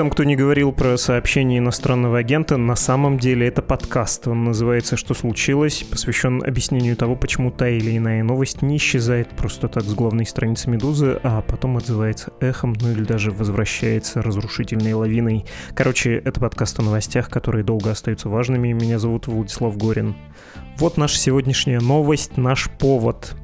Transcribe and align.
Там 0.00 0.08
кто 0.08 0.24
не 0.24 0.34
говорил 0.34 0.72
про 0.72 0.96
сообщение 0.96 1.58
иностранного 1.58 2.16
агента, 2.16 2.56
на 2.56 2.74
самом 2.74 3.18
деле 3.18 3.46
это 3.46 3.60
подкаст. 3.60 4.28
Он 4.28 4.44
называется 4.44 4.96
«Что 4.96 5.12
случилось?», 5.12 5.82
посвящен 5.82 6.42
объяснению 6.42 6.96
того, 6.96 7.16
почему 7.16 7.50
та 7.50 7.68
или 7.68 7.98
иная 7.98 8.22
новость 8.22 8.62
не 8.62 8.78
исчезает 8.78 9.28
просто 9.28 9.68
так 9.68 9.82
с 9.82 9.92
главной 9.92 10.24
страницы 10.24 10.70
«Медузы», 10.70 11.20
а 11.22 11.42
потом 11.42 11.76
отзывается 11.76 12.32
эхом, 12.40 12.74
ну 12.80 12.92
или 12.92 13.04
даже 13.04 13.30
возвращается 13.30 14.22
разрушительной 14.22 14.94
лавиной. 14.94 15.44
Короче, 15.74 16.14
это 16.14 16.40
подкаст 16.40 16.78
о 16.78 16.82
новостях, 16.82 17.28
которые 17.28 17.62
долго 17.62 17.90
остаются 17.90 18.30
важными. 18.30 18.72
Меня 18.72 18.98
зовут 18.98 19.26
Владислав 19.26 19.76
Горин. 19.76 20.16
Вот 20.78 20.96
наша 20.96 21.18
сегодняшняя 21.18 21.78
новость, 21.78 22.38
наш 22.38 22.70
повод. 22.70 23.34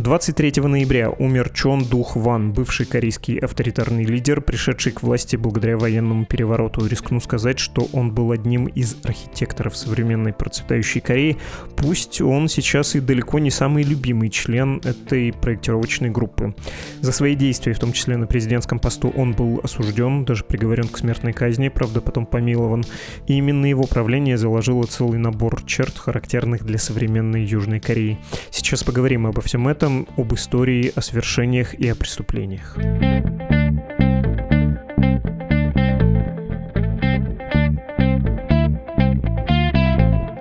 23 0.00 0.62
ноября 0.62 1.10
умер 1.10 1.50
Чон 1.50 1.84
Дух 1.84 2.16
Ван, 2.16 2.54
бывший 2.54 2.86
корейский 2.86 3.36
авторитарный 3.36 4.04
лидер, 4.04 4.40
пришедший 4.40 4.92
к 4.92 5.02
власти 5.02 5.36
благодаря 5.36 5.76
военному 5.76 6.24
перевороту. 6.24 6.86
Рискну 6.86 7.20
сказать, 7.20 7.58
что 7.58 7.86
он 7.92 8.10
был 8.10 8.32
одним 8.32 8.64
из 8.64 8.96
архитекторов 9.04 9.76
современной 9.76 10.32
процветающей 10.32 11.02
Кореи. 11.02 11.36
Пусть 11.76 12.22
он 12.22 12.48
сейчас 12.48 12.94
и 12.94 13.00
далеко 13.00 13.40
не 13.40 13.50
самый 13.50 13.82
любимый 13.82 14.30
член 14.30 14.80
этой 14.84 15.34
проектировочной 15.34 16.08
группы. 16.08 16.54
За 17.02 17.12
свои 17.12 17.34
действия, 17.34 17.74
в 17.74 17.78
том 17.78 17.92
числе 17.92 18.16
на 18.16 18.26
президентском 18.26 18.78
посту, 18.78 19.12
он 19.14 19.34
был 19.34 19.60
осужден, 19.62 20.24
даже 20.24 20.44
приговорен 20.44 20.88
к 20.88 20.96
смертной 20.96 21.34
казни, 21.34 21.68
правда 21.68 22.00
потом 22.00 22.24
помилован. 22.24 22.84
И 23.26 23.34
именно 23.34 23.66
его 23.66 23.82
правление 23.84 24.38
заложило 24.38 24.84
целый 24.84 25.18
набор 25.18 25.62
черт, 25.66 25.98
характерных 25.98 26.64
для 26.64 26.78
современной 26.78 27.44
Южной 27.44 27.80
Кореи. 27.80 28.18
Сейчас 28.48 28.82
поговорим 28.82 29.26
обо 29.26 29.42
всем 29.42 29.68
этом 29.68 29.89
этом 29.90 30.08
об 30.16 30.32
истории, 30.34 30.92
о 30.94 31.00
свершениях 31.00 31.74
и 31.74 31.88
о 31.88 31.94
преступлениях. 31.94 32.76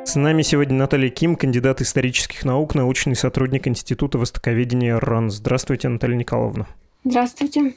С 0.06 0.16
нами 0.16 0.42
сегодня 0.42 0.76
Наталья 0.76 1.10
Ким, 1.10 1.36
кандидат 1.36 1.82
исторических 1.82 2.44
наук, 2.44 2.74
научный 2.74 3.16
сотрудник 3.16 3.68
Института 3.68 4.18
востоковедения 4.18 5.00
РАН. 5.00 5.30
Здравствуйте, 5.30 5.88
Наталья 5.88 6.16
Николаевна. 6.16 6.68
Здравствуйте. 7.04 7.74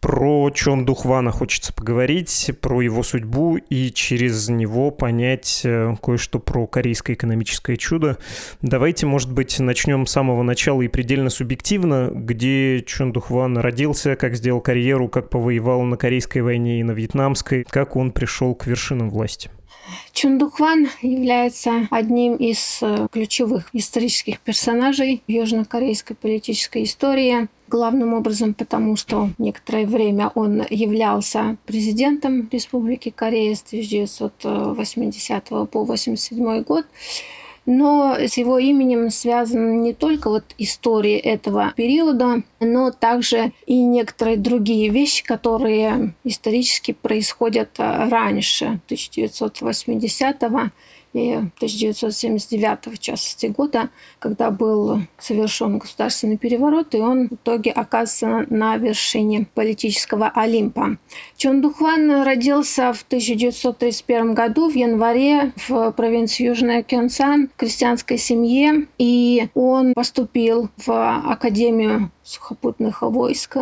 Про 0.00 0.50
Чон 0.50 0.84
Духвана 0.84 1.32
хочется 1.32 1.72
поговорить, 1.72 2.52
про 2.60 2.80
его 2.82 3.02
судьбу 3.02 3.56
и 3.56 3.90
через 3.90 4.48
него 4.48 4.92
понять 4.92 5.62
э, 5.64 5.94
кое-что 6.00 6.38
про 6.38 6.68
корейское 6.68 7.16
экономическое 7.16 7.76
чудо. 7.76 8.18
Давайте, 8.62 9.06
может 9.06 9.32
быть, 9.32 9.58
начнем 9.58 10.06
с 10.06 10.12
самого 10.12 10.42
начала 10.42 10.82
и 10.82 10.88
предельно 10.88 11.30
субъективно, 11.30 12.10
где 12.14 12.82
Чон 12.86 13.12
Духван 13.12 13.58
родился, 13.58 14.14
как 14.14 14.36
сделал 14.36 14.60
карьеру, 14.60 15.08
как 15.08 15.30
повоевал 15.30 15.82
на 15.82 15.96
Корейской 15.96 16.42
войне 16.42 16.80
и 16.80 16.84
на 16.84 16.92
Вьетнамской, 16.92 17.64
как 17.68 17.96
он 17.96 18.12
пришел 18.12 18.54
к 18.54 18.66
вершинам 18.66 19.10
власти. 19.10 19.50
Чундухван 20.12 20.88
является 21.02 21.88
одним 21.90 22.36
из 22.36 22.78
э, 22.82 23.08
ключевых 23.10 23.70
исторических 23.72 24.40
персонажей 24.40 25.22
южнокорейской 25.26 26.16
политической 26.16 26.84
истории. 26.84 27.48
Главным 27.68 28.14
образом 28.14 28.54
потому, 28.54 28.96
что 28.96 29.28
некоторое 29.36 29.84
время 29.84 30.30
он 30.34 30.64
являлся 30.70 31.58
президентом 31.66 32.48
Республики 32.50 33.10
Корея 33.10 33.54
с 33.54 33.62
1980 33.62 35.44
по 35.44 35.82
1987 35.82 36.62
год. 36.62 36.86
Но 37.66 38.16
с 38.18 38.38
его 38.38 38.58
именем 38.58 39.10
связана 39.10 39.74
не 39.74 39.92
только 39.92 40.30
вот 40.30 40.44
история 40.56 41.18
этого 41.18 41.74
периода, 41.76 42.42
но 42.60 42.90
также 42.90 43.52
и 43.66 43.82
некоторые 43.82 44.38
другие 44.38 44.88
вещи, 44.88 45.22
которые 45.22 46.14
исторически 46.24 46.92
происходят 46.92 47.68
раньше 47.76 48.80
1980 48.86 50.42
-го 50.42 50.70
и 51.12 51.32
1979 51.32 52.86
в 52.86 52.98
частности 52.98 53.46
года, 53.46 53.90
когда 54.18 54.50
был 54.50 55.00
совершен 55.18 55.78
государственный 55.78 56.36
переворот, 56.36 56.94
и 56.94 56.98
он 56.98 57.28
в 57.28 57.34
итоге 57.34 57.70
оказывается 57.70 58.46
на 58.54 58.76
вершине 58.76 59.46
политического 59.54 60.30
Олимпа. 60.34 60.98
Чон 61.36 61.60
Духван 61.60 62.22
родился 62.22 62.92
в 62.92 63.02
1931 63.02 64.34
году 64.34 64.70
в 64.70 64.74
январе 64.74 65.52
в 65.68 65.92
провинции 65.92 66.44
Южная 66.44 66.82
Кёнсан 66.82 67.50
крестьянской 67.56 68.18
семье, 68.18 68.86
и 68.98 69.48
он 69.54 69.94
поступил 69.94 70.70
в 70.76 70.90
Академию 70.90 72.10
сухопутных 72.22 73.02
войск 73.02 73.56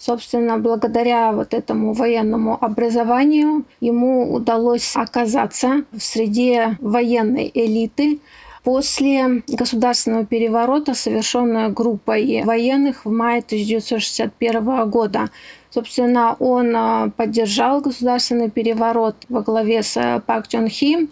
Собственно, 0.00 0.56
благодаря 0.56 1.30
вот 1.30 1.52
этому 1.52 1.92
военному 1.92 2.56
образованию 2.58 3.66
ему 3.80 4.32
удалось 4.32 4.96
оказаться 4.96 5.84
в 5.92 6.00
среде 6.00 6.78
военной 6.80 7.50
элиты, 7.52 8.18
После 8.62 9.42
государственного 9.48 10.26
переворота, 10.26 10.92
совершенного 10.92 11.70
группой 11.70 12.42
военных 12.44 13.06
в 13.06 13.10
мае 13.10 13.38
1961 13.38 14.90
года, 14.90 15.30
собственно, 15.70 16.36
он 16.38 16.76
а, 16.76 17.08
поддержал 17.16 17.80
государственный 17.80 18.50
переворот 18.50 19.16
во 19.30 19.40
главе 19.40 19.82
с 19.82 20.22
Пак 20.26 20.46
Чон 20.48 20.68
Хи. 20.68 21.08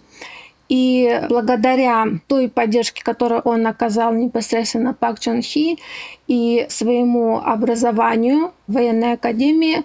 И 0.69 1.21
благодаря 1.31 2.07
той 2.27 2.49
поддержке, 2.49 3.03
которую 3.03 3.41
он 3.43 3.67
оказал 3.67 4.13
непосредственно 4.13 4.93
Пак 4.93 5.19
Чон 5.19 5.41
Хи 5.41 5.79
и 6.27 6.67
своему 6.69 7.39
образованию 7.39 8.53
в 8.67 8.75
военной 8.75 9.15
академии, 9.15 9.85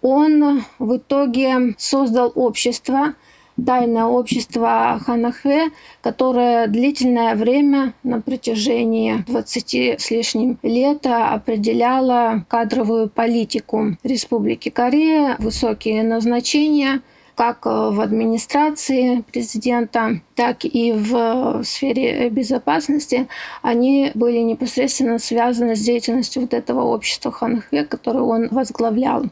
он 0.00 0.64
в 0.78 0.96
итоге 0.96 1.74
создал 1.76 2.32
общество, 2.34 3.14
тайное 3.64 4.04
общество 4.04 4.98
Ханахве, 5.04 5.70
которое 6.02 6.66
длительное 6.68 7.34
время 7.34 7.92
на 8.02 8.20
протяжении 8.20 9.24
20 9.26 10.00
с 10.00 10.10
лишним 10.10 10.58
лет 10.62 11.06
определяло 11.06 12.44
кадровую 12.48 13.08
политику 13.10 13.96
Республики 14.02 14.70
Корея, 14.70 15.36
высокие 15.38 16.02
назначения– 16.02 17.02
как 17.34 17.66
э, 17.66 17.70
в 17.70 18.00
администрации 18.00 19.22
президента, 19.32 20.20
так 20.34 20.64
и 20.64 20.92
в 20.92 21.62
сфере 21.64 22.28
безопасности, 22.30 23.28
они 23.62 24.10
были 24.14 24.38
непосредственно 24.38 25.18
связаны 25.18 25.76
с 25.76 25.80
деятельностью 25.80 26.42
вот 26.42 26.54
этого 26.54 26.82
общества 26.82 27.32
Ханхве, 27.32 27.84
которое 27.84 28.22
он 28.22 28.48
возглавлял. 28.50 29.24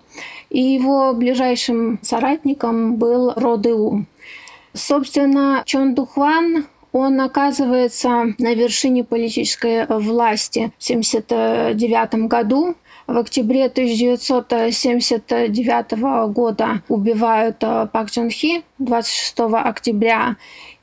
И 0.51 0.61
его 0.61 1.13
ближайшим 1.15 1.99
соратником 2.03 2.97
был 2.97 3.33
Родеу. 3.35 4.07
Собственно, 4.75 5.63
Чон 5.67 5.95
Духван 5.95 6.67
он 6.93 7.21
оказывается 7.21 8.35
на 8.39 8.55
вершине 8.55 9.03
политической 9.03 9.87
власти 9.87 10.73
в 10.79 10.85
1979 10.85 12.29
году. 12.29 12.75
В 13.07 13.19
октябре 13.19 13.67
1979 13.67 16.33
года 16.33 16.83
убивают 16.89 17.57
э, 17.63 17.87
Пак 17.93 18.11
Чон 18.11 18.31
Хи 18.31 18.65
26 18.79 19.41
октября. 19.41 20.37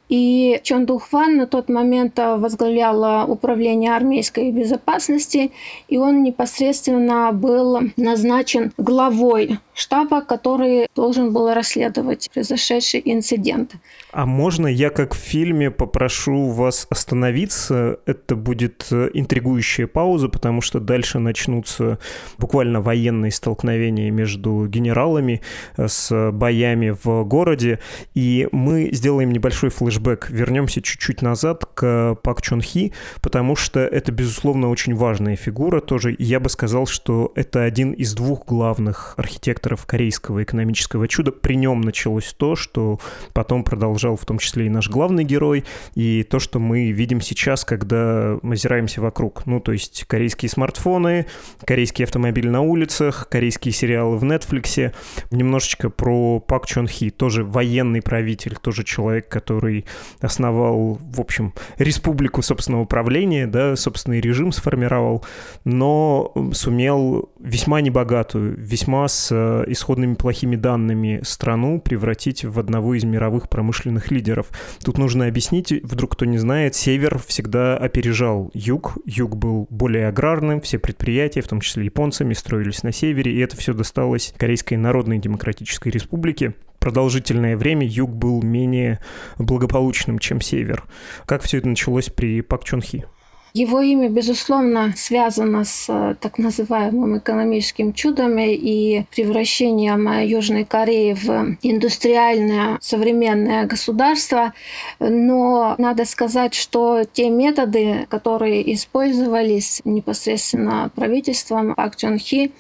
И 0.10 0.60
Чон 0.64 0.86
Духван 0.88 1.38
на 1.38 1.46
тот 1.46 1.70
момент 1.70 2.18
э, 2.20 2.36
возглавлял 2.36 3.04
э, 3.04 3.26
управление 3.26 3.96
армейской 3.96 4.52
безопасности, 4.52 5.52
и 5.88 5.98
он 5.98 6.24
непосредственно 6.24 7.32
был 7.32 7.80
назначен 7.96 8.74
главой 8.78 9.60
штаба, 9.74 10.22
который 10.22 10.88
должен 10.96 11.32
был 11.32 11.54
расследовать 11.54 12.30
произошедший 12.34 13.02
инцидент. 13.06 13.74
А 14.12 14.26
можно 14.26 14.66
я, 14.66 14.90
как 14.90 15.14
в 15.14 15.18
фильме, 15.18 15.70
попрошу 15.70 16.50
вас 16.50 16.88
остановиться? 16.90 18.00
Это 18.08 18.36
будет 18.36 18.88
э, 18.90 19.12
интригующая 19.14 19.86
пауза, 19.86 20.30
потому 20.30 20.62
что 20.62 20.80
дальше 20.80 21.20
начнутся 21.20 22.00
буквально 22.40 22.82
военные 22.82 23.32
столкновения 23.32 24.10
между 24.10 24.66
генералами 24.68 25.42
с 25.78 26.32
боями 26.32 26.96
в 27.04 27.24
городе, 27.24 27.80
и 28.16 28.48
мы 28.52 28.90
сделаем 28.92 29.32
небольшой 29.32 29.70
флешбэк. 29.70 30.32
Вернемся 30.32 30.82
чуть-чуть 30.82 31.22
назад 31.22 31.66
к 31.76 32.16
Пак 32.24 32.42
Чон 32.42 32.62
Хи, 32.62 32.94
потому 33.22 33.56
что 33.56 33.82
это, 33.82 34.12
безусловно, 34.12 34.70
очень 34.70 34.96
важная 34.96 35.36
фигура 35.36 35.82
тоже. 35.82 36.16
Я 36.18 36.40
бы 36.40 36.50
сказал, 36.50 36.88
что 36.88 37.32
это 37.36 37.62
один 37.64 37.92
из 37.92 38.16
двух 38.16 38.48
главных 38.48 39.14
архитекторов 39.18 39.86
корейского 39.86 40.42
экономического 40.42 41.08
чуда. 41.08 41.32
При 41.32 41.56
нем 41.56 41.82
началось 41.82 42.34
то, 42.34 42.56
что 42.56 43.00
потом 43.34 43.64
продолжал 44.00 44.16
в 44.16 44.26
том 44.26 44.38
числе 44.38 44.68
и 44.68 44.70
наш 44.70 44.90
главный 44.90 45.26
герой, 45.26 45.66
и 45.94 46.24
то, 46.24 46.40
что 46.40 46.60
мы 46.60 46.92
видим 46.92 47.20
сейчас, 47.20 47.66
когда 47.66 48.38
озираемся 48.42 49.02
вокруг. 49.02 49.46
Ну, 49.46 49.60
то 49.60 49.74
есть 49.74 50.06
корейские 50.08 50.50
смартфоны, 50.50 51.26
корейские 51.66 52.06
автомобили 52.06 52.48
на 52.48 52.62
улицах, 52.62 53.28
корейские 53.30 53.74
сериалы 53.74 54.18
в 54.18 54.24
Netflix. 54.24 54.94
Немножечко 55.32 55.90
про 55.90 56.40
Пак 56.40 56.66
Чон 56.66 56.88
Хи, 56.88 57.10
тоже 57.10 57.44
военный 57.44 58.02
правитель, 58.02 58.56
тоже 58.62 58.86
человек, 58.86 59.28
который 59.28 59.86
основал, 60.22 60.98
в 61.02 61.20
общем, 61.20 61.54
республику 61.78 62.42
собственного 62.42 62.86
правления, 62.86 63.48
да, 63.48 63.76
собственный 63.76 64.22
режим 64.22 64.54
сформировал, 64.54 65.26
но 65.66 66.34
сумел 66.54 67.30
весьма 67.40 67.82
небогатую, 67.82 68.56
весьма 68.58 69.08
с 69.10 69.30
э, 69.32 69.66
исходными 69.68 70.14
плохими 70.14 70.56
данными 70.56 71.20
страну 71.24 71.82
превратить 71.82 72.46
в 72.46 72.60
одного 72.60 72.94
из 72.96 73.04
мировых 73.04 73.50
промышленных 73.50 73.89
лидеров. 74.12 74.48
Тут 74.84 74.98
нужно 74.98 75.28
объяснить, 75.28 75.72
вдруг 75.84 76.14
кто 76.14 76.26
не 76.26 76.38
знает, 76.38 76.76
север 76.76 77.20
всегда 77.26 77.78
опережал 77.78 78.52
юг. 78.54 78.98
Юг 79.06 79.36
был 79.36 79.68
более 79.70 80.08
аграрным, 80.08 80.62
все 80.62 80.80
предприятия, 80.80 81.42
в 81.42 81.48
том 81.48 81.62
числе 81.62 81.86
японцами, 81.86 82.34
строились 82.34 82.84
на 82.84 82.92
севере, 82.92 83.34
и 83.34 83.40
это 83.40 83.58
все 83.58 83.74
досталось 83.74 84.34
Корейской 84.38 84.76
Народной 84.76 85.20
Демократической 85.20 85.90
Республике 85.90 86.54
продолжительное 86.80 87.58
время 87.58 87.86
юг 87.86 88.10
был 88.10 88.42
менее 88.42 89.00
благополучным, 89.38 90.18
чем 90.18 90.42
север. 90.42 90.86
Как 91.26 91.44
все 91.44 91.58
это 91.58 91.68
началось 91.68 92.10
при 92.10 92.42
Пак 92.42 92.64
Чон 92.64 92.82
Хи? 92.82 93.06
Его 93.54 93.82
имя, 93.82 94.10
безусловно, 94.10 94.94
связано 94.96 95.64
с 95.64 95.86
э, 95.90 96.16
так 96.20 96.38
называемым 96.38 97.18
экономическим 97.18 97.94
чудом 97.94 98.38
и 98.38 99.04
превращением 99.12 100.08
Южной 100.22 100.66
Кореи 100.66 101.14
в 101.14 101.58
индустриальное 101.64 102.78
современное 102.82 103.66
государство. 103.66 104.54
Но 105.00 105.76
надо 105.78 106.06
сказать, 106.06 106.54
что 106.54 107.04
те 107.12 107.30
методы, 107.30 108.06
которые 108.10 108.74
использовались 108.74 109.82
непосредственно 109.84 110.92
правительством 110.96 111.74
Пак 111.76 111.96
Чон 111.96 112.20
Хи, 112.20 112.52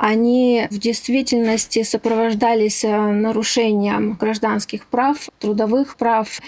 они 0.00 0.66
в 0.70 0.78
действительности 0.78 1.82
сопровождались 1.82 2.84
э, 2.84 2.96
нарушением 2.96 4.14
гражданских 4.14 4.86
прав, 4.86 5.28
трудовых 5.38 5.96
прав. 5.96 6.40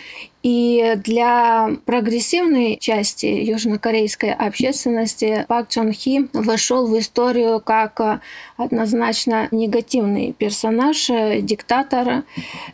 И 0.43 0.94
для 0.96 1.70
прогрессивной 1.84 2.76
части 2.81 3.26
южнокорейской 3.26 4.32
общественности 4.32 5.44
Пак 5.46 5.69
Чон 5.69 5.93
Хи 5.93 6.28
вошел 6.32 6.88
в 6.88 6.99
историю 6.99 7.60
как 7.60 8.20
однозначно 8.56 9.46
негативный 9.52 10.32
персонаж, 10.32 11.06
диктатор, 11.43 12.25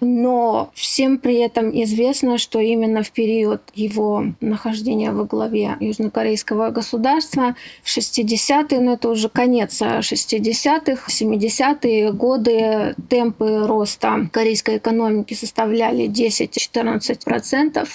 но 0.01 0.71
всем 0.75 1.19
при 1.19 1.37
этом 1.41 1.71
известно, 1.83 2.39
что 2.39 2.59
именно 2.59 3.03
в 3.03 3.11
период 3.11 3.61
его 3.75 4.25
нахождения 4.41 5.13
во 5.13 5.25
главе 5.25 5.77
южнокорейского 5.79 6.71
государства 6.71 7.55
в 7.83 7.95
60-е, 7.95 8.81
ну 8.81 8.95
это 8.95 9.11
уже 9.11 9.29
конец 9.29 9.83
60-х, 9.83 10.68
70-е 10.77 12.13
годы 12.13 12.95
темпы 13.09 13.67
роста 13.67 14.29
корейской 14.33 14.77
экономики 14.79 15.35
составляли 15.35 16.09
10-14%, 16.09 17.89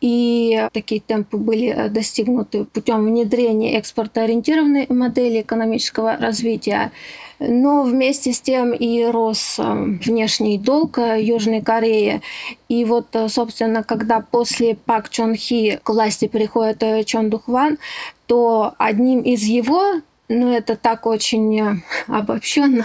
и 0.00 0.68
такие 0.72 1.00
темпы 1.00 1.36
были 1.36 1.68
э, 1.68 1.88
достигнуты 1.88 2.64
путем 2.64 3.06
внедрения 3.06 3.78
экспортоориентированной 3.78 4.86
модели 4.88 5.40
экономического 5.40 6.16
развития. 6.16 6.92
Но 7.38 7.82
вместе 7.82 8.32
с 8.32 8.40
тем 8.40 8.72
и 8.72 9.04
рос 9.04 9.56
э, 9.58 9.62
внешний 10.04 10.58
долг 10.58 10.98
э, 10.98 11.22
Южной 11.22 11.62
Кореи. 11.62 12.22
И 12.68 12.84
вот, 12.84 13.06
собственно, 13.28 13.82
когда 13.82 14.20
после 14.20 14.74
Пак 14.74 15.08
Чон 15.08 15.34
Хи 15.34 15.78
к 15.82 15.88
власти 15.88 16.28
приходит 16.28 17.06
Чон 17.06 17.30
Дух 17.30 17.48
Ван, 17.48 17.78
то 18.26 18.74
одним 18.78 19.20
из 19.20 19.42
его, 19.44 20.00
ну 20.28 20.52
это 20.52 20.76
так 20.76 21.06
очень 21.06 21.82
обобщенно, 22.06 22.84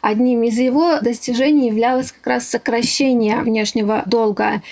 одним 0.00 0.42
из 0.42 0.58
его 0.58 1.00
достижений 1.00 1.68
являлось 1.68 2.12
как 2.12 2.26
раз 2.26 2.48
сокращение 2.48 3.40
внешнего 3.40 4.02
долга 4.06 4.62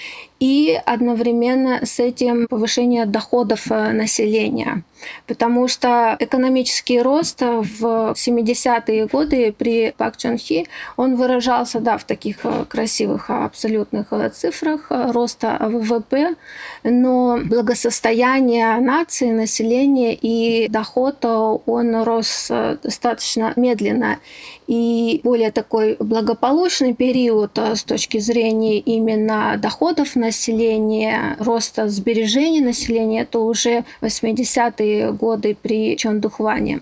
и 0.40 0.78
одновременно 0.84 1.86
с 1.86 2.00
этим 2.00 2.46
повышение 2.48 3.06
доходов 3.06 3.70
э, 3.70 3.92
населения. 3.92 4.82
Потому 5.26 5.68
что 5.68 6.16
экономический 6.18 7.00
рост 7.00 7.40
в 7.40 8.14
70-е 8.16 9.06
годы 9.06 9.52
при 9.56 9.94
Пак 9.96 10.16
Чон 10.16 10.38
Хи, 10.38 10.66
он 10.96 11.16
выражался 11.16 11.80
да, 11.80 11.98
в 11.98 12.04
таких 12.04 12.44
э, 12.44 12.64
красивых 12.68 13.30
абсолютных 13.30 14.12
э, 14.12 14.28
цифрах 14.30 14.86
роста 14.90 15.58
ВВП, 15.60 16.34
но 16.84 17.38
благосостояние 17.44 18.76
нации, 18.80 19.30
населения 19.32 20.14
и 20.14 20.68
доход, 20.68 21.24
он 21.24 22.02
рос 22.02 22.50
достаточно 22.82 23.52
медленно. 23.56 24.18
И 24.66 25.20
более 25.24 25.50
такой 25.50 25.96
благополучный 25.98 26.94
период 26.94 27.58
с 27.58 27.82
точки 27.82 28.18
зрения 28.18 28.78
именно 28.78 29.56
доходов 29.58 30.16
населения, 30.16 31.36
роста 31.38 31.88
сбережений 31.88 32.60
населения, 32.60 33.22
это 33.22 33.40
уже 33.40 33.84
80-е 34.00 34.91
годы 35.00 35.56
при 35.60 35.96
Чондухване. 35.96 36.80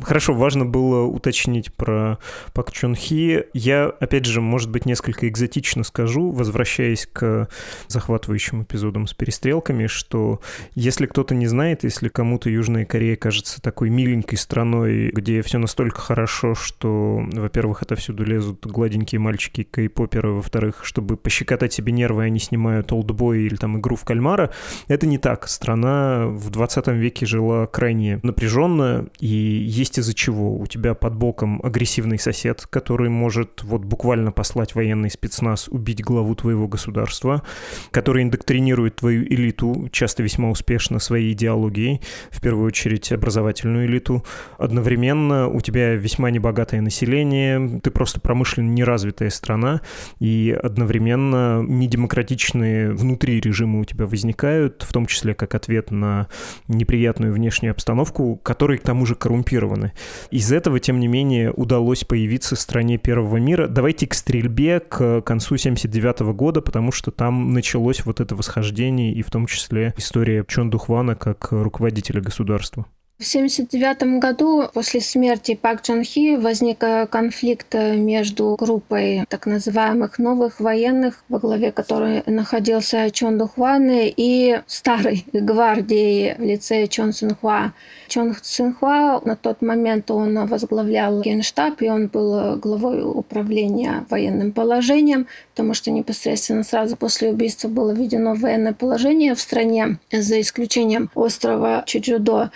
Хорошо, 0.00 0.34
важно 0.34 0.64
было 0.64 1.04
уточнить 1.04 1.72
про 1.72 2.18
Пак 2.52 2.72
Чон 2.72 2.94
Хи. 2.94 3.44
Я, 3.54 3.86
опять 3.86 4.24
же, 4.24 4.40
может 4.40 4.70
быть, 4.70 4.86
несколько 4.86 5.28
экзотично 5.28 5.84
скажу, 5.84 6.30
возвращаясь 6.30 7.08
к 7.12 7.48
захватывающим 7.88 8.62
эпизодам 8.62 9.06
с 9.06 9.14
перестрелками, 9.14 9.86
что 9.86 10.40
если 10.74 11.06
кто-то 11.06 11.34
не 11.34 11.46
знает, 11.46 11.84
если 11.84 12.08
кому-то 12.08 12.50
Южная 12.50 12.84
Корея 12.84 13.16
кажется 13.16 13.60
такой 13.62 13.90
миленькой 13.90 14.38
страной, 14.38 15.10
где 15.10 15.42
все 15.42 15.58
настолько 15.58 16.00
хорошо, 16.00 16.54
что, 16.54 17.22
во-первых, 17.32 17.82
отовсюду 17.82 18.24
лезут 18.24 18.66
гладенькие 18.66 19.20
мальчики 19.20 19.62
кей-поперы, 19.62 20.32
во-вторых, 20.32 20.84
чтобы 20.84 21.16
пощекотать 21.16 21.72
себе 21.72 21.92
нервы, 21.92 22.24
они 22.24 22.38
снимают 22.38 22.92
олдбой 22.92 23.42
или 23.42 23.56
там 23.56 23.78
игру 23.78 23.96
в 23.96 24.04
кальмара, 24.04 24.50
это 24.88 25.06
не 25.06 25.18
так. 25.18 25.48
Страна 25.48 26.26
в 26.26 26.50
20 26.50 26.88
веке 26.88 27.26
жила 27.26 27.66
крайне 27.66 28.20
напряженно, 28.22 29.06
и 29.20 29.61
есть 29.62 29.98
из-за 29.98 30.14
чего. 30.14 30.56
У 30.56 30.66
тебя 30.66 30.94
под 30.94 31.14
боком 31.14 31.60
агрессивный 31.62 32.18
сосед, 32.18 32.66
который 32.68 33.08
может 33.08 33.62
вот 33.62 33.84
буквально 33.84 34.32
послать 34.32 34.74
военный 34.74 35.10
спецназ, 35.10 35.68
убить 35.68 36.02
главу 36.02 36.34
твоего 36.34 36.68
государства, 36.68 37.42
который 37.90 38.22
индоктринирует 38.22 38.96
твою 38.96 39.24
элиту, 39.24 39.88
часто 39.92 40.22
весьма 40.22 40.50
успешно 40.50 40.98
своей 40.98 41.32
идеологией, 41.32 42.00
в 42.30 42.40
первую 42.40 42.66
очередь 42.66 43.12
образовательную 43.12 43.86
элиту. 43.86 44.24
Одновременно 44.58 45.48
у 45.48 45.60
тебя 45.60 45.94
весьма 45.94 46.30
небогатое 46.30 46.80
население, 46.80 47.80
ты 47.80 47.90
просто 47.90 48.20
промышленно 48.20 48.70
неразвитая 48.70 49.30
страна, 49.30 49.80
и 50.18 50.56
одновременно 50.62 51.62
недемократичные 51.62 52.92
внутри 52.92 53.40
режимы 53.40 53.80
у 53.80 53.84
тебя 53.84 54.06
возникают, 54.06 54.82
в 54.82 54.92
том 54.92 55.06
числе 55.06 55.34
как 55.34 55.54
ответ 55.54 55.90
на 55.90 56.28
неприятную 56.68 57.32
внешнюю 57.32 57.72
обстановку, 57.72 58.36
который 58.36 58.78
к 58.78 58.82
тому 58.82 59.06
же 59.06 59.14
коррумпирует 59.14 59.41
коррумпированы. 59.42 59.92
Из 60.30 60.52
этого, 60.52 60.80
тем 60.80 61.00
не 61.00 61.08
менее, 61.08 61.52
удалось 61.52 62.04
появиться 62.04 62.56
в 62.56 62.60
стране 62.60 62.98
первого 62.98 63.36
мира. 63.36 63.68
Давайте 63.68 64.06
к 64.06 64.14
стрельбе 64.14 64.80
к 64.80 65.22
концу 65.22 65.56
79 65.56 66.20
года, 66.34 66.60
потому 66.60 66.92
что 66.92 67.10
там 67.10 67.52
началось 67.52 68.04
вот 68.04 68.20
это 68.20 68.34
восхождение 68.34 69.12
и 69.12 69.22
в 69.22 69.30
том 69.30 69.46
числе 69.46 69.94
история 69.96 70.44
Чон 70.48 70.70
Духвана 70.70 71.14
как 71.14 71.48
руководителя 71.50 72.20
государства. 72.20 72.86
В 73.22 73.24
1979 73.24 74.18
году 74.18 74.64
после 74.74 75.00
смерти 75.00 75.54
Пак 75.54 75.82
Чон 75.82 76.02
Хи 76.02 76.34
возник 76.34 76.82
э, 76.82 77.06
конфликт 77.06 77.72
э, 77.72 77.94
между 77.94 78.56
группой 78.58 79.24
так 79.28 79.46
называемых 79.46 80.18
новых 80.18 80.58
военных, 80.58 81.22
во 81.28 81.38
главе 81.38 81.70
которой 81.70 82.24
находился 82.26 83.12
Чон 83.12 83.38
Духван, 83.38 83.88
и 83.92 84.60
старой 84.66 85.24
гвардией 85.32 86.34
в 86.34 86.40
лице 86.40 86.88
Чон 86.88 87.12
Сунхуа. 87.12 87.74
Чон 88.08 88.34
Сунхуа 88.42 89.20
на 89.24 89.36
тот 89.36 89.62
момент 89.62 90.10
он 90.10 90.44
возглавлял 90.48 91.20
генштаб, 91.20 91.80
и 91.80 91.88
он 91.88 92.08
был 92.08 92.56
главой 92.56 93.02
управления 93.02 94.04
военным 94.10 94.50
положением, 94.50 95.28
потому 95.54 95.74
что 95.74 95.92
непосредственно 95.92 96.64
сразу 96.64 96.96
после 96.96 97.30
убийства 97.30 97.68
было 97.68 97.92
введено 97.92 98.34
военное 98.34 98.72
положение 98.72 99.36
в 99.36 99.40
стране, 99.40 99.98
за 100.10 100.40
исключением 100.40 101.08
острова 101.14 101.84
Чуджудо 101.86 102.50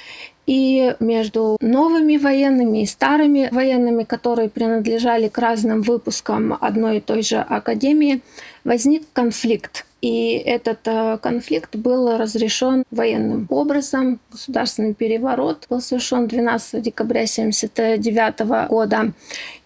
и 0.47 0.95
между 1.00 1.57
новыми 1.61 2.17
военными 2.17 2.83
и 2.83 2.87
старыми 2.87 3.49
военными, 3.50 4.05
которые 4.05 4.49
принадлежали 4.49 5.29
к 5.29 5.38
разным 5.38 5.83
выпускам 5.83 6.57
одной 6.61 6.99
и 6.99 7.00
той 7.00 7.23
же 7.23 7.38
академии, 7.38 8.23
возник 8.65 9.03
конфликт. 9.12 9.85
И 10.03 10.35
этот 10.35 10.87
э, 10.87 11.19
конфликт 11.21 11.75
был 11.75 12.17
разрешен 12.17 12.85
военным 12.91 13.47
образом. 13.50 14.21
Государственный 14.31 14.95
переворот 14.95 15.67
был 15.69 15.81
совершен 15.81 16.29
12 16.29 16.81
декабря 16.81 17.23
1979 17.23 18.69
года. 18.69 19.12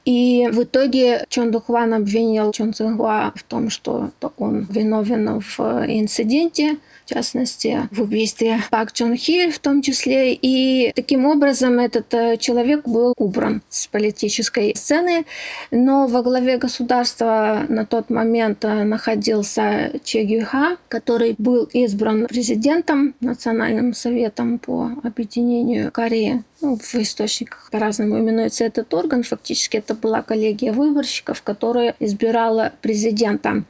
И 0.05 0.49
в 0.51 0.63
итоге 0.63 1.27
Чон 1.29 1.51
Духван 1.51 1.93
обвинил 1.93 2.53
Чон 2.53 2.73
Цингуа 2.73 3.33
в 3.35 3.43
том, 3.43 3.69
что 3.69 4.11
он 4.39 4.67
виновен 4.71 5.41
в 5.41 5.61
инциденте, 5.87 6.77
в 6.77 6.90
частности, 7.11 7.89
в 7.91 8.03
убийстве 8.03 8.61
Пак 8.71 8.93
Чон 8.93 9.17
Хи 9.17 9.51
в 9.51 9.59
том 9.59 9.83
числе. 9.83 10.35
И 10.35 10.93
таким 10.95 11.27
образом 11.27 11.79
этот 11.79 12.13
э, 12.15 12.37
человек 12.39 12.87
был 12.87 13.15
убран 13.17 13.63
с 13.69 13.87
политической 13.87 14.75
сцены. 14.77 15.25
Но 15.71 16.07
во 16.07 16.23
главе 16.23 16.59
государства 16.59 17.65
на 17.69 17.85
тот 17.85 18.11
момент 18.11 18.65
э, 18.65 18.85
находился 18.85 19.93
Че 20.05 20.25
Гюха, 20.25 20.77
который 20.89 21.35
был 21.39 21.65
избран 21.73 22.27
президентом 22.27 23.15
Национальным 23.21 23.95
советом 23.95 24.59
по 24.59 24.91
объединению 25.03 25.91
Кореи 25.93 26.45
в 26.61 26.95
источниках 26.95 27.69
по-разному 27.71 28.19
именуется 28.19 28.65
этот 28.65 28.93
орган. 28.95 29.23
Фактически 29.23 29.79
это 29.79 29.95
была 29.95 30.23
коллегия 30.23 30.73
выборщиков, 30.73 31.43
которая 31.43 31.95
избирала 32.01 32.73
президента. 32.83 33.65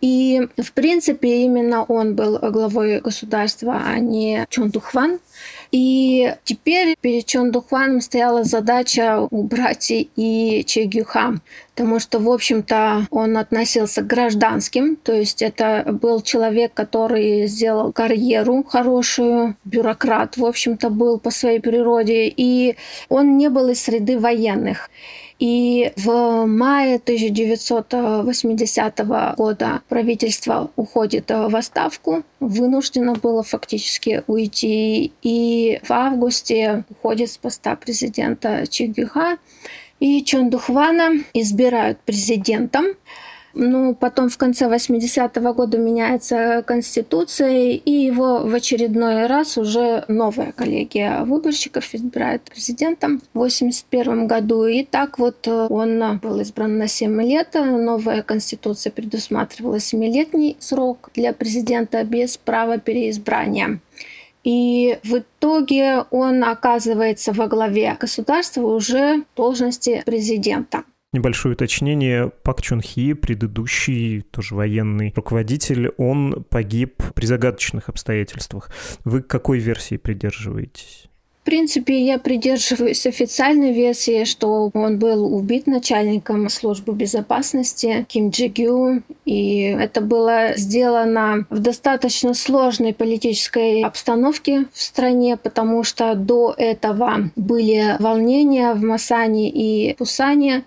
И, 0.00 0.48
в 0.56 0.72
принципе, 0.72 1.42
именно 1.44 1.84
он 1.84 2.14
был 2.16 2.38
главой 2.38 3.00
государства, 3.00 3.82
а 3.84 3.98
не 3.98 4.46
Чон 4.50 4.70
Духван. 4.70 5.18
И 5.70 6.34
теперь 6.44 6.96
перед 7.00 7.26
Чон 7.26 7.52
Духваном 7.52 8.00
стояла 8.00 8.44
задача 8.44 9.20
убрать 9.20 9.90
и 9.90 10.64
Че 10.66 10.84
Гюха, 10.84 11.34
потому 11.76 12.00
что, 12.00 12.18
в 12.18 12.30
общем-то, 12.30 13.06
он 13.10 13.36
относился 13.36 14.00
к 14.00 14.06
гражданским, 14.06 14.96
то 14.96 15.12
есть 15.12 15.42
это 15.42 15.84
был 15.86 16.22
человек, 16.22 16.72
который 16.72 17.46
сделал 17.48 17.92
карьеру 17.92 18.64
хорошую, 18.64 19.56
бюрократ, 19.64 20.38
в 20.38 20.46
общем-то, 20.46 20.88
был 20.88 21.18
по 21.18 21.30
своей 21.30 21.60
природе, 21.60 22.32
и 22.34 22.76
он 23.10 23.36
не 23.36 23.50
был 23.50 23.68
из 23.68 23.82
среды 23.82 24.18
военных. 24.18 24.88
И 25.38 25.92
в 25.96 26.46
мае 26.46 26.96
1980 26.96 29.06
года 29.36 29.82
правительство 29.86 30.70
уходит 30.76 31.28
в 31.28 31.54
отставку, 31.54 32.22
вынуждено 32.40 33.12
было 33.12 33.42
фактически 33.42 34.22
уйти. 34.28 35.12
И 35.22 35.78
в 35.82 35.90
августе 35.90 36.84
уходит 36.88 37.30
с 37.30 37.36
поста 37.36 37.76
президента 37.76 38.66
Чигюха. 38.66 39.36
И 40.00 40.22
Чон 40.24 40.50
Духвана 40.50 41.24
избирают 41.32 41.98
президентом. 42.00 42.84
Ну, 43.58 43.94
потом 43.94 44.28
в 44.28 44.36
конце 44.36 44.66
80-го 44.66 45.54
года 45.54 45.78
меняется 45.78 46.62
конституция, 46.66 47.70
и 47.72 47.90
его 47.90 48.40
в 48.40 48.54
очередной 48.54 49.26
раз 49.26 49.56
уже 49.56 50.04
новая 50.08 50.52
коллегия 50.52 51.24
выборщиков 51.24 51.94
избирает 51.94 52.42
президентом 52.42 53.22
в 53.32 53.38
81 53.38 54.26
году. 54.26 54.66
И 54.66 54.84
так 54.84 55.18
вот 55.18 55.48
он 55.48 56.18
был 56.18 56.40
избран 56.40 56.76
на 56.76 56.86
7 56.86 57.22
лет. 57.22 57.54
Новая 57.54 58.22
конституция 58.22 58.90
предусматривала 58.90 59.76
7-летний 59.76 60.58
срок 60.58 61.08
для 61.14 61.32
президента 61.32 62.04
без 62.04 62.36
права 62.36 62.76
переизбрания. 62.76 63.80
И 64.46 65.00
в 65.02 65.18
итоге 65.18 66.04
он 66.12 66.44
оказывается 66.44 67.32
во 67.32 67.48
главе 67.48 67.96
государства 67.98 68.62
уже 68.62 69.24
в 69.32 69.36
должности 69.36 70.04
президента. 70.06 70.84
Небольшое 71.12 71.54
уточнение. 71.54 72.30
Пак 72.44 72.62
Чун 72.62 72.80
Хи, 72.80 73.14
предыдущий 73.14 74.20
тоже 74.20 74.54
военный 74.54 75.12
руководитель, 75.16 75.88
он 75.98 76.44
погиб 76.48 77.02
при 77.14 77.26
загадочных 77.26 77.88
обстоятельствах. 77.88 78.70
Вы 79.04 79.22
к 79.22 79.26
какой 79.26 79.58
версии 79.58 79.96
придерживаетесь? 79.96 81.08
В 81.46 81.48
принципе, 81.48 82.04
я 82.04 82.18
придерживаюсь 82.18 83.06
официальной 83.06 83.72
версии, 83.72 84.24
что 84.24 84.68
он 84.74 84.98
был 84.98 85.32
убит 85.32 85.68
начальником 85.68 86.48
службы 86.48 86.92
безопасности 86.92 88.04
Ким 88.08 88.30
Джи 88.30 88.48
Гю, 88.48 89.02
и 89.24 89.60
это 89.60 90.00
было 90.00 90.56
сделано 90.56 91.46
в 91.48 91.60
достаточно 91.60 92.34
сложной 92.34 92.92
политической 92.92 93.82
обстановке 93.82 94.64
в 94.72 94.82
стране, 94.82 95.36
потому 95.36 95.84
что 95.84 96.16
до 96.16 96.52
этого 96.58 97.30
были 97.36 97.94
волнения 98.00 98.74
в 98.74 98.82
Масане 98.82 99.48
и 99.48 99.94
Пусане, 99.94 100.64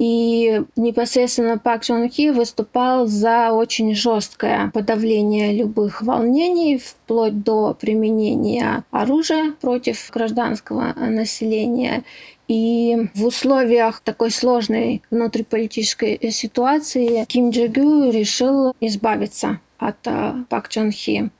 и 0.00 0.62
непосредственно 0.76 1.58
Пак 1.58 1.84
Чон 1.84 2.08
Хи 2.08 2.30
выступал 2.30 3.06
за 3.06 3.52
очень 3.52 3.94
жесткое 3.94 4.70
подавление 4.72 5.52
любых 5.52 6.00
волнений, 6.00 6.78
вплоть 6.78 7.42
до 7.42 7.76
применения 7.78 8.82
оружия 8.90 9.52
против 9.60 10.10
гражданского 10.10 10.94
населения. 10.96 12.02
И 12.48 13.08
в 13.14 13.26
условиях 13.26 14.00
такой 14.00 14.30
сложной 14.30 15.02
внутриполитической 15.10 16.18
ситуации 16.30 17.26
Ким 17.28 17.50
Джи 17.50 17.66
Гю 17.66 18.10
решил 18.10 18.72
избавиться 18.80 19.60
от 19.80 20.06
э, 20.06 20.44
Пак 20.48 20.68
Чон 20.68 20.92
Хи 20.92 21.30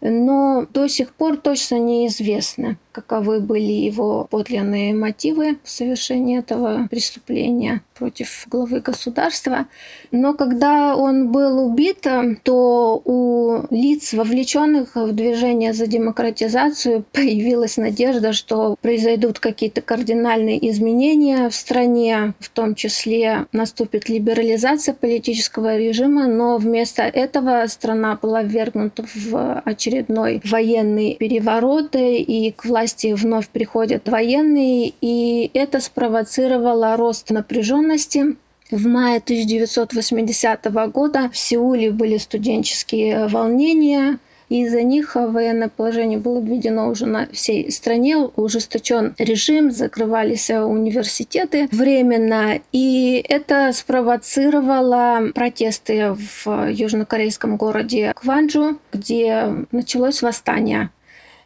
но 0.00 0.66
до 0.72 0.88
сих 0.88 1.12
пор 1.12 1.36
точно 1.36 1.76
неизвестно, 1.78 2.76
каковы 2.92 3.40
были 3.40 3.72
его 3.72 4.26
подлинные 4.30 4.94
мотивы 4.94 5.58
в 5.62 5.70
совершении 5.70 6.38
этого 6.38 6.88
преступления 6.90 7.82
против 7.94 8.46
главы 8.48 8.80
государства. 8.80 9.66
Но 10.10 10.32
когда 10.32 10.96
он 10.96 11.30
был 11.30 11.66
убит, 11.66 12.06
то 12.42 13.02
у 13.04 13.66
лиц, 13.70 14.14
вовлеченных 14.14 14.96
в 14.96 15.12
движение 15.12 15.74
за 15.74 15.86
демократизацию, 15.86 17.04
появилась 17.12 17.76
надежда, 17.76 18.32
что 18.32 18.76
произойдут 18.80 19.38
какие-то 19.38 19.82
кардинальные 19.82 20.70
изменения 20.70 21.50
в 21.50 21.54
стране, 21.54 22.32
в 22.40 22.48
том 22.48 22.74
числе 22.74 23.46
наступит 23.52 24.08
либерализация 24.08 24.94
политического 24.94 25.76
режима, 25.76 26.26
но 26.26 26.56
вместо 26.56 27.02
этого 27.02 27.66
страна 27.66 27.89
была 28.16 28.42
ввергнута 28.42 29.04
в 29.14 29.60
очередной 29.64 30.40
военный 30.44 31.16
переворот, 31.18 31.96
и 31.96 32.52
к 32.56 32.64
власти 32.64 33.12
вновь 33.12 33.48
приходят 33.48 34.08
военные, 34.08 34.92
и 35.00 35.50
это 35.54 35.80
спровоцировало 35.80 36.96
рост 36.96 37.30
напряженности. 37.30 38.36
В 38.70 38.86
мае 38.86 39.18
1980 39.18 40.72
года 40.92 41.28
в 41.32 41.36
Сеуле 41.36 41.90
были 41.90 42.18
студенческие 42.18 43.26
волнения, 43.26 44.18
и 44.50 44.64
из-за 44.64 44.82
них 44.82 45.14
военное 45.14 45.68
положение 45.68 46.18
было 46.18 46.40
введено 46.40 46.90
уже 46.90 47.06
на 47.06 47.28
всей 47.28 47.70
стране, 47.70 48.18
ужесточен 48.18 49.14
режим, 49.16 49.70
закрывались 49.70 50.50
университеты 50.50 51.68
временно, 51.70 52.60
и 52.72 53.24
это 53.28 53.70
спровоцировало 53.72 55.30
протесты 55.34 56.16
в 56.44 56.68
южнокорейском 56.68 57.56
городе 57.56 58.12
Кванджу, 58.14 58.78
где 58.92 59.46
началось 59.70 60.20
восстание. 60.20 60.90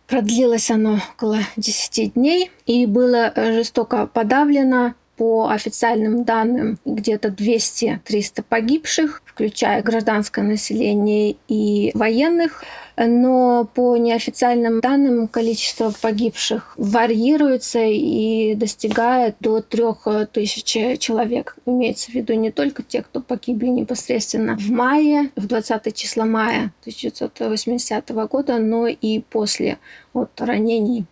Продлилось 0.07 0.71
оно 0.71 0.99
около 1.15 1.39
10 1.57 2.15
дней 2.15 2.51
и 2.67 2.87
было 2.87 3.33
жестоко 3.37 4.07
подавлено. 4.07 4.95
По 5.17 5.49
официальным 5.49 6.25
данным 6.25 6.77
где-то 6.85 7.29
200-300 7.29 8.45
погибших, 8.49 9.23
включая 9.25 9.81
гражданское 9.81 10.43
население 10.43 11.37
и 11.47 11.93
военных 11.95 12.65
но 12.97 13.69
по 13.75 13.97
неофициальным 13.97 14.81
данным 14.81 15.29
количество 15.29 15.93
погибших 16.01 16.75
варьируется 16.77 17.81
и 17.81 18.55
достигает 18.55 19.37
до 19.41 19.61
трех 19.61 20.07
тысяч 20.33 20.65
человек. 21.01 21.57
Имеется 21.67 22.11
в 22.11 22.15
виду 22.15 22.35
не 22.35 22.51
только 22.51 22.83
те, 22.83 23.03
кто 23.03 23.21
погибли 23.21 23.69
непосредственно 23.69 24.57
в 24.57 24.71
мае, 24.71 25.31
в 25.37 25.47
20 25.47 25.95
числа 25.95 26.25
мая 26.25 26.73
1980 26.83 28.11
года, 28.29 28.59
но 28.59 28.87
и 28.87 29.21
после 29.21 29.79
от 30.13 30.41
ранений. 30.41 31.05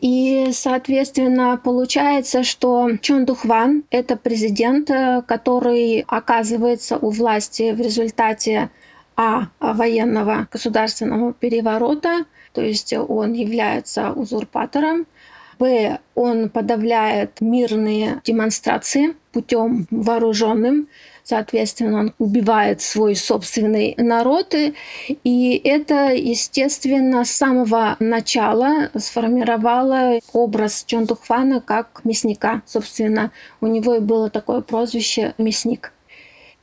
И, 0.00 0.48
соответственно, 0.52 1.60
получается, 1.62 2.42
что 2.42 2.90
Чон 3.02 3.26
Духван— 3.26 3.84
это 3.90 4.16
президент, 4.16 4.90
который 5.26 6.04
оказывается 6.08 6.96
у 6.96 7.10
власти 7.10 7.72
в 7.72 7.80
результате 7.80 8.70
а 9.22 9.48
военного 9.60 10.48
государственного 10.50 11.34
переворота, 11.34 12.24
то 12.54 12.62
есть 12.62 12.94
он 12.94 13.34
является 13.34 14.12
узурпатором, 14.12 15.04
Б. 15.58 15.98
Он 16.14 16.48
подавляет 16.48 17.42
мирные 17.42 18.22
демонстрации 18.24 19.14
путем 19.32 19.86
вооруженным, 19.90 20.88
соответственно, 21.22 22.00
он 22.00 22.14
убивает 22.18 22.80
свой 22.80 23.14
собственный 23.14 23.94
народ, 23.98 24.54
и 25.06 25.60
это, 25.62 26.14
естественно, 26.14 27.26
с 27.26 27.30
самого 27.30 27.96
начала 28.00 28.88
сформировало 28.96 30.18
образ 30.32 30.84
Чон 30.86 31.06
Тухвана 31.06 31.60
как 31.60 32.00
мясника. 32.04 32.62
Собственно, 32.64 33.30
у 33.60 33.66
него 33.66 33.96
и 33.96 34.00
было 34.00 34.30
такое 34.30 34.62
прозвище 34.62 35.34
«мясник». 35.36 35.92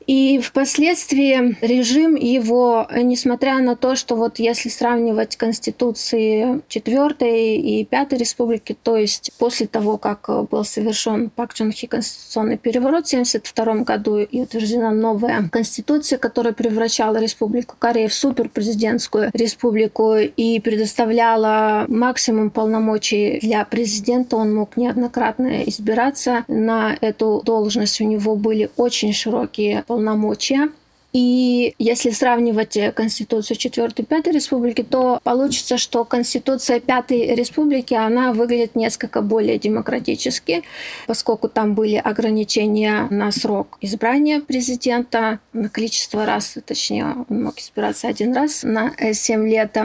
И 0.07 0.39
впоследствии 0.39 1.57
режим 1.61 2.15
его, 2.15 2.87
несмотря 2.95 3.59
на 3.59 3.75
то, 3.75 3.95
что 3.97 4.15
вот 4.15 4.39
если 4.39 4.69
сравнивать 4.69 5.35
Конституции 5.35 6.61
4 6.69 7.57
и 7.57 7.83
5 7.83 8.13
республики, 8.13 8.75
то 8.81 8.95
есть 8.95 9.31
после 9.37 9.67
того, 9.67 9.97
как 9.97 10.29
был 10.49 10.63
совершен 10.63 11.29
Пак 11.29 11.53
Чон 11.53 11.73
Хи 11.73 11.87
конституционный 11.87 12.57
переворот 12.57 13.05
в 13.05 13.09
1972 13.09 13.83
году 13.83 14.19
и 14.19 14.41
утверждена 14.41 14.91
новая 14.91 15.49
конституция, 15.51 16.17
которая 16.17 16.53
превращала 16.53 17.17
Республику 17.17 17.75
Корея 17.77 18.07
в 18.07 18.13
суперпрезидентскую 18.13 19.31
республику 19.33 20.15
и 20.15 20.59
предоставляла 20.61 21.85
максимум 21.89 22.49
полномочий 22.49 23.39
для 23.41 23.65
президента. 23.65 24.37
Он 24.37 24.55
мог 24.55 24.77
неоднократно 24.77 25.63
избираться 25.63 26.45
на 26.47 26.95
эту 27.01 27.41
должность. 27.43 27.99
У 27.99 28.05
него 28.05 28.37
были 28.37 28.69
очень 28.77 29.11
широкие 29.11 29.83
полномочия 29.85 29.96
полномочия. 29.97 30.69
И 31.13 31.73
если 31.79 32.11
сравнивать 32.11 32.77
Конституцию 32.93 33.57
4 33.57 33.89
и 33.95 34.03
5 34.03 34.27
республики, 34.27 34.83
то 34.83 35.19
получится, 35.23 35.77
что 35.79 36.03
Конституция 36.03 36.79
5 36.79 37.11
республики, 37.11 37.95
она 37.95 38.33
выглядит 38.33 38.75
несколько 38.75 39.21
более 39.21 39.57
демократически, 39.57 40.61
поскольку 41.07 41.47
там 41.49 41.73
были 41.73 41.95
ограничения 41.95 43.07
на 43.09 43.31
срок 43.31 43.79
избрания 43.81 44.41
президента, 44.41 45.39
на 45.53 45.69
количество 45.69 46.25
раз, 46.25 46.57
точнее, 46.63 47.05
он 47.29 47.43
мог 47.45 47.57
избираться 47.57 48.07
один 48.07 48.35
раз 48.35 48.61
на 48.61 48.91
7 49.13 49.49
лет. 49.49 49.75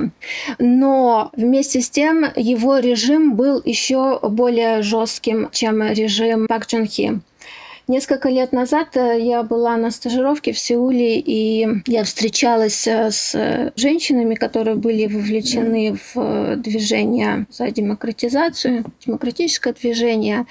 Но 0.59 1.31
вместе 1.35 1.81
с 1.81 1.89
тем 1.89 2.27
его 2.37 2.79
режим 2.79 3.37
был 3.37 3.63
еще 3.65 4.19
более 4.23 4.83
жестким, 4.83 5.49
чем 5.53 5.83
режим 5.83 6.47
Пак 6.49 6.67
Чон. 6.67 6.87
Несколько 7.89 8.29
лет 8.29 8.53
назад 8.53 8.97
э, 8.97 9.21
я 9.21 9.43
была 9.43 9.77
на 9.77 9.91
стажировке 9.91 10.53
в 10.53 10.59
Сеуле, 10.59 11.19
и 11.19 11.67
я 11.87 12.05
встречалась 12.05 12.87
э, 12.87 13.11
с 13.11 13.73
женщинами, 13.75 14.37
которые 14.37 14.77
были 14.77 15.07
вовлечены 15.07 15.95
в 15.97 16.13
э, 16.15 16.57
движение 16.57 17.47
за 17.51 17.73
демократизацию, 17.73 18.85
демократическое 19.05 19.73
движение. 19.73 20.47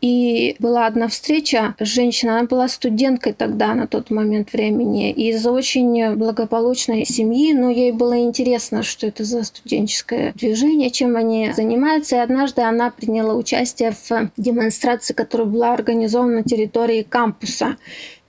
И 0.00 0.56
была 0.58 0.86
одна 0.86 1.08
встреча 1.08 1.74
с 1.78 1.86
женщиной, 1.86 2.38
она 2.38 2.44
была 2.44 2.68
студенткой 2.68 3.34
тогда, 3.34 3.74
на 3.74 3.86
тот 3.86 4.10
момент 4.10 4.52
времени, 4.54 5.12
из 5.12 5.46
очень 5.46 6.14
благополучной 6.14 7.04
семьи, 7.04 7.52
но 7.52 7.70
ей 7.70 7.92
было 7.92 8.18
интересно, 8.22 8.82
что 8.82 9.06
это 9.06 9.24
за 9.24 9.44
студенческое 9.44 10.32
движение, 10.34 10.90
чем 10.90 11.16
они 11.16 11.52
занимаются. 11.54 12.16
И 12.16 12.20
однажды 12.20 12.62
она 12.62 12.90
приняла 12.90 13.34
участие 13.34 13.92
в 13.92 14.30
демонстрации, 14.38 15.12
которая 15.12 15.46
была 15.46 15.74
организована 15.74 16.42
территории 16.54 17.02
кампуса. 17.02 17.76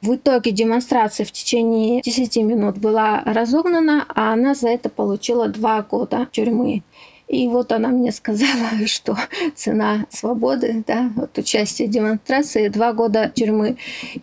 В 0.02 0.16
итоге 0.16 0.52
демонстрация 0.52 1.26
в 1.26 1.32
течение 1.32 2.02
10 2.02 2.38
минут 2.38 2.78
была 2.78 3.22
разогнана, 3.26 4.06
а 4.14 4.34
она 4.34 4.54
за 4.54 4.70
это 4.70 4.90
получила 4.90 5.48
два 5.48 5.82
года 5.82 6.28
тюрьмы. 6.32 6.84
И 7.28 7.48
вот 7.48 7.72
она 7.72 7.90
мне 7.90 8.12
сказала, 8.12 8.70
что 8.86 9.18
цена 9.56 10.06
свободы, 10.10 10.84
да, 10.86 11.12
вот 11.16 11.38
участие 11.38 11.88
в 11.88 11.92
демонстрации, 11.92 12.68
два 12.68 12.94
года 12.94 13.32
тюрьмы. 13.34 13.78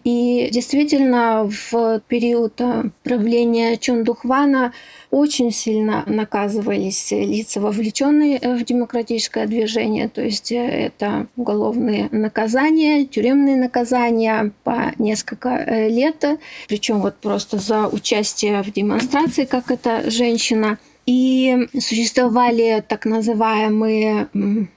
И 0.05 0.49
действительно, 0.53 1.51
в 1.71 2.01
период 2.07 2.61
правления 3.03 3.77
Чондухвана 3.77 4.73
очень 5.13 5.53
сильно 5.53 6.05
наказывались 6.07 7.11
лица, 7.11 7.61
вовлеченные 7.61 8.39
в 8.41 8.65
демократическое 8.65 9.47
движение. 9.47 10.09
То 10.09 10.23
есть 10.23 10.51
э, 10.51 10.57
это 10.57 11.27
уголовные 11.37 12.09
наказания, 12.11 13.05
тюремные 13.05 13.57
наказания 13.57 14.53
по 14.65 14.93
несколько 14.99 15.51
э, 15.51 15.91
лет. 15.91 16.25
Причем 16.67 17.03
вот 17.03 17.17
просто 17.17 17.59
за 17.59 17.89
участие 17.89 18.63
в 18.63 18.73
демонстрации, 18.73 19.45
как 19.45 19.71
эта 19.71 20.11
женщина– 20.11 20.79
и 21.07 21.69
существовали 21.81 22.83
так 22.87 23.07
называемые 23.07 24.29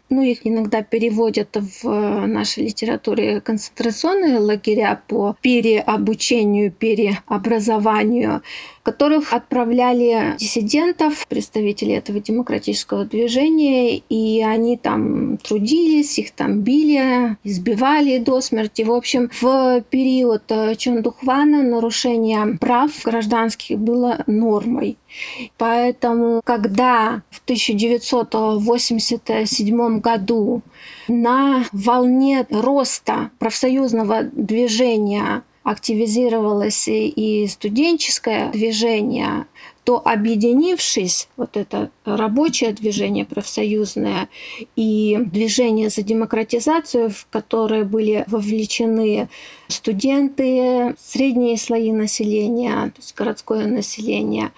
ну, 0.10 0.22
их 0.22 0.46
иногда 0.46 0.84
переводят 0.84 1.56
в 1.56 1.88
э, 1.88 2.26
нашей 2.28 2.66
литературе 2.66 3.42
концентрационные 3.42 4.38
лагеря 4.40 5.02
по 5.08 5.36
переобучению, 5.42 6.72
переобразованию, 6.72 8.44
которых 8.84 9.34
отправляли 9.34 10.36
диссидентов, 10.38 11.26
представителей 11.28 11.94
этого 11.94 12.20
демократического 12.20 13.06
движения, 13.06 13.98
и 13.98 14.44
они 14.44 14.78
там 14.78 15.38
трудились, 15.38 16.20
их 16.20 16.32
там 16.32 16.62
били, 16.62 17.38
избивали 17.44 18.20
до 18.20 18.42
смерти. 18.42 18.84
В 18.84 18.92
общем, 18.92 19.32
в 19.42 19.82
период 19.90 20.44
э, 20.50 20.76
Чондухвана 20.76 21.64
нарушение 21.64 22.58
прав 22.60 22.92
гражданских 23.04 23.80
было 23.80 24.24
нормой. 24.28 24.98
Поэтому, 25.58 26.42
когда 26.44 27.24
в 27.32 27.42
1987 27.46 29.95
году 30.00 30.62
на 31.08 31.66
волне 31.72 32.46
роста 32.50 33.32
профсоюзного 33.40 34.24
движения 34.24 35.44
активизировалось 35.64 36.88
и 36.88 37.48
студенческое 37.50 38.52
движение, 38.52 39.48
то 39.84 40.02
объединившись, 40.04 41.28
вот 41.38 41.58
это 41.58 41.90
рабочее 42.06 42.72
движение 42.72 43.26
профсоюзное 43.26 44.30
и 44.76 45.18
движение 45.26 45.90
за 45.90 46.04
демократизацию, 46.04 47.10
в 47.10 47.28
которое 47.32 47.84
были 47.84 48.26
вовлечены 48.28 49.28
студенты, 49.68 50.96
средние 51.00 51.58
слои 51.58 51.92
населения, 51.92 52.92
то 52.96 53.02
есть 53.02 53.16
городское 53.16 53.66
население, 53.66 54.52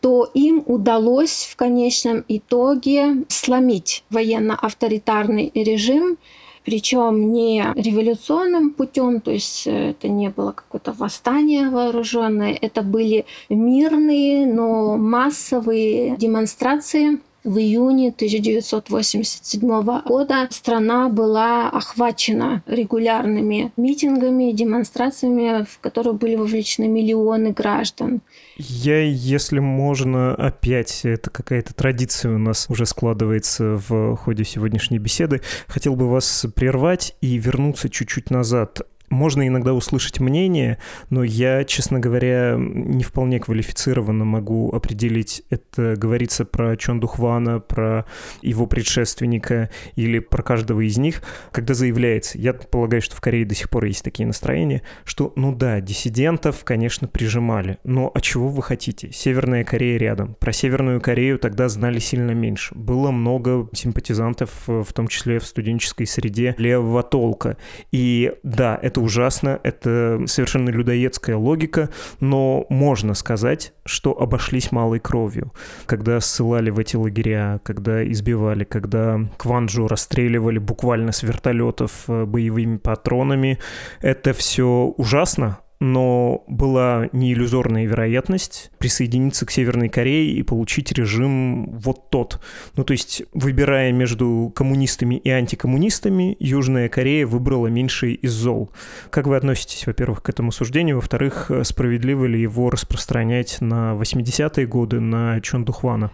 то 0.00 0.28
им 0.34 0.62
удалось 0.66 1.48
в 1.50 1.56
конечном 1.56 2.24
итоге 2.28 3.24
сломить 3.28 4.04
военно-авторитарный 4.10 5.50
режим, 5.54 6.16
причем 6.64 7.32
не 7.32 7.64
революционным 7.74 8.70
путем, 8.70 9.20
то 9.20 9.30
есть 9.30 9.66
э, 9.66 9.90
это 9.90 10.08
не 10.08 10.28
было 10.28 10.52
какое-то 10.52 10.92
восстание 10.92 11.70
вооруженное, 11.70 12.56
это 12.60 12.82
были 12.82 13.24
мирные, 13.48 14.46
но 14.46 14.96
массовые 14.96 16.16
демонстрации 16.16 17.20
в 17.44 17.58
июне 17.58 18.08
1987 18.08 20.00
года 20.02 20.46
страна 20.50 21.08
была 21.08 21.70
охвачена 21.70 22.62
регулярными 22.66 23.72
митингами, 23.76 24.52
демонстрациями, 24.52 25.64
в 25.64 25.78
которые 25.80 26.14
были 26.14 26.36
вовлечены 26.36 26.88
миллионы 26.88 27.52
граждан. 27.52 28.20
Я, 28.58 29.02
если 29.02 29.58
можно, 29.58 30.34
опять, 30.34 31.00
это 31.04 31.30
какая-то 31.30 31.74
традиция 31.74 32.34
у 32.34 32.38
нас 32.38 32.66
уже 32.68 32.84
складывается 32.84 33.80
в 33.88 34.16
ходе 34.16 34.44
сегодняшней 34.44 34.98
беседы, 34.98 35.40
хотел 35.66 35.96
бы 35.96 36.08
вас 36.08 36.46
прервать 36.54 37.16
и 37.20 37.38
вернуться 37.38 37.88
чуть-чуть 37.88 38.30
назад 38.30 38.82
можно 39.10 39.46
иногда 39.46 39.74
услышать 39.74 40.20
мнение, 40.20 40.78
но 41.10 41.22
я, 41.22 41.64
честно 41.64 41.98
говоря, 41.98 42.56
не 42.56 43.02
вполне 43.02 43.40
квалифицированно 43.40 44.24
могу 44.24 44.70
определить, 44.72 45.42
это 45.50 45.96
говорится 45.96 46.44
про 46.44 46.76
Чондухвана, 46.76 47.60
про 47.60 48.06
его 48.40 48.66
предшественника 48.66 49.70
или 49.96 50.20
про 50.20 50.42
каждого 50.42 50.80
из 50.80 50.96
них, 50.96 51.22
когда 51.52 51.74
заявляется, 51.74 52.38
я 52.38 52.52
полагаю, 52.54 53.02
что 53.02 53.16
в 53.16 53.20
Корее 53.20 53.44
до 53.44 53.54
сих 53.54 53.68
пор 53.68 53.84
есть 53.84 54.04
такие 54.04 54.26
настроения, 54.26 54.82
что, 55.04 55.32
ну 55.36 55.54
да, 55.54 55.80
диссидентов, 55.80 56.64
конечно, 56.64 57.08
прижимали, 57.08 57.78
но 57.84 58.10
а 58.14 58.20
чего 58.20 58.48
вы 58.48 58.62
хотите? 58.62 59.10
Северная 59.12 59.64
Корея 59.64 59.98
рядом. 59.98 60.36
Про 60.38 60.52
Северную 60.52 61.00
Корею 61.00 61.38
тогда 61.38 61.68
знали 61.68 61.98
сильно 61.98 62.30
меньше. 62.30 62.74
Было 62.74 63.10
много 63.10 63.68
симпатизантов, 63.72 64.50
в 64.66 64.92
том 64.92 65.08
числе 65.08 65.38
в 65.38 65.44
студенческой 65.44 66.06
среде 66.06 66.54
левого 66.58 67.02
толка. 67.02 67.56
И 67.90 68.32
да, 68.42 68.78
это 68.80 68.99
ужасно, 69.00 69.58
это 69.62 70.22
совершенно 70.26 70.70
людоедская 70.70 71.36
логика, 71.36 71.90
но 72.20 72.66
можно 72.68 73.14
сказать, 73.14 73.72
что 73.84 74.12
обошлись 74.20 74.72
малой 74.72 75.00
кровью. 75.00 75.52
Когда 75.86 76.20
ссылали 76.20 76.70
в 76.70 76.78
эти 76.78 76.96
лагеря, 76.96 77.60
когда 77.64 78.06
избивали, 78.08 78.64
когда 78.64 79.20
Кванджу 79.36 79.88
расстреливали 79.88 80.58
буквально 80.58 81.12
с 81.12 81.22
вертолетов 81.22 82.04
э, 82.08 82.24
боевыми 82.24 82.76
патронами, 82.76 83.58
это 84.00 84.32
все 84.32 84.94
ужасно, 84.96 85.58
но 85.80 86.44
была 86.46 87.08
не 87.12 87.32
иллюзорная 87.32 87.86
вероятность 87.86 88.70
присоединиться 88.78 89.46
к 89.46 89.50
Северной 89.50 89.88
Корее 89.88 90.32
и 90.32 90.42
получить 90.42 90.92
режим 90.92 91.70
вот 91.78 92.10
тот. 92.10 92.38
Ну, 92.76 92.84
то 92.84 92.92
есть, 92.92 93.22
выбирая 93.32 93.90
между 93.90 94.52
коммунистами 94.54 95.14
и 95.16 95.30
антикоммунистами, 95.30 96.36
Южная 96.38 96.90
Корея 96.90 97.26
выбрала 97.26 97.68
меньший 97.68 98.12
из 98.14 98.32
зол. 98.32 98.70
Как 99.08 99.26
вы 99.26 99.36
относитесь, 99.36 99.86
во-первых, 99.86 100.22
к 100.22 100.28
этому 100.28 100.52
суждению? 100.52 100.96
Во-вторых, 100.96 101.50
справедливо 101.62 102.26
ли 102.26 102.40
его 102.40 102.68
распространять 102.68 103.60
на 103.60 103.94
80-е 103.94 104.66
годы 104.66 105.00
на 105.00 105.40
Чондухвана? 105.40 106.10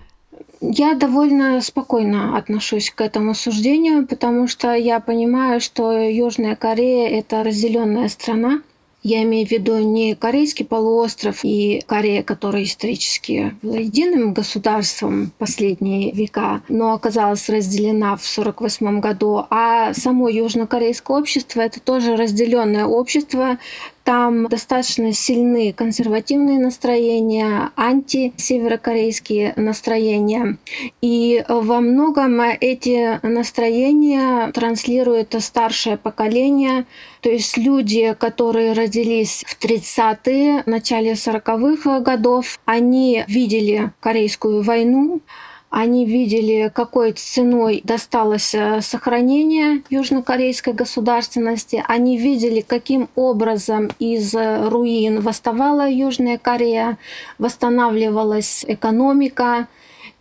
Я 0.61 0.95
довольно 0.95 1.61
спокойно 1.61 2.39
отношусь 2.39 2.91
к 2.91 3.01
этому 3.01 3.35
суждению, 3.35 4.07
потому 4.07 4.47
что 4.47 4.75
я 4.75 5.01
понимаю, 5.01 5.61
что 5.61 5.93
Южная 5.93 6.57
Корея– 6.57 7.09
это 7.19 7.43
разделенная 7.43 8.09
страна, 8.09 8.63
Я 9.07 9.23
имею 9.23 9.47
в 9.47 9.53
виду 9.53 9.79
не 9.79 10.17
Корейский 10.17 10.65
полуостров 10.65 11.45
и 11.45 11.81
Корея, 11.87 12.25
которая 12.25 12.65
исторически 12.65 13.55
была 13.63 13.77
единым 13.77 14.35
государством 14.35 15.31
последние 15.39 16.11
века, 16.11 16.63
но 16.69 16.93
оказалась 16.93 17.49
разделена 17.49 18.17
в 18.17 18.27
1948 18.27 18.99
году, 18.99 19.45
а 19.49 19.95
само 19.95 20.29
южнокорейское 20.29 21.19
общество– 21.19 21.61
это 21.63 21.79
тоже 21.79 22.17
разделенное 22.17 22.85
общество, 22.85 23.59
там 24.07 24.47
достаточно 24.47 25.13
сильные 25.13 25.73
консервативные 25.73 26.61
настроения, 26.61 27.71
антисеверокорейские 27.77 29.53
настроения. 29.57 30.59
И 31.01 31.45
во 31.49 31.81
многом 31.81 32.41
эти 32.41 33.19
настроения 33.27 34.53
транслирует 34.53 35.35
старшее 35.41 35.97
поколение, 35.97 36.87
то 37.27 37.33
есть 37.33 37.57
люди, 37.57 38.15
которые 38.21 38.73
родились 38.73 39.45
в 39.49 39.61
30-е, 39.61 40.63
начале 40.65 41.15
40-х 41.15 41.99
годов, 41.99 42.61
они 42.67 43.25
видели 43.27 43.91
Корейскую 43.99 44.63
войну, 44.63 45.21
они 45.69 46.07
видели, 46.07 46.71
какой 46.73 47.11
ценой 47.11 47.81
досталось 47.83 48.55
э, 48.55 48.81
сохранение 48.81 49.83
южнокорейской 49.91 50.73
государственности. 50.73 51.83
Они 51.89 52.17
видели, 52.17 52.61
каким 52.61 53.09
образом 53.17 53.91
из 53.99 54.33
руин 54.33 55.21
восставала 55.21 55.91
Южная 55.91 56.39
Корея, 56.39 56.97
восстанавливалась 57.39 58.65
экономика. 58.69 59.67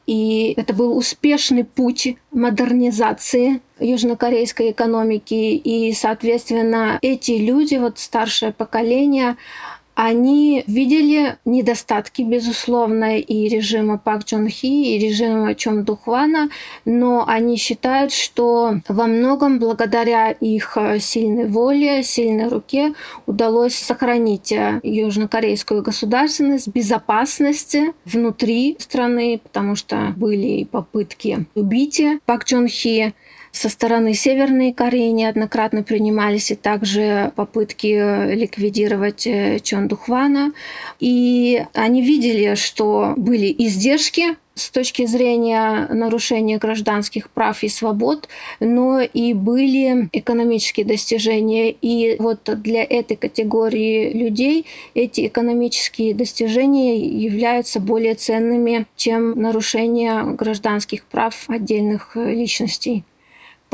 И 0.05 0.53
это 0.57 0.73
был 0.73 0.95
успешный 0.95 1.63
путь 1.63 2.15
модернизации 2.31 3.61
южнокорейской 3.79 4.71
экономики. 4.71 5.33
И, 5.33 5.91
соответственно, 5.93 6.99
эти 7.01 7.31
люди, 7.31 7.75
вот 7.75 7.99
старшее 7.99 8.51
поколение, 8.51 9.37
они 9.95 10.63
видели 10.67 11.37
недостатки, 11.45 12.21
безусловно, 12.21 13.17
и 13.17 13.47
режима 13.47 13.97
Пак 13.97 14.25
Чон 14.25 14.49
Хи, 14.49 14.95
и 14.95 14.99
режима 14.99 15.55
Чон 15.55 15.85
Духвана, 15.85 16.49
но 16.83 17.25
они 17.27 17.55
считают, 17.55 18.11
что 18.11 18.81
во 18.89 19.07
многом 19.07 19.57
благодаря 19.57 20.31
их 20.31 20.77
сильной 20.99 21.47
воле, 21.47 22.03
сильной 22.03 22.49
руке 22.49 22.93
удалось 23.25 23.75
сохранить 23.75 24.53
южнокорейскую 24.83 25.81
государственность, 25.81 26.67
безопасность 26.67 27.77
внутри 28.03 28.75
страны, 28.79 29.39
потому 29.41 29.75
что 29.75 30.13
были 30.17 30.65
попытки 30.65 31.45
убить 31.55 32.01
Пак 32.25 32.43
Чон 32.43 32.67
Хи, 32.67 33.13
со 33.55 33.69
стороны 33.69 34.13
Северной 34.13 34.73
Кореи 34.73 35.11
неоднократно 35.11 35.81
принимались 35.81 36.51
и 36.51 36.55
также 36.55 37.31
попытки 37.37 38.33
ликвидировать 38.35 39.25
э, 39.25 39.59
Чон 39.63 39.87
Духвана. 39.87 40.51
И 40.99 41.65
они 41.73 42.01
видели, 42.01 42.55
что 42.55 43.13
были 43.15 43.53
издержки 43.57 44.35
с 44.55 44.69
точки 44.69 45.05
зрения 45.05 45.87
нарушения 45.89 46.57
гражданских 46.57 47.29
прав 47.29 47.63
и 47.63 47.69
свобод, 47.69 48.27
но 48.59 48.99
и 48.99 49.33
были 49.33 50.09
экономические 50.11 50.85
достижения. 50.85 51.71
И 51.71 52.17
вот 52.19 52.49
для 52.61 52.83
этой 52.83 53.15
категории 53.15 54.11
людей 54.11 54.65
эти 54.93 55.27
экономические 55.27 56.13
достижения 56.13 56.97
являются 56.99 57.79
более 57.79 58.15
ценными, 58.15 58.85
чем 58.97 59.31
нарушение 59.31 60.23
гражданских 60.23 61.05
прав 61.05 61.45
отдельных 61.49 62.17
личностей. 62.17 63.05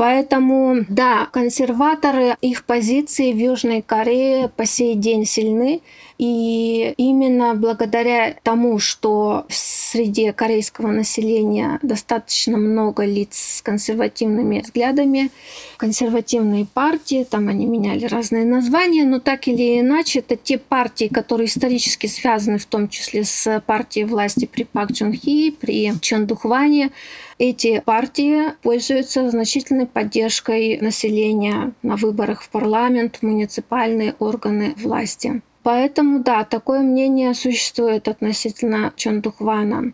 Поэтому, 0.02 0.84
да, 0.88 1.26
консерваторы, 1.26 2.34
их 2.40 2.64
позиции 2.64 3.32
в 3.32 3.36
Южной 3.36 3.82
Корее 3.82 4.48
по 4.48 4.66
сей 4.66 4.96
день 4.96 5.24
сильны. 5.24 5.80
И 6.22 6.94
именно 6.98 7.56
благодаря 7.56 8.36
тому, 8.44 8.78
что 8.78 9.44
в 9.48 9.54
среде 9.56 10.32
корейского 10.32 10.92
населения 10.92 11.80
достаточно 11.82 12.56
много 12.58 13.04
лиц 13.04 13.56
с 13.56 13.62
консервативными 13.62 14.60
взглядами, 14.60 15.32
консервативные 15.78 16.64
партии, 16.64 17.26
там 17.28 17.48
они 17.48 17.66
меняли 17.66 18.04
разные 18.04 18.44
названия, 18.44 19.02
но 19.02 19.18
так 19.18 19.48
или 19.48 19.80
иначе, 19.80 20.20
это 20.20 20.36
те 20.36 20.58
партии, 20.58 21.08
которые 21.08 21.48
исторически 21.48 22.06
связаны 22.06 22.58
в 22.58 22.66
том 22.66 22.88
числе 22.88 23.24
с 23.24 23.60
партией 23.66 24.06
власти 24.06 24.46
при 24.46 24.62
Пак 24.62 24.92
Чон 24.94 25.14
Хи, 25.14 25.50
при 25.50 25.92
Чон 26.00 26.26
Духване, 26.26 26.92
эти 27.38 27.80
партии 27.80 28.52
пользуются 28.62 29.28
значительной 29.28 29.86
поддержкой 29.86 30.78
населения 30.80 31.72
на 31.82 31.96
выборах 31.96 32.42
в 32.42 32.48
парламент, 32.48 33.18
муниципальные 33.22 34.14
органы 34.20 34.76
власти. 34.76 35.42
Поэтому, 35.62 36.20
да, 36.20 36.44
такое 36.44 36.80
мнение 36.80 37.34
существует 37.34 38.08
относительно 38.08 38.92
Чон 38.96 39.20
Духвана, 39.20 39.92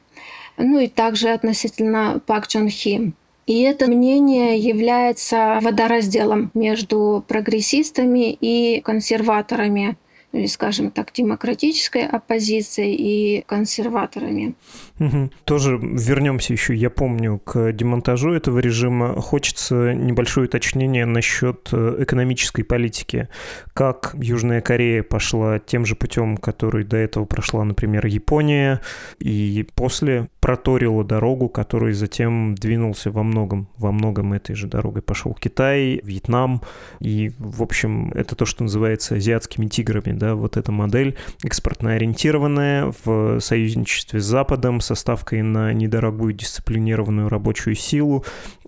ну 0.57 0.78
и 0.78 0.88
также 0.88 1.28
относительно 1.28 2.20
Пак 2.26 2.48
Чон 2.48 2.68
Хи. 2.68 3.12
И 3.46 3.62
это 3.62 3.87
мнение 3.87 4.59
является 4.59 5.59
водоразделом 5.62 6.50
между 6.52 7.24
прогрессистами 7.26 8.33
и 8.33 8.83
консерваторами 8.83 9.96
или, 10.33 10.46
скажем 10.46 10.90
так, 10.90 11.12
демократической 11.14 12.07
оппозицией 12.07 12.94
и 12.94 13.42
консерваторами. 13.46 14.54
Угу. 14.98 15.30
Тоже 15.44 15.78
вернемся 15.80 16.52
еще, 16.52 16.74
я 16.74 16.90
помню, 16.90 17.38
к 17.38 17.72
демонтажу 17.72 18.32
этого 18.32 18.58
режима. 18.58 19.20
Хочется 19.20 19.94
небольшое 19.94 20.46
уточнение 20.46 21.06
насчет 21.06 21.68
э, 21.72 21.96
экономической 22.00 22.62
политики. 22.62 23.28
Как 23.74 24.14
Южная 24.14 24.61
Корея 24.61 25.02
пошла 25.02 25.58
тем 25.58 25.87
же 25.87 25.94
путем, 25.94 26.37
который 26.37 26.84
до 26.84 26.96
этого 26.96 27.24
прошла, 27.24 27.64
например, 27.64 28.06
Япония, 28.06 28.80
и 29.18 29.66
после 29.74 30.28
проторила 30.40 31.04
дорогу, 31.04 31.48
который 31.48 31.92
затем 31.92 32.54
двинулся 32.54 33.11
во 33.11 33.22
многом, 33.22 33.68
во 33.76 33.92
многом 33.92 34.32
этой 34.32 34.54
же 34.54 34.66
дорогой 34.66 35.02
пошел 35.02 35.34
Китай, 35.34 36.00
Вьетнам, 36.02 36.62
и, 37.00 37.32
в 37.38 37.62
общем, 37.62 38.11
это 38.14 38.34
то, 38.34 38.46
что 38.46 38.62
называется 38.64 39.16
азиатскими 39.16 39.66
тиграми, 39.66 40.12
да, 40.12 40.34
вот 40.34 40.56
эта 40.56 40.72
модель 40.72 41.16
экспортно 41.44 41.92
ориентированная 41.92 42.92
в 43.04 43.40
союзничестве 43.40 44.20
с 44.20 44.24
Западом, 44.24 44.80
со 44.88 44.94
ставкой 44.94 45.42
на 45.42 45.72
недорогую 45.74 46.33
дисциплинированную 46.33 47.29
рабочую 47.29 47.74
силу, 47.74 48.24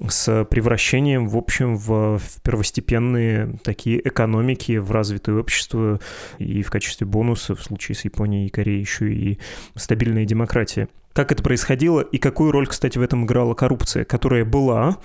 с 0.07 0.45
превращением, 0.45 1.29
в 1.29 1.37
общем, 1.37 1.77
в, 1.77 2.19
в 2.19 2.43
первостепенные 2.43 3.59
такие 3.65 4.07
экономики, 4.07 4.77
в 4.77 4.91
развитое 4.91 5.37
общество 5.37 5.99
и 6.39 6.63
в 6.63 6.71
качестве 6.71 7.07
бонуса 7.07 7.55
в 7.55 7.63
случае 7.63 7.97
с 7.97 8.05
Японией 8.05 8.49
и 8.49 8.51
Кореей 8.51 8.81
еще 8.81 9.11
и 9.11 9.39
стабильная 9.77 10.27
демократия. 10.27 10.89
Как 11.15 11.33
это 11.33 11.43
происходило 11.43 12.01
и 12.01 12.19
какую 12.19 12.53
роль, 12.53 12.67
кстати, 12.67 12.99
в 12.99 13.03
этом 13.03 13.25
играла 13.25 13.55
коррупция, 13.55 14.05
которая 14.05 14.45
была, 14.45 14.99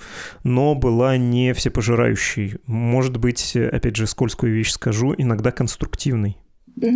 но 0.44 0.74
была 0.74 1.16
не 1.16 1.52
всепожирающей. 1.54 2.58
Может 2.66 3.16
быть, 3.16 3.56
опять 3.56 3.96
же, 3.96 4.06
скользкую 4.06 4.54
вещь 4.54 4.70
скажу, 4.70 5.14
иногда 5.16 5.50
конструктивной. 5.50 6.36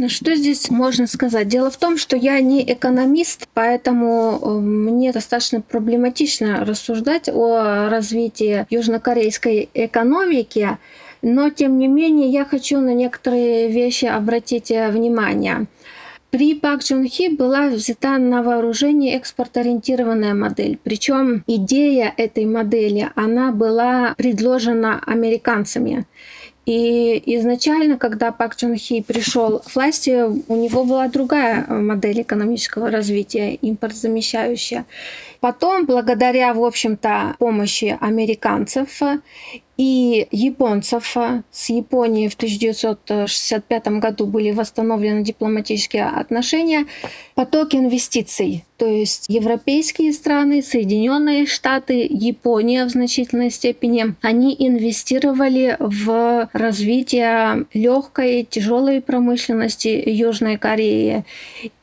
Что 0.08 0.34
здесь 0.34 0.68
можно 0.68 1.06
сказать? 1.06 1.48
Дело 1.48 1.70
в 1.70 1.78
том, 1.78 1.96
что 1.96 2.14
я 2.14 2.38
не 2.40 2.62
экономист, 2.70 3.48
поэтому 3.54 4.38
э, 4.38 4.50
мне 4.60 5.10
достаточно 5.10 5.62
проблематично 5.62 6.66
рассуждать 6.66 7.30
о 7.30 7.88
развитии 7.88 8.66
южнокорейской 8.68 9.70
экономики, 9.72 10.76
но 11.22 11.48
тем 11.48 11.78
не 11.78 11.88
менее 11.88 12.28
я 12.28 12.44
хочу 12.44 12.78
на 12.80 12.92
некоторые 12.92 13.68
вещи 13.68 14.04
обратить 14.04 14.70
э, 14.70 14.90
внимание. 14.90 15.66
При 16.30 16.54
Пак 16.54 16.84
Чун 16.84 17.08
Хи 17.08 17.28
была 17.30 17.68
взята 17.68 18.18
на 18.18 18.42
вооружение 18.42 19.16
экспорт-ориентированная 19.16 20.34
модель. 20.34 20.78
Причем 20.84 21.42
идея 21.46 22.12
этой 22.16 22.44
модели, 22.44 23.10
она 23.16 23.50
была 23.50 24.14
предложена 24.16 25.02
американцами. 25.06 26.06
И 26.66 27.22
изначально, 27.38 27.98
когда 27.98 28.32
Пак 28.32 28.54
Чун 28.54 28.76
Хи 28.76 29.02
пришел 29.02 29.60
к 29.60 29.74
власти, 29.74 30.24
у 30.46 30.56
него 30.56 30.84
была 30.84 31.08
другая 31.08 31.66
модель 31.66 32.22
экономического 32.22 32.90
развития, 32.90 33.54
импортзамещающая. 33.54 34.84
Потом, 35.40 35.86
благодаря, 35.86 36.52
в 36.54 36.62
общем-то, 36.64 37.36
помощи 37.38 37.96
американцев 38.00 39.00
и 39.80 40.28
японцев. 40.30 41.16
С 41.50 41.70
Японией 41.70 42.28
в 42.28 42.34
1965 42.34 43.88
году 43.98 44.26
были 44.26 44.50
восстановлены 44.50 45.22
дипломатические 45.22 46.04
отношения. 46.04 46.84
Поток 47.34 47.74
инвестиций, 47.74 48.66
то 48.76 48.86
есть 48.86 49.24
европейские 49.28 50.12
страны, 50.12 50.62
Соединенные 50.62 51.46
Штаты, 51.46 52.06
Япония 52.10 52.84
в 52.84 52.90
значительной 52.90 53.50
степени, 53.50 54.14
они 54.20 54.54
инвестировали 54.58 55.78
в 55.78 56.50
развитие 56.52 57.64
легкой, 57.72 58.44
тяжелой 58.44 59.00
промышленности 59.00 60.02
Южной 60.06 60.58
Кореи. 60.58 61.24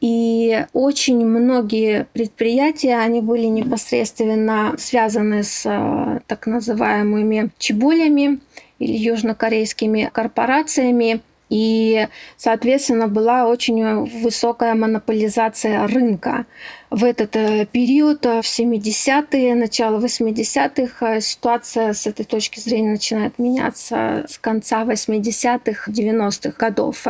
И 0.01 0.65
очень 0.73 1.25
многие 1.25 2.05
предприятия, 2.13 2.97
они 2.97 3.21
были 3.21 3.46
непосредственно 3.49 4.75
связаны 4.77 5.43
с 5.43 5.63
э, 5.65 6.19
так 6.27 6.45
называемыми 6.45 7.49
чебу 7.57 7.87
Монополиями 7.87 8.39
или 8.79 8.97
южнокорейскими 8.97 10.09
корпорациями. 10.11 11.21
И, 11.49 12.07
соответственно, 12.35 13.07
была 13.07 13.47
очень 13.47 14.03
высокая 14.21 14.75
монополизация 14.75 15.87
рынка. 15.87 16.45
В 16.89 17.03
этот 17.03 17.35
э, 17.35 17.65
период, 17.65 18.25
э, 18.25 18.41
в 18.41 18.45
70-е, 18.45 19.55
начало 19.55 19.99
80-х, 19.99 21.05
э, 21.05 21.19
ситуация 21.19 21.91
с 21.91 22.07
этой 22.07 22.23
точки 22.23 22.61
зрения 22.61 22.91
начинает 22.91 23.37
меняться 23.39 24.25
с 24.29 24.37
конца 24.37 24.85
80-х, 24.85 25.91
90-х 25.91 26.53
годов. 26.57 27.05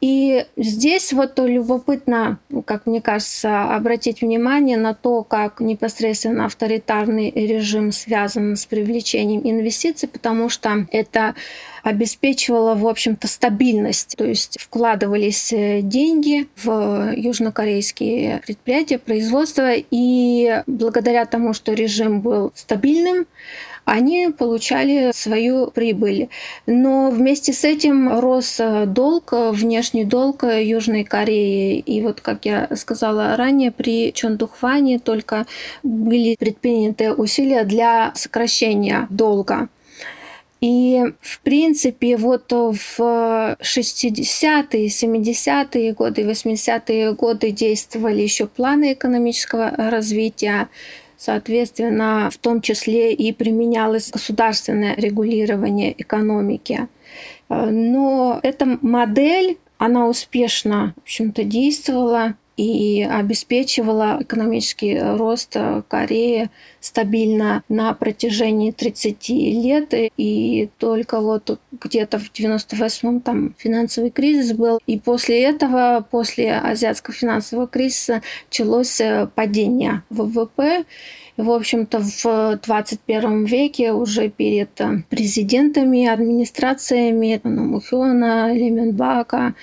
И 0.00 0.44
здесь 0.56 1.14
вот 1.14 1.38
любопытно, 1.38 2.38
как 2.66 2.86
мне 2.86 3.00
кажется, 3.00 3.74
обратить 3.74 4.20
внимание 4.20 4.76
на 4.76 4.92
то, 4.92 5.22
как 5.22 5.60
непосредственно 5.60 6.44
авторитарный 6.44 7.30
режим 7.30 7.90
связан 7.90 8.56
с 8.56 8.66
привлечением 8.66 9.40
инвестиций, 9.44 10.06
потому 10.08 10.50
что 10.50 10.86
это 10.90 11.34
обеспечивало, 11.82 12.74
в 12.74 12.86
общем-то, 12.86 13.26
стабильность. 13.28 14.14
То 14.18 14.24
есть 14.24 14.58
вкладывались 14.60 15.48
деньги 15.50 16.48
в 16.56 17.12
южнокорейские 17.14 18.42
предприятия, 18.44 18.93
производства, 18.98 19.72
и 19.74 20.62
благодаря 20.66 21.24
тому, 21.24 21.52
что 21.52 21.72
режим 21.72 22.20
был 22.20 22.52
стабильным, 22.54 23.26
они 23.84 24.30
получали 24.36 25.12
свою 25.14 25.70
прибыль. 25.70 26.28
Но 26.66 27.10
вместе 27.10 27.52
с 27.52 27.64
этим 27.64 28.18
рос 28.18 28.56
э, 28.58 28.86
долг, 28.86 29.32
э, 29.32 29.50
внешний 29.50 30.04
долг 30.04 30.44
Южной 30.44 31.04
Кореи. 31.04 31.78
И 31.80 32.00
вот, 32.00 32.20
как 32.20 32.46
я 32.46 32.68
сказала 32.76 33.36
ранее, 33.36 33.70
при 33.70 34.12
Чондухване 34.12 34.98
только 34.98 35.46
были 35.82 36.36
предприняты 36.38 37.12
усилия 37.12 37.64
для 37.64 38.12
сокращения 38.14 39.06
долга. 39.10 39.68
И, 40.64 41.04
в 41.20 41.40
принципе, 41.40 42.16
вот 42.16 42.50
в 42.50 42.98
60-е, 42.98 44.86
70-е 44.86 45.92
годы, 45.92 46.22
80-е 46.22 47.12
годы 47.12 47.50
действовали 47.50 48.22
еще 48.22 48.46
планы 48.46 48.94
экономического 48.94 49.74
развития. 49.76 50.70
Соответственно, 51.18 52.30
в 52.32 52.38
том 52.38 52.62
числе 52.62 53.12
и 53.12 53.34
применялось 53.34 54.10
государственное 54.10 54.94
регулирование 54.96 55.94
экономики. 56.00 56.88
Но 57.50 58.40
эта 58.42 58.78
модель, 58.80 59.58
она 59.76 60.08
успешно, 60.08 60.94
в 60.96 61.02
общем-то, 61.02 61.44
действовала 61.44 62.36
и 62.56 63.02
обеспечивала 63.02 64.18
экономический 64.20 64.98
рост 64.98 65.56
Кореи 65.88 66.50
стабильно 66.80 67.62
на 67.68 67.94
протяжении 67.94 68.70
30 68.70 69.28
лет. 69.28 69.94
И 70.16 70.68
только 70.78 71.20
вот 71.20 71.58
где-то 71.72 72.18
в 72.18 72.30
98-м 72.32 73.20
там 73.20 73.54
финансовый 73.58 74.10
кризис 74.10 74.52
был. 74.52 74.78
И 74.86 74.98
после 74.98 75.42
этого, 75.42 76.06
после 76.10 76.54
азиатского 76.54 77.14
финансового 77.14 77.66
кризиса, 77.66 78.22
началось 78.48 79.00
э, 79.00 79.28
падение 79.34 80.02
ВВП. 80.10 80.84
В 81.36 81.50
общем-то, 81.50 82.00
в 82.00 82.60
21 82.64 83.44
веке 83.44 83.92
уже 83.92 84.28
перед 84.28 84.80
э, 84.80 85.02
президентами, 85.08 86.06
администрациями 86.06 87.40
Мухиона, 87.42 88.52
Леменбака, 88.52 89.54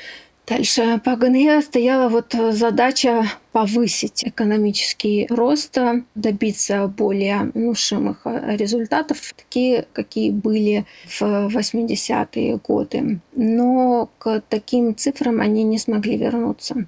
Дальше 0.51 0.99
по 1.05 1.15
ГНЕ 1.15 1.61
стояла 1.61 2.09
вот 2.09 2.35
задача 2.51 3.23
повысить 3.53 4.25
экономический 4.25 5.25
рост, 5.29 5.77
добиться 6.13 6.87
более 6.87 7.51
внушимых 7.53 8.25
результатов, 8.25 9.33
такие, 9.37 9.87
какие 9.93 10.29
были 10.29 10.85
в 11.07 11.21
80-е 11.21 12.57
годы. 12.57 13.21
Но 13.33 14.09
к 14.17 14.43
таким 14.49 14.93
цифрам 14.93 15.39
они 15.39 15.63
не 15.63 15.77
смогли 15.77 16.17
вернуться. 16.17 16.85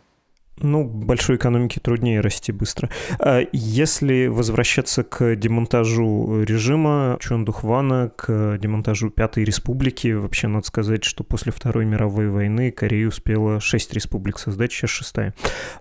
Ну, 0.60 0.84
большой 0.84 1.38
экономике 1.38 1.80
труднее 1.80 2.22
расти 2.22 2.52
быстро. 2.52 2.89
А 3.20 3.42
если 3.52 4.28
возвращаться 4.28 5.04
к 5.04 5.36
демонтажу 5.36 6.44
режима 6.44 7.18
Чондухвана, 7.20 8.12
к 8.16 8.58
демонтажу 8.60 9.10
Пятой 9.10 9.46
Республики, 9.46 10.13
вообще 10.13 10.48
надо 10.48 10.68
сказать, 10.68 11.04
что 11.04 11.24
после 11.24 11.52
Второй 11.52 11.86
мировой 11.86 12.30
войны 12.30 12.72
Корея 12.72 13.08
успела 13.08 13.60
шесть 13.60 13.94
республик 13.94 14.38
создать, 14.38 14.72
сейчас 14.72 14.92
шестая. 14.92 15.34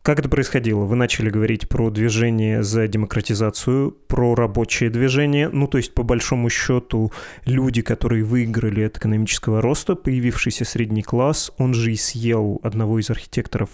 Как 0.03 0.19
это 0.19 0.31
происходило? 0.31 0.85
Вы 0.85 0.97
начали 0.97 1.29
говорить 1.29 1.69
про 1.69 1.91
движение 1.91 2.63
за 2.63 2.89
демократизацию, 2.89 3.93
про 4.09 4.35
рабочее 4.35 4.89
движение. 4.89 5.51
Ну, 5.51 5.67
то 5.67 5.77
есть, 5.77 5.93
по 5.93 6.03
большому 6.03 6.49
счету, 6.49 7.13
люди, 7.45 7.83
которые 7.83 8.25
выиграли 8.25 8.85
от 8.85 8.97
экономического 8.97 9.61
роста, 9.61 9.95
появившийся 9.95 10.65
средний 10.65 11.03
класс, 11.03 11.53
он 11.59 11.75
же 11.75 11.93
и 11.93 11.97
съел 11.97 12.59
одного 12.63 12.99
из 12.99 13.11
архитекторов 13.11 13.71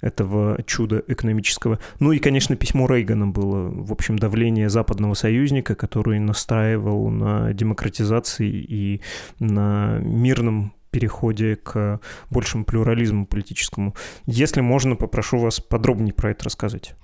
этого 0.00 0.49
чуда 0.66 1.02
экономического. 1.06 1.78
Ну 1.98 2.12
и, 2.12 2.18
конечно, 2.18 2.56
письмо 2.56 2.86
Рейгана 2.86 3.26
было, 3.26 3.70
в 3.70 3.92
общем, 3.92 4.18
давление 4.18 4.68
западного 4.68 5.14
союзника, 5.14 5.74
который 5.74 6.18
настраивал 6.18 7.08
на 7.10 7.52
демократизации 7.52 8.48
и 8.48 9.00
на 9.38 9.98
мирном 9.98 10.72
переходе 10.90 11.56
к 11.56 12.00
большему 12.30 12.64
плюрализму 12.64 13.26
политическому. 13.26 13.94
Если 14.26 14.60
можно, 14.60 14.96
попрошу 14.96 15.38
вас 15.38 15.60
подробнее 15.60 16.12
про 16.12 16.32
это 16.32 16.44
рассказать. 16.44 16.94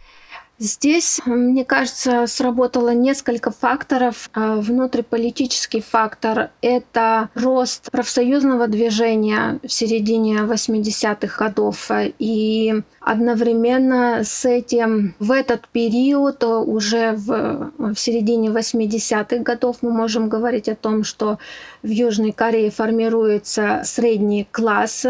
Здесь, 0.59 1.21
мне 1.27 1.67
кажется, 1.67 2.27
сработало 2.27 2.95
несколько 2.95 3.51
факторов. 3.51 4.31
А, 4.33 4.57
внутриполитический 4.57 5.83
фактор— 5.83 6.49
это 6.63 7.29
рост 7.35 7.91
профсоюзного 7.91 8.67
движения 8.67 9.61
в 9.63 9.71
середине 9.71 10.39
80-х 10.39 11.45
годов. 11.45 11.91
И 12.19 12.75
одновременно 13.01 14.25
с 14.25 14.47
этим 14.47 15.15
в 15.19 15.31
этот 15.31 15.69
период, 15.69 16.43
уже 16.43 17.13
в, 17.13 17.73
в 17.77 17.97
середине 17.97 18.49
80-х 18.49 19.37
годов, 19.43 19.77
мы 19.83 19.91
можем 19.91 20.31
говорить 20.31 20.71
о 20.71 20.75
том, 20.75 21.05
что 21.05 21.39
в 21.83 21.89
Южной 21.89 22.33
Корее 22.33 22.71
формируется 22.71 23.83
средний 23.85 24.49
класс, 24.51 25.07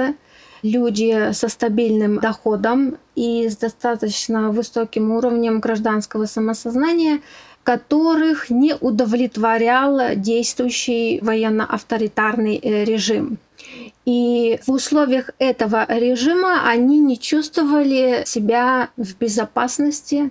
люди 0.65 1.31
со 1.33 1.49
стабильным 1.49 2.19
доходом 2.19 2.97
и 3.17 3.49
с 3.49 3.57
достаточно 3.57 4.53
высоким 4.53 5.11
уровнем 5.11 5.59
гражданского 5.59 6.27
самосознания, 6.27 7.21
которых 7.65 8.51
не 8.51 8.77
удовлетворял 8.81 10.15
действующий 10.15 11.19
военно-авторитарный 11.21 12.61
э, 12.63 12.85
режим. 12.85 13.39
И 14.05 14.61
в 14.65 14.71
условиях 14.71 15.31
этого 15.41 15.85
режима 15.89 16.69
они 16.69 17.01
не 17.01 17.19
чувствовали 17.19 18.23
себя 18.25 18.91
в 18.97 19.17
безопасности, 19.17 20.31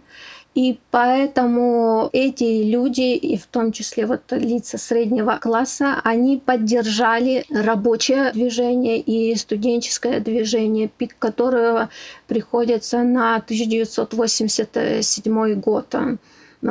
и 0.55 0.79
поэтому 0.89 2.09
эти 2.13 2.63
люди, 2.63 3.13
и 3.13 3.37
в 3.37 3.45
том 3.45 3.73
числе 3.73 4.05
вот 4.05 4.21
лица 4.31 4.77
среднего 4.77 5.37
класса, 5.41 5.99
они 6.05 6.41
поддержали 6.43 7.43
рабочее 7.49 8.31
движение 8.31 9.01
и 9.01 9.35
студенческое 9.35 10.21
движение, 10.21 10.87
пик 10.87 11.17
которого 11.19 11.89
приходится 12.27 13.03
на 13.03 13.35
1987 13.35 15.59
год. 15.59 15.93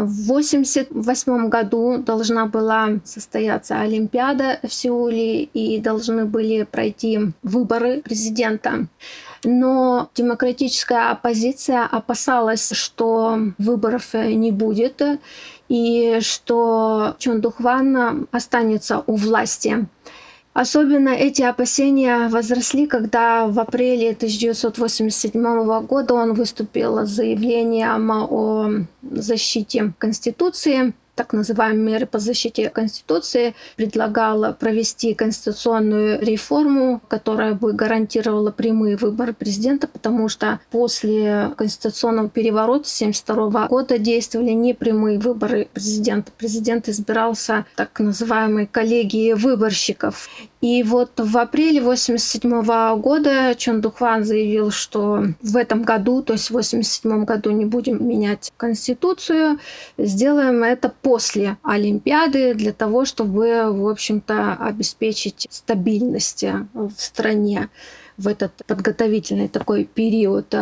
В 0.02 0.30
1988 0.30 1.48
году 1.48 1.98
должна 1.98 2.46
была 2.46 2.98
состояться 3.04 3.80
Олимпиада 3.80 4.59
в 4.62 4.72
Сеуле 4.72 5.44
и 5.44 5.80
должны 5.80 6.24
были 6.24 6.64
пройти 6.64 7.20
выборы 7.42 8.02
президента 8.02 8.88
но 9.44 10.09
демократическая 10.14 11.11
оппозиция 11.11 11.85
опасалась, 11.85 12.72
что 12.72 13.38
выборов 13.59 14.14
не 14.14 14.50
будет 14.50 15.02
и 15.68 16.18
что 16.20 17.14
Чон 17.18 17.40
Духван 17.40 18.26
останется 18.33 19.02
у 19.07 19.16
власти. 19.16 19.87
Особенно 20.55 21.09
эти 21.09 21.43
опасения 21.43 22.29
возросли, 22.29 22.87
когда 22.87 23.47
в 23.49 23.59
апреле 23.59 24.12
1987 24.12 25.81
года 25.85 26.14
он 26.14 26.35
выступил 26.35 27.05
с 27.05 27.11
заявлением 27.11 28.11
о 28.12 28.71
защите 29.03 29.93
Конституции 29.99 30.95
так 31.14 31.33
называемые 31.33 31.94
меры 31.94 32.07
по 32.07 32.18
защите 32.18 32.70
Конституции, 32.70 33.55
предлагала 33.77 34.53
провести 34.53 35.14
конституционную 35.14 36.20
реформу, 36.20 37.00
которая 37.09 37.55
бы 37.55 37.72
гарантировала 37.72 38.50
прямые 38.50 38.96
выборы 38.96 39.33
президента, 39.33 39.87
потому 39.87 40.29
что 40.29 40.61
после 40.70 41.53
конституционного 41.57 42.29
переворота 42.29 42.88
1972 42.88 43.68
года 43.68 43.98
действовали 43.98 44.50
непрямые 44.50 45.18
выборы 45.18 45.68
президента. 45.72 46.33
Президент 46.37 46.88
избирался 46.88 47.66
так 47.77 47.98
называемой 48.00 48.66
коллегией 48.66 49.35
выборщиков. 49.35 50.29
И 50.64 50.83
вот 50.83 51.11
в 51.18 51.37
апреле 51.37 51.81
1987 51.81 52.98
года 52.98 53.55
Чон 53.55 53.83
Духван 53.83 54.24
заявил, 54.24 54.70
что 54.70 55.22
в 55.42 55.57
этом 55.59 55.83
году, 55.83 56.22
то 56.22 56.33
есть 56.33 56.48
в 56.48 56.57
1987 56.57 57.27
году 57.27 57.50
не 57.50 57.66
будем 57.66 58.09
менять 58.09 58.50
Конституцию, 58.57 59.59
сделаем 59.98 60.62
это 60.62 60.90
после 61.03 61.59
Олимпиады 61.62 62.55
для 62.55 62.72
того, 62.72 63.05
чтобы, 63.05 63.72
в 63.72 63.87
общем-то, 63.87 64.55
обеспечить 64.59 65.46
стабильность 65.50 66.42
в 66.72 66.92
стране 66.96 67.68
в 68.16 68.29
этот 68.29 68.53
подготовительный 68.66 69.48
такой 69.48 69.85
период. 69.85 70.55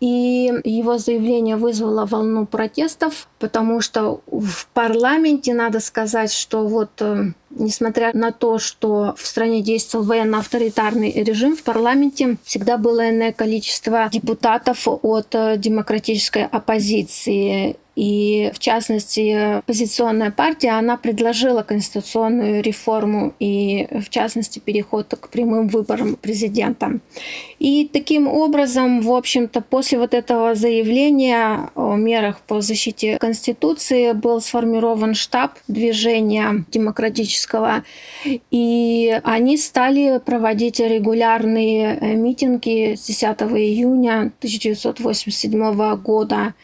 И 0.00 0.52
его 0.64 0.98
заявление 0.98 1.56
вызвало 1.56 2.06
волну 2.06 2.46
протестов, 2.46 3.28
потому 3.38 3.80
что 3.80 4.20
в 4.26 4.66
парламенте, 4.74 5.54
надо 5.54 5.80
сказать, 5.80 6.32
что 6.32 6.66
вот 6.66 6.90
э, 7.00 7.32
несмотря 7.58 8.12
на 8.14 8.32
то, 8.32 8.58
что 8.58 9.14
в 9.16 9.26
стране 9.26 9.62
действовал 9.62 10.04
военно-авторитарный 10.04 11.12
режим, 11.12 11.56
в 11.56 11.62
парламенте 11.62 12.36
всегда 12.44 12.78
было 12.78 13.10
иное 13.10 13.32
количество 13.32 14.08
депутатов 14.12 14.86
от 14.86 15.34
э, 15.34 15.56
демократической 15.56 16.46
оппозиции. 16.46 17.76
И, 17.96 18.50
в 18.54 18.58
частности, 18.58 19.56
оппозиционная 19.58 20.30
партия, 20.30 20.72
она 20.72 20.98
предложила 20.98 21.62
конституционную 21.62 22.62
реформу 22.62 23.32
и, 23.40 23.88
в 23.90 24.10
частности, 24.10 24.58
переход 24.58 25.14
к 25.18 25.28
прямым 25.30 25.68
выборам 25.68 26.16
президента. 26.16 27.00
И 27.58 27.88
таким 27.90 28.28
образом, 28.28 29.00
в 29.00 29.10
общем-то, 29.10 29.62
после 29.62 29.98
вот 29.98 30.12
этого 30.12 30.54
заявления 30.54 31.70
о 31.74 31.96
мерах 31.96 32.40
по 32.42 32.60
защите 32.60 33.16
Конституции 33.16 34.12
был 34.12 34.42
сформирован 34.42 35.14
штаб 35.14 35.52
движения 35.66 36.66
демократического, 36.70 37.82
и 38.50 39.18
они 39.24 39.56
стали 39.56 40.18
проводить 40.18 40.80
регулярные 40.80 41.98
митинги 42.14 42.94
с 42.94 43.06
10 43.06 43.24
июня 43.24 44.32
1987 44.40 45.96
года. 45.96 46.54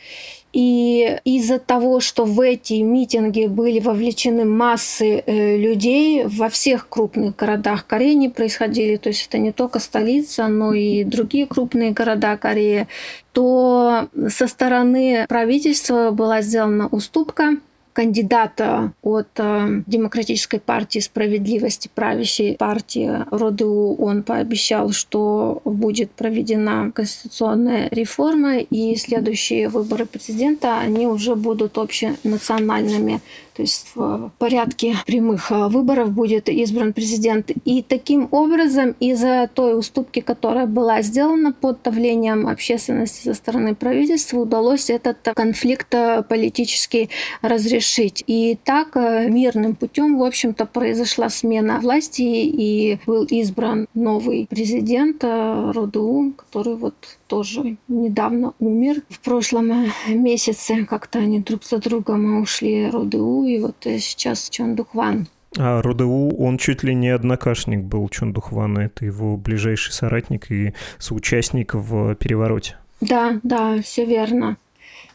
И 0.52 1.18
из-за 1.24 1.58
того, 1.58 2.00
что 2.00 2.24
в 2.24 2.38
эти 2.40 2.74
митинги 2.74 3.46
были 3.46 3.80
вовлечены 3.80 4.44
массы 4.44 5.22
э, 5.24 5.56
людей 5.56 6.24
во 6.26 6.50
всех 6.50 6.88
крупных 6.88 7.36
городах 7.36 7.86
Кореи 7.86 8.12
не 8.12 8.28
происходили, 8.28 8.96
то 8.96 9.08
есть 9.08 9.26
это 9.28 9.38
не 9.38 9.52
только 9.52 9.78
столица, 9.78 10.48
но 10.48 10.74
и 10.74 11.04
другие 11.04 11.46
крупные 11.46 11.92
города 11.92 12.36
Кореи, 12.36 12.86
то 13.32 14.08
со 14.28 14.46
стороны 14.46 15.24
правительства 15.26 16.10
была 16.10 16.42
сделана 16.42 16.86
уступка 16.88 17.56
кандидата 17.92 18.92
от 19.02 19.28
э, 19.36 19.82
Демократической 19.86 20.58
партии 20.58 21.00
справедливости, 21.00 21.90
правящей 21.94 22.56
партии 22.56 23.10
РОДУ, 23.30 23.96
он 23.98 24.22
пообещал, 24.22 24.92
что 24.92 25.60
будет 25.64 26.10
проведена 26.12 26.90
конституционная 26.92 27.88
реформа, 27.90 28.58
и 28.58 28.96
следующие 28.96 29.68
выборы 29.68 30.06
президента, 30.06 30.78
они 30.78 31.06
уже 31.06 31.34
будут 31.36 31.78
общенациональными. 31.78 33.20
То 33.54 33.62
есть 33.62 33.88
в 33.94 34.30
порядке 34.38 34.96
прямых 35.06 35.50
э, 35.50 35.68
выборов 35.68 36.12
будет 36.12 36.48
избран 36.48 36.92
президент. 36.92 37.50
И 37.64 37.82
таким 37.82 38.28
образом, 38.30 38.94
из-за 38.98 39.48
той 39.52 39.78
уступки, 39.78 40.20
которая 40.20 40.66
была 40.66 41.02
сделана 41.02 41.52
под 41.52 41.82
давлением 41.82 42.46
общественности 42.48 43.24
со 43.24 43.34
стороны 43.34 43.74
правительства, 43.74 44.38
удалось 44.38 44.88
этот 44.88 45.18
конфликт 45.34 45.94
э, 45.94 46.22
политически 46.22 47.10
разрешить. 47.42 48.24
И 48.26 48.58
так 48.64 48.96
э, 48.96 49.28
мирным 49.28 49.74
путем, 49.74 50.18
в 50.18 50.24
общем-то, 50.24 50.64
произошла 50.64 51.28
смена 51.28 51.80
власти 51.80 52.22
и 52.22 52.98
был 53.06 53.24
избран 53.24 53.86
новый 53.94 54.46
президент 54.48 55.22
РОДУ, 55.24 56.34
который 56.36 56.76
вот 56.76 56.94
тоже 57.26 57.76
недавно 57.88 58.52
умер. 58.58 59.02
В 59.08 59.20
прошлом 59.20 59.92
месяце 60.08 60.84
как-то 60.84 61.18
они 61.18 61.40
друг 61.40 61.64
за 61.64 61.78
другом 61.78 62.40
ушли 62.40 62.88
РОДУ, 62.90 63.41
и 63.44 63.58
вот 63.58 63.76
сейчас 63.82 64.48
Чон 64.50 64.74
Духван. 64.74 65.28
А 65.58 65.82
РОДУ, 65.82 66.34
он 66.38 66.56
чуть 66.58 66.82
ли 66.82 66.94
не 66.94 67.10
однокашник 67.10 67.80
был 67.80 68.08
Чон 68.08 68.32
Духвана, 68.32 68.80
это 68.80 69.04
его 69.04 69.36
ближайший 69.36 69.92
соратник 69.92 70.50
и 70.50 70.72
соучастник 70.98 71.74
в 71.74 72.14
перевороте. 72.14 72.76
Да, 73.00 73.40
да, 73.42 73.82
все 73.82 74.04
верно. 74.06 74.56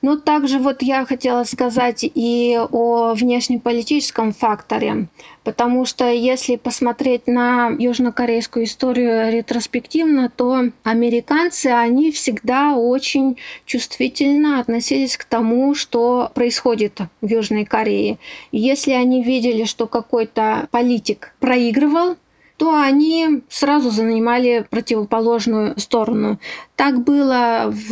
Ну, 0.02 0.18
также 0.18 0.60
вот 0.60 0.82
я 0.82 1.06
хотела 1.06 1.44
сказать 1.44 2.04
и 2.04 2.60
о 2.72 3.14
внешнеполитическом 3.14 4.32
факторе, 4.32 5.08
потому 5.44 5.86
что 5.86 6.10
если 6.12 6.56
посмотреть 6.56 7.28
на 7.28 7.70
южнокорейскую 7.70 8.66
историю 8.66 9.32
ретроспективно, 9.32 10.30
то 10.30 10.66
американцы, 10.84 11.68
они 11.68 12.12
всегда 12.12 12.76
очень 12.76 13.38
чувствительно 13.66 14.60
относились 14.60 15.18
к 15.18 15.26
тому, 15.26 15.74
что 15.74 16.32
происходит 16.34 17.00
в 17.22 17.28
Южной 17.28 17.66
Корее. 17.66 18.18
если 18.52 18.92
они 18.92 19.24
видели, 19.24 19.64
что 19.64 19.88
какой-то 19.88 20.68
политик 20.72 21.34
проигрывал, 21.40 22.18
то 22.58 22.76
они 22.80 23.44
сразу 23.50 23.92
занимали 23.92 24.66
противоположную 24.70 25.80
сторону. 25.80 26.40
Так 26.78 27.04
было 27.04 27.74
в 27.74 27.92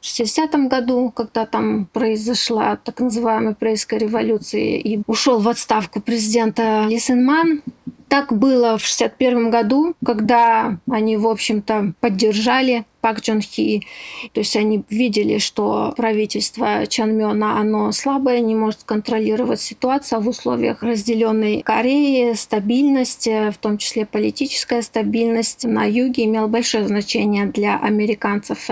60-м 0.00 0.68
году, 0.68 1.12
когда 1.14 1.44
там 1.44 1.86
произошла 1.92 2.76
так 2.76 2.98
называемая 3.00 3.54
Корейская 3.54 3.98
революция 3.98 4.78
и 4.78 5.02
ушел 5.06 5.40
в 5.40 5.48
отставку 5.48 6.00
президента 6.00 6.86
Ли 6.88 6.98
Сен 6.98 7.22
Ман. 7.24 7.62
Так 8.08 8.32
было 8.32 8.78
в 8.78 8.82
61 8.82 9.50
году, 9.50 9.94
когда 10.04 10.78
они, 10.88 11.16
в 11.16 11.26
общем-то, 11.26 11.94
поддержали 12.00 12.84
Пак 13.00 13.20
Джон 13.20 13.40
Хи. 13.40 13.86
То 14.32 14.40
есть 14.40 14.56
они 14.56 14.84
видели, 14.88 15.38
что 15.38 15.92
правительство 15.96 16.86
Чан 16.86 17.16
Мёна, 17.16 17.58
оно 17.58 17.90
слабое, 17.92 18.40
не 18.40 18.54
может 18.54 18.84
контролировать 18.84 19.60
ситуацию 19.60 20.20
в 20.20 20.28
условиях 20.28 20.82
разделенной 20.82 21.62
Кореи. 21.62 22.34
Стабильность, 22.34 23.26
в 23.26 23.54
том 23.60 23.78
числе 23.78 24.06
политическая 24.06 24.82
стабильность 24.82 25.64
на 25.64 25.84
юге 25.84 26.24
имела 26.24 26.46
большое 26.46 26.86
значение 26.86 27.46
для 27.46 27.76
американцев. 28.14 28.70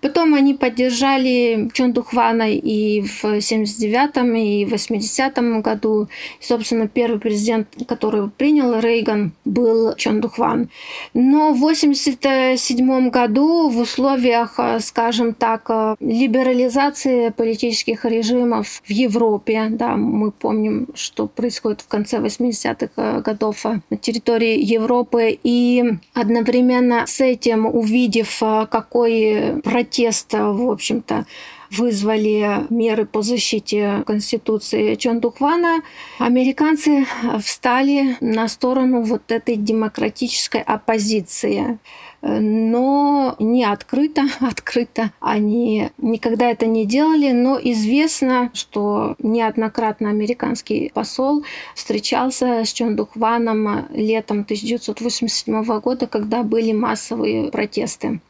Потом 0.00 0.34
они 0.34 0.54
поддержали 0.54 1.68
Чон 1.74 1.92
Духвана 1.92 2.50
и 2.50 3.00
в 3.00 3.24
79-м, 3.24 4.34
и 4.36 4.64
в 4.64 4.72
80-м 4.72 5.60
году. 5.60 6.08
И, 6.40 6.44
собственно, 6.44 6.86
первый 6.86 7.18
президент, 7.18 7.66
который 7.86 8.30
принял 8.30 8.78
Рейган, 8.78 9.32
был 9.44 9.94
Чон 9.96 10.20
Духван. 10.20 10.68
Но 11.14 11.52
в 11.52 11.58
87 11.58 13.10
году 13.10 13.68
в 13.68 13.80
условиях, 13.80 14.60
скажем 14.80 15.34
так, 15.34 15.68
либерализации 16.00 17.30
политических 17.30 18.04
режимов 18.04 18.80
в 18.84 18.90
Европе, 18.90 19.66
да, 19.70 19.96
мы 19.96 20.30
помним, 20.30 20.88
что 20.94 21.26
происходит 21.26 21.80
в 21.80 21.88
конце 21.88 22.18
80-х 22.18 23.20
годов 23.20 23.64
на 23.64 23.96
территории 23.96 24.62
Европы, 24.62 25.38
и 25.42 25.82
одновременно 26.14 27.04
с 27.06 27.20
этим, 27.20 27.66
увидев, 27.66 28.40
какой 28.70 29.60
против 29.64 29.87
протеста, 29.88 30.52
в 30.52 30.70
общем-то, 30.70 31.24
вызвали 31.70 32.66
меры 32.70 33.04
по 33.04 33.22
защите 33.22 34.02
Конституции 34.06 34.94
Чондуквана, 34.94 35.82
американцы 36.18 37.06
встали 37.42 38.16
на 38.20 38.48
сторону 38.48 39.02
вот 39.02 39.22
этой 39.30 39.56
демократической 39.56 40.62
оппозиции. 40.62 41.78
Но 42.22 43.36
не 43.38 43.64
открыто, 43.64 44.22
открыто 44.40 45.12
они 45.20 45.90
никогда 45.98 46.50
это 46.50 46.66
не 46.66 46.84
делали, 46.84 47.32
но 47.32 47.58
известно, 47.62 48.50
что 48.54 49.14
неоднократно 49.18 50.10
американский 50.10 50.90
посол 50.94 51.44
встречался 51.74 52.64
с 52.64 52.72
Чондукваном 52.72 53.86
летом 53.90 54.40
1987 54.40 55.80
года, 55.80 56.06
когда 56.06 56.42
были 56.42 56.72
массовые 56.72 57.50
протесты. 57.50 58.20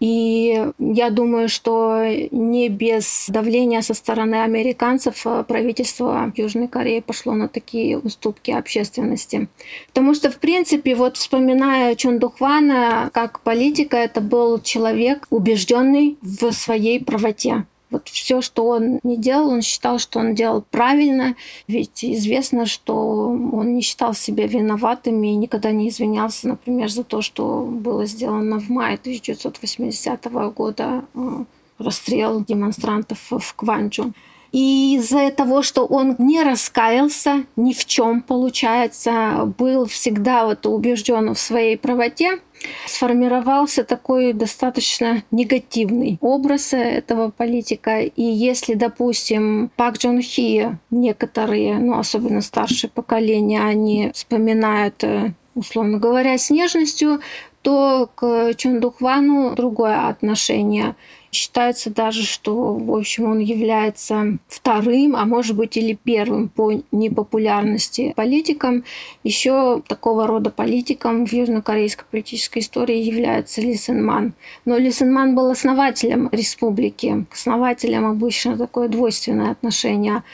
И 0.00 0.72
я 0.78 1.10
думаю, 1.10 1.48
что 1.48 2.04
не 2.30 2.68
без 2.68 3.26
давления 3.28 3.80
со 3.82 3.94
стороны 3.94 4.42
американцев 4.42 5.26
э, 5.26 5.44
правительство 5.46 6.32
Южной 6.36 6.68
Кореи 6.68 7.00
пошло 7.00 7.34
на 7.34 7.48
такие 7.48 7.98
уступки 7.98 8.50
общественности. 8.50 9.48
Потому 9.88 10.14
что, 10.14 10.30
в 10.30 10.38
принципе, 10.38 10.94
вот 10.94 11.16
вспоминая 11.16 11.94
Чон 11.96 12.18
Духвана 12.18 13.10
как 13.12 13.40
политика, 13.40 13.96
это 13.96 14.20
был 14.20 14.60
человек 14.60 15.26
убежденный 15.30 16.16
в 16.22 16.52
своей 16.52 17.02
правоте. 17.02 17.64
Вот 17.90 18.08
все, 18.08 18.42
что 18.42 18.66
он 18.66 19.00
не 19.02 19.16
делал, 19.16 19.50
он 19.50 19.62
считал, 19.62 19.98
что 19.98 20.18
он 20.18 20.34
делал 20.34 20.62
правильно, 20.70 21.36
ведь 21.66 22.04
известно, 22.04 22.66
что 22.66 22.94
он 23.28 23.74
не 23.74 23.80
считал 23.80 24.14
себя 24.14 24.46
виноватым 24.46 25.22
и 25.22 25.34
никогда 25.34 25.70
не 25.70 25.88
извинялся, 25.88 26.48
например, 26.48 26.90
за 26.90 27.04
то, 27.04 27.22
что 27.22 27.64
было 27.64 28.04
сделано 28.04 28.60
в 28.60 28.68
мае 28.68 28.96
1980 28.96 30.24
года 30.54 31.04
э, 31.14 31.44
расстрел 31.78 32.44
демонстрантов 32.44 33.18
в 33.30 33.54
Кванчу. 33.54 34.12
И 34.50 34.96
из-за 34.96 35.30
того, 35.30 35.62
что 35.62 35.84
он 35.84 36.16
не 36.18 36.42
раскаялся 36.42 37.44
ни 37.56 37.74
в 37.74 37.84
чем, 37.84 38.22
получается, 38.22 39.52
был 39.58 39.84
всегда 39.86 40.46
вот 40.46 40.64
убежден 40.64 41.34
в 41.34 41.38
своей 41.38 41.76
правоте, 41.76 42.40
сформировался 42.86 43.84
такой 43.84 44.32
достаточно 44.32 45.22
негативный 45.30 46.18
образ 46.20 46.72
этого 46.72 47.30
политика. 47.30 48.00
И 48.00 48.22
если, 48.22 48.74
допустим, 48.74 49.70
Пак 49.76 49.98
Джон 49.98 50.20
Хи, 50.20 50.78
некоторые, 50.90 51.78
ну, 51.78 51.98
особенно 51.98 52.40
старшее 52.40 52.90
поколение, 52.90 53.62
они 53.62 54.10
вспоминают 54.14 55.02
э, 55.04 55.32
условно 55.58 55.98
говоря, 55.98 56.38
с 56.38 56.50
нежностью, 56.50 57.20
то 57.62 58.08
к 58.14 58.54
Чондухвану 58.54 59.54
другое 59.54 60.08
отношение. 60.08 60.94
Считается 61.38 61.90
даже, 61.90 62.24
что, 62.24 62.74
в 62.74 62.92
общем, 62.96 63.30
он 63.30 63.38
является 63.38 64.38
вторым, 64.48 65.14
а 65.14 65.24
может 65.24 65.54
быть 65.54 65.76
или 65.76 65.94
первым 65.94 66.48
по 66.48 66.72
непопулярности 66.90 68.12
политиком. 68.16 68.82
Еще 69.22 69.80
такого 69.86 70.26
рода 70.26 70.50
политиком 70.50 71.26
в 71.26 71.32
южнокорейской 71.32 72.06
политической 72.10 72.58
истории 72.58 72.96
является 72.96 73.60
Ли 73.60 73.76
Сен 73.76 74.04
Ман. 74.04 74.32
Но 74.64 74.78
Ли 74.78 74.90
Сен 74.90 75.12
Ман 75.12 75.36
был 75.36 75.48
основателем 75.48 76.28
республики. 76.32 77.24
К 77.30 77.34
основателям 77.34 78.04
обычно 78.04 78.58
такое 78.58 78.88
двойственное 78.88 79.52
отношение. 79.52 80.24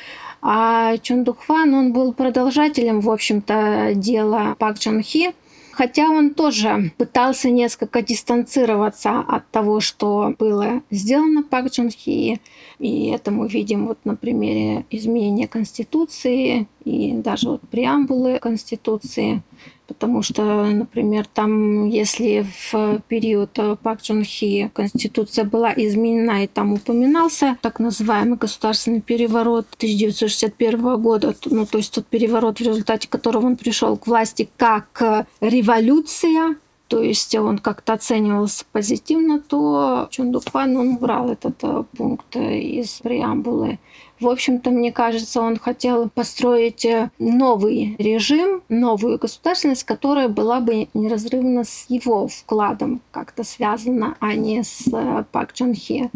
А 0.40 0.96
Чон 0.96 1.22
Духван, 1.24 1.74
он 1.74 1.92
был 1.92 2.14
продолжателем, 2.14 3.00
в 3.00 3.10
общем-то, 3.10 3.92
дела 3.94 4.56
Пак 4.58 4.78
Чон 4.78 5.02
Хи, 5.02 5.34
Хотя 5.76 6.08
он 6.08 6.34
тоже 6.34 6.92
пытался 6.98 7.50
несколько 7.50 8.00
дистанцироваться 8.00 9.18
от 9.18 9.50
того, 9.50 9.80
что 9.80 10.32
было 10.38 10.82
сделано 10.90 11.42
Пак 11.42 11.66
Джун 11.66 11.90
Хи. 11.90 12.40
И 12.78 13.06
это 13.08 13.32
мы 13.32 13.48
видим 13.48 13.88
вот 13.88 13.98
на 14.04 14.14
примере 14.14 14.84
изменения 14.90 15.48
Конституции 15.48 16.68
и 16.84 17.12
даже 17.14 17.48
вот 17.48 17.62
преамбулы 17.62 18.38
Конституции. 18.38 19.42
Потому 19.86 20.22
что, 20.22 20.64
например, 20.64 21.26
там, 21.26 21.88
если 21.88 22.46
в 22.70 23.02
период 23.06 23.58
Пак 23.82 24.00
Чон 24.00 24.24
Хи 24.24 24.70
Конституция 24.72 25.44
была 25.44 25.74
изменена 25.76 26.44
и 26.44 26.46
там 26.46 26.72
упоминался 26.72 27.58
так 27.60 27.80
называемый 27.80 28.38
государственный 28.38 29.02
переворот 29.02 29.66
1961 29.76 31.02
года, 31.02 31.34
ну, 31.44 31.66
то 31.66 31.78
есть 31.78 31.94
тот 31.94 32.06
переворот, 32.06 32.58
в 32.58 32.62
результате 32.62 33.08
которого 33.08 33.46
он 33.46 33.56
пришел 33.56 33.96
к 33.98 34.06
власти 34.06 34.48
как 34.56 35.26
революция, 35.40 36.56
то 36.88 37.02
есть 37.02 37.34
он 37.34 37.58
как-то 37.58 37.94
оценивался 37.94 38.64
позитивно, 38.70 39.40
то 39.40 40.06
Чундукван, 40.10 40.76
он 40.76 40.96
брал 40.96 41.30
этот 41.30 41.56
э, 41.62 41.82
пункт 41.96 42.36
из 42.36 43.00
преамбулы. 43.00 43.78
В 44.24 44.30
общем-то, 44.30 44.70
мне 44.70 44.90
кажется, 44.90 45.42
он 45.42 45.58
хотел 45.58 46.08
построить 46.08 46.86
э, 46.86 47.10
новый 47.18 47.94
режим, 47.98 48.62
новую 48.70 49.18
государственность, 49.18 49.84
которая 49.84 50.28
была 50.28 50.60
бы 50.60 50.88
неразрывно 50.94 51.64
с 51.64 51.84
его 51.90 52.26
вкладом 52.26 53.02
как-то 53.10 53.44
связана, 53.44 54.16
а 54.20 54.34
не 54.34 54.64
с 54.64 54.88
э, 54.90 55.24
Пак 55.30 55.52
Чон 55.52 55.74
Хе. 55.74 56.10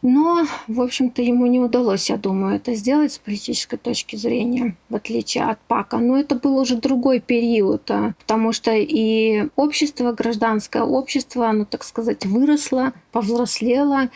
Но, 0.00 0.46
в 0.68 0.80
общем-то, 0.80 1.22
ему 1.22 1.46
не 1.46 1.58
удалось, 1.58 2.08
я 2.08 2.16
думаю, 2.16 2.54
это 2.54 2.74
сделать 2.74 3.12
с 3.12 3.18
политической 3.18 3.76
точки 3.76 4.14
зрения, 4.14 4.76
в 4.88 4.94
отличие 4.94 5.44
от 5.44 5.58
Пака. 5.66 5.98
Но 5.98 6.16
это 6.16 6.36
был 6.36 6.56
уже 6.56 6.76
другой 6.76 7.18
период, 7.18 7.90
а, 7.90 8.14
потому 8.20 8.52
что 8.52 8.72
и 8.72 9.48
общество, 9.56 10.12
гражданское 10.12 10.84
общество, 10.84 11.48
оно, 11.48 11.64
так 11.64 11.82
сказать, 11.82 12.24
выросло, 12.26 12.92
повзрослело, 13.10 14.10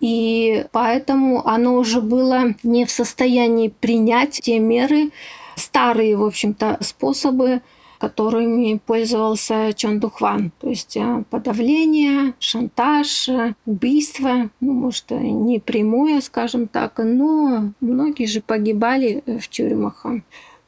и 0.00 0.64
поэтому 0.72 1.46
оно 1.46 1.74
уже 1.74 2.00
было 2.00 2.54
не 2.62 2.86
в 2.86 2.90
состоянии 2.90 3.68
принять 3.68 4.40
те 4.40 4.58
меры, 4.58 5.10
старые, 5.56 6.16
в 6.16 6.24
общем-то, 6.24 6.78
способы 6.80 7.60
которыми 7.98 8.80
пользовался 8.84 9.72
Чон 9.74 10.00
Духван. 10.00 10.52
То 10.60 10.68
есть 10.68 10.96
э, 10.96 11.24
подавление, 11.30 12.34
шантаж, 12.38 13.28
убийство, 13.66 14.50
ну, 14.60 14.72
может, 14.72 15.10
не 15.10 15.58
прямое, 15.58 16.20
скажем 16.20 16.68
так, 16.68 16.98
но 16.98 17.72
многие 17.80 18.26
же 18.26 18.40
погибали 18.40 19.22
э, 19.26 19.38
в 19.38 19.48
тюрьмах. 19.48 20.06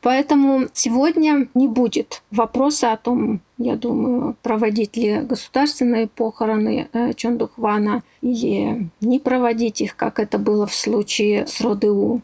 Поэтому 0.03 0.69
сегодня 0.73 1.49
не 1.55 1.69
будет 1.69 2.23
вопроса 2.31 2.93
о 2.93 2.97
том, 2.97 3.41
я 3.59 3.77
думаю, 3.77 4.35
проводить 4.43 4.97
ли 4.97 5.21
государственные 5.21 6.09
похороны 6.09 6.89
э, 6.93 7.13
Чондухвана 7.13 8.03
или 8.23 8.89
не 9.03 9.19
проводить 9.19 9.83
их, 9.83 9.97
как 9.97 10.19
это 10.19 10.39
было 10.39 10.67
в 10.67 10.75
случае 10.75 11.47
с 11.47 11.61
Родеу. 11.61 12.23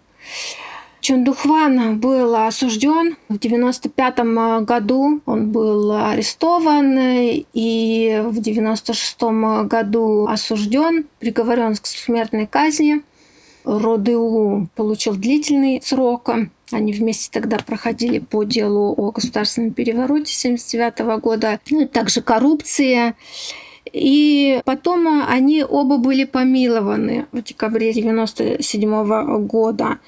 Чундухван 1.00 1.98
был 1.98 2.34
осужден 2.34 3.16
в 3.28 3.38
95 3.38 4.18
году. 4.64 5.20
Он 5.26 5.50
был 5.50 5.92
арестован 5.92 6.98
и 6.98 8.22
в 8.24 8.40
96 8.40 9.22
году 9.64 10.26
осужден, 10.26 11.06
приговорен 11.20 11.76
к 11.76 11.86
смертной 11.86 12.46
казни. 12.46 13.02
Родеу 13.64 14.68
получил 14.74 15.16
длительный 15.16 15.80
срок. 15.82 16.30
Они 16.70 16.92
вместе 16.92 17.30
тогда 17.32 17.58
проходили 17.58 18.18
по 18.18 18.44
делу 18.44 18.94
о 18.96 19.10
государственном 19.10 19.72
перевороте 19.72 20.32
1979 20.48 21.20
года, 21.20 21.60
ну 21.70 21.82
и 21.82 21.86
также 21.86 22.22
коррупция. 22.22 23.14
И 23.92 24.60
потом 24.64 25.24
они 25.28 25.64
оба 25.64 25.98
были 25.98 26.24
помилованы 26.24 27.26
в 27.32 27.42
декабре 27.42 27.90
1997 27.90 29.46
года. 29.46 29.98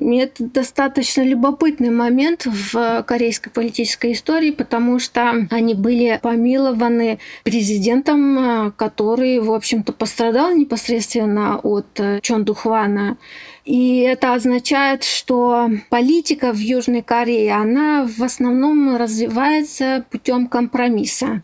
Это 0.00 0.44
достаточно 0.44 1.22
любопытный 1.22 1.90
момент 1.90 2.46
в 2.46 3.02
корейской 3.02 3.50
политической 3.50 4.12
истории, 4.12 4.52
потому 4.52 5.00
что 5.00 5.46
они 5.50 5.74
были 5.74 6.20
помилованы 6.22 7.18
президентом, 7.42 8.72
который, 8.76 9.40
в 9.40 9.52
общем-то, 9.52 9.92
пострадал 9.92 10.54
непосредственно 10.54 11.58
от 11.58 12.00
Чон 12.22 12.44
Духвана. 12.44 13.18
И 13.64 13.98
это 13.98 14.34
означает, 14.34 15.02
что 15.02 15.68
политика 15.90 16.52
в 16.52 16.58
Южной 16.58 17.02
Корее, 17.02 17.54
она 17.54 18.06
в 18.06 18.22
основном 18.22 18.96
развивается 18.96 20.04
путем 20.10 20.46
компромисса. 20.46 21.42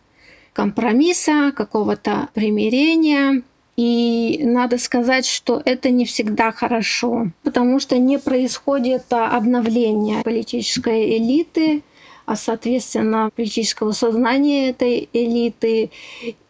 Компромисса, 0.52 1.52
какого-то 1.54 2.28
примирения, 2.32 3.42
и 3.76 4.40
надо 4.44 4.78
сказать, 4.78 5.26
что 5.26 5.60
это 5.64 5.90
не 5.90 6.04
всегда 6.04 6.52
хорошо, 6.52 7.28
потому 7.42 7.80
что 7.80 7.98
не 7.98 8.18
происходит 8.18 9.04
обновление 9.10 10.22
политической 10.22 11.18
элиты, 11.18 11.82
а, 12.26 12.36
соответственно, 12.36 13.30
политического 13.36 13.92
сознания 13.92 14.70
этой 14.70 15.10
элиты. 15.12 15.90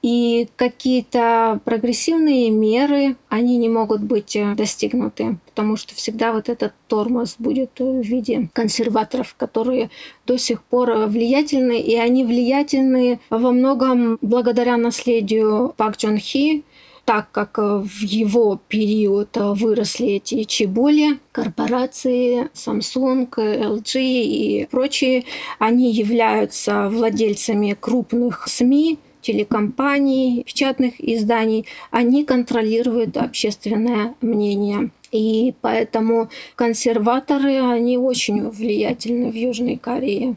И 0.03 0.49
какие-то 0.57 1.61
прогрессивные 1.65 2.51
меры, 2.51 3.17
они 3.29 3.57
не 3.57 3.69
могут 3.69 4.03
быть 4.03 4.37
достигнуты, 4.55 5.39
потому 5.47 5.77
что 5.77 5.95
всегда 5.95 6.33
вот 6.33 6.49
этот 6.49 6.75
тормоз 6.89 7.37
будет 7.39 7.71
в 7.79 8.03
виде 8.03 8.51
консерваторов, 8.53 9.35
которые 9.37 9.91
до 10.27 10.37
сих 10.37 10.63
пор 10.63 11.07
влиятельны, 11.07 11.81
и 11.81 11.97
они 11.97 12.23
влиятельны 12.25 13.19
во 13.31 13.51
многом 13.51 14.19
благодаря 14.21 14.77
наследию 14.77 15.73
Пак 15.77 15.97
Джон 15.97 16.19
Хи, 16.19 16.65
так 17.05 17.31
как 17.33 17.59
э, 17.59 17.79
в 17.79 18.03
его 18.03 18.61
период 18.69 19.37
э, 19.37 19.53
выросли 19.53 20.15
эти 20.15 20.45
чеболи, 20.45 21.19
корпорации 21.33 22.51
Samsung, 22.55 23.29
LG 23.31 24.01
и 24.01 24.69
прочие, 24.71 25.25
они 25.59 25.93
являются 25.93 26.89
владельцами 26.89 27.77
крупных 27.79 28.49
СМИ, 28.49 28.99
телекомпаний, 29.21 30.45
печатных 30.45 30.95
изданий, 30.99 31.67
они 31.91 32.25
контролируют 32.25 33.17
общественное 33.17 34.15
мнение. 34.21 34.91
И 35.13 35.55
поэтому 35.61 36.29
консерваторы, 36.57 37.61
они 37.61 37.97
очень 37.97 38.51
влиятельны 38.51 39.31
в 39.31 39.35
Южной 39.35 39.77
Корее. 39.77 40.37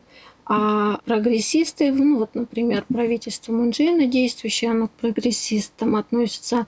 А 0.49 0.99
прогрессисты, 1.05 1.91
ну 1.91 2.19
вот, 2.19 2.33
например, 2.33 2.85
правительство 2.87 3.51
Мунджина 3.51 4.05
действующее, 4.05 4.71
оно 4.71 4.87
к 4.87 4.91
прогрессистам 4.91 5.97
относится, 5.97 6.67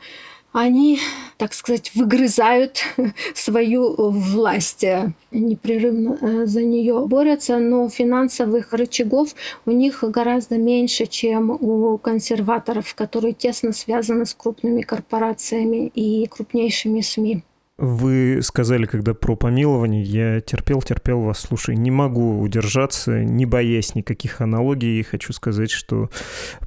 они, 0.52 1.00
так 1.38 1.54
сказать, 1.54 1.92
выгрызают 1.96 2.84
свою 3.36 3.94
власть, 4.12 4.84
непрерывно 5.32 6.18
э, 6.20 6.46
за 6.46 6.64
нее 6.64 7.06
борются, 7.06 7.60
но 7.60 7.88
финансовых 7.88 8.74
рычагов 8.74 9.36
у 9.66 9.72
них 9.72 10.04
гораздо 10.04 10.58
меньше, 10.58 11.06
чем 11.06 11.52
у 11.52 11.98
консерваторов, 12.00 12.96
которые 12.96 13.34
тесно 13.34 13.72
связаны 13.72 14.26
с 14.26 14.34
крупными 14.34 14.82
корпорациями 14.82 15.92
и 15.94 16.28
крупнейшими 16.28 17.02
СМИ. 17.02 17.44
Вы 17.82 18.42
сказали, 18.42 18.86
когда 18.86 19.14
про 19.14 19.38
помилование, 19.38 20.04
я 20.04 20.42
терпел, 20.42 20.82
терпел 20.82 21.22
вас. 21.22 21.40
Слушай, 21.40 21.78
не 21.78 21.92
могу 21.92 22.42
удержаться, 22.42 23.24
не 23.24 23.46
боясь 23.46 23.96
никаких 23.96 24.42
аналогий. 24.42 25.02
Хочу 25.04 25.32
сказать, 25.32 25.72
что 25.72 26.10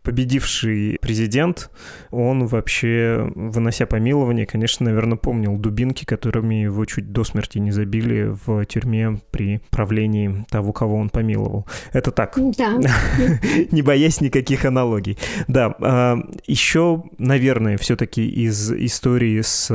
победивший 0.03 0.99
президент, 1.03 1.71
он 2.11 2.47
вообще, 2.47 3.31
вынося 3.35 3.85
помилование, 3.85 4.47
конечно, 4.47 4.87
наверное, 4.87 5.19
помнил 5.19 5.59
дубинки, 5.59 6.07
которыми 6.07 6.55
его 6.63 6.83
чуть 6.87 7.13
до 7.13 7.25
смерти 7.25 7.59
не 7.59 7.73
забили 7.73 8.35
в 8.47 8.65
тюрьме 8.65 9.21
при 9.31 9.61
правлении 9.69 10.47
того, 10.49 10.73
кого 10.73 10.97
он 10.97 11.11
помиловал. 11.11 11.67
Это 11.93 12.11
так. 12.11 12.39
Да. 12.57 12.81
Не 13.71 13.83
боясь 13.83 14.23
никаких 14.23 14.65
аналогий. 14.65 15.19
Да, 15.47 15.75
а, 15.79 16.17
еще, 16.47 17.05
наверное, 17.19 17.77
все-таки 17.77 18.27
из 18.27 18.73
истории 18.73 19.43
с 19.43 19.71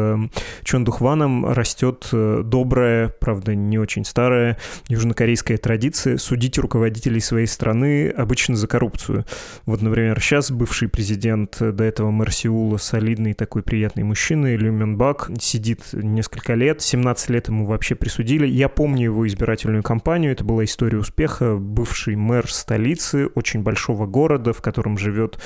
Чондухваном 0.63 1.26
Казахстаном 1.27 1.45
растет 1.45 2.07
э, 2.13 2.41
добрая, 2.43 3.09
правда, 3.09 3.53
не 3.53 3.77
очень 3.77 4.05
старая 4.05 4.57
южнокорейская 4.87 5.57
традиция 5.57 6.17
судить 6.17 6.57
руководителей 6.57 7.19
своей 7.19 7.47
страны 7.47 8.09
обычно 8.09 8.55
за 8.55 8.67
коррупцию. 8.67 9.25
Вот, 9.65 9.81
например, 9.81 10.19
сейчас 10.21 10.51
бывший 10.51 10.87
президент, 10.87 11.57
э, 11.59 11.71
до 11.71 11.83
этого 11.83 12.11
мэр 12.11 12.31
Сеула, 12.31 12.77
солидный 12.77 13.33
такой 13.33 13.63
приятный 13.63 14.03
мужчина, 14.03 14.55
Лю 14.55 14.77
Бак, 14.95 15.29
сидит 15.39 15.81
несколько 15.93 16.53
лет, 16.53 16.81
17 16.81 17.29
лет 17.29 17.47
ему 17.49 17.65
вообще 17.65 17.95
присудили. 17.95 18.47
Я 18.47 18.69
помню 18.69 19.05
его 19.05 19.27
избирательную 19.27 19.83
кампанию, 19.83 20.31
это 20.31 20.43
была 20.43 20.63
история 20.63 20.97
успеха. 20.97 21.55
Бывший 21.57 22.15
мэр 22.15 22.49
столицы, 22.51 23.27
очень 23.35 23.63
большого 23.63 24.05
города, 24.05 24.53
в 24.53 24.61
котором 24.61 24.97
живет 24.97 25.39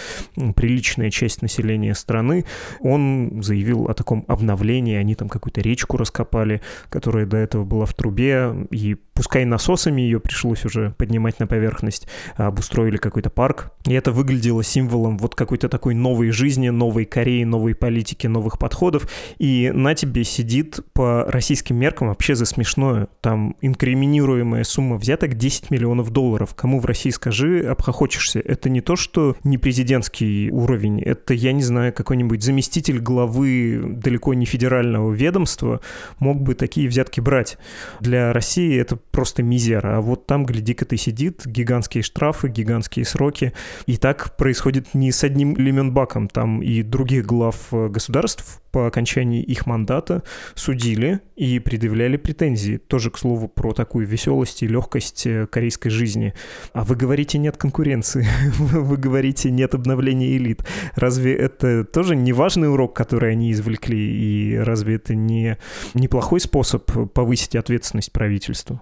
приличная 0.56 1.10
часть 1.10 1.42
населения 1.42 1.96
страны, 1.96 2.46
он 2.82 3.42
заявил 3.42 3.86
о 3.86 3.94
таком 3.94 4.26
обновлении, 4.28 4.96
они 4.96 5.16
там 5.16 5.30
какую-то 5.30 5.62
речку 5.72 5.98
раскопали, 5.98 6.62
которая 6.90 7.26
до 7.26 7.38
этого 7.38 7.64
была 7.64 7.86
в 7.86 7.94
трубе, 7.94 8.68
и 8.72 8.96
пускай 9.22 9.46
насосами 9.46 10.02
ее 10.02 10.20
пришлось 10.20 10.66
уже 10.66 10.96
поднимать 10.98 11.40
на 11.40 11.46
поверхность, 11.46 12.08
а 12.38 12.48
обустроили 12.48 12.98
какой-то 12.98 13.30
парк. 13.30 13.72
И 13.86 13.94
это 13.94 14.12
выглядело 14.12 14.64
символом 14.64 15.20
вот 15.20 15.36
какой-то 15.36 15.70
такой 15.70 15.94
новой 15.94 16.32
жизни, 16.32 16.70
новой 16.70 17.06
Кореи, 17.06 17.44
новой 17.44 17.76
политики, 17.76 18.26
новых 18.26 18.58
подходов. 18.58 19.08
И 19.38 19.72
на 19.76 19.94
тебе 19.94 20.24
сидит 20.24 20.80
по 20.94 21.26
российским 21.28 21.76
меркам 21.76 22.08
вообще 22.08 22.34
за 22.34 22.46
смешное. 22.46 23.10
Там 23.22 23.56
инкриминируемая 23.62 24.64
сумма 24.64 24.98
взяток 24.98 25.36
10 25.36 25.70
миллионов 25.70 26.10
долларов. 26.10 26.56
Кому 26.56 26.80
в 26.80 26.86
России 26.88 27.12
скажи, 27.12 27.60
обхохочешься. 27.60 28.40
Это 28.40 28.70
не 28.70 28.82
то, 28.82 28.96
что 28.96 29.38
не 29.44 29.60
президентский 29.60 30.50
уровень, 30.50 31.00
это, 31.00 31.36
я 31.36 31.54
не 31.54 31.62
знаю, 31.62 31.94
какой-нибудь 31.94 32.42
заместитель 32.42 32.98
главы 32.98 33.84
далеко 33.86 34.34
не 34.34 34.48
федерального 34.48 35.12
ведомства 35.12 35.80
мог 36.18 36.42
бы 36.42 36.56
такие 36.56 36.88
взятки 36.88 37.20
брать. 37.20 37.60
Для 38.00 38.34
России 38.34 38.80
это 38.80 38.96
просто 39.12 39.44
мизера. 39.44 39.98
А 39.98 40.02
вот 40.02 40.26
там, 40.26 40.46
гляди-ка, 40.46 40.86
ты 40.86 40.98
сидит, 40.98 41.46
гигантские 41.46 42.04
штрафы, 42.04 42.48
гигантские 42.50 43.06
сроки. 43.06 43.54
И 43.86 43.98
так 43.98 44.36
происходит 44.38 44.94
не 44.94 45.12
с 45.12 45.24
одним 45.24 45.56
Леменбаком. 45.56 46.28
Там 46.28 46.62
и 46.62 46.82
других 46.82 47.26
глав 47.26 47.68
э, 47.72 47.90
государств 47.90 48.62
по 48.72 48.88
окончании 48.88 49.44
их 49.44 49.66
мандата 49.66 50.24
судили 50.56 51.20
и 51.36 51.60
предъявляли 51.60 52.18
претензии. 52.18 52.78
Тоже, 52.78 53.12
к 53.12 53.18
слову, 53.18 53.48
про 53.48 53.74
такую 53.74 54.08
веселость 54.08 54.64
и 54.64 54.68
легкость 54.68 55.28
э, 55.28 55.46
корейской 55.48 55.90
жизни. 55.90 56.34
А 56.74 56.84
вы 56.84 56.96
говорите 56.96 57.38
нет 57.38 57.58
конкуренции, 57.58 58.26
вы 58.58 58.98
говорите 58.98 59.52
нет 59.52 59.76
обновления 59.76 60.38
элит. 60.38 60.66
Разве 60.96 61.36
это 61.36 61.84
тоже 61.84 62.16
не 62.16 62.34
важный 62.34 62.72
урок, 62.72 62.96
который 62.96 63.32
они 63.32 63.52
извлекли? 63.52 64.00
И 64.00 64.58
разве 64.58 64.96
это 64.96 65.16
не 65.16 65.58
неплохой 65.94 66.40
способ 66.40 66.90
повысить 67.14 67.56
ответственность 67.56 68.12
правительству? 68.12 68.82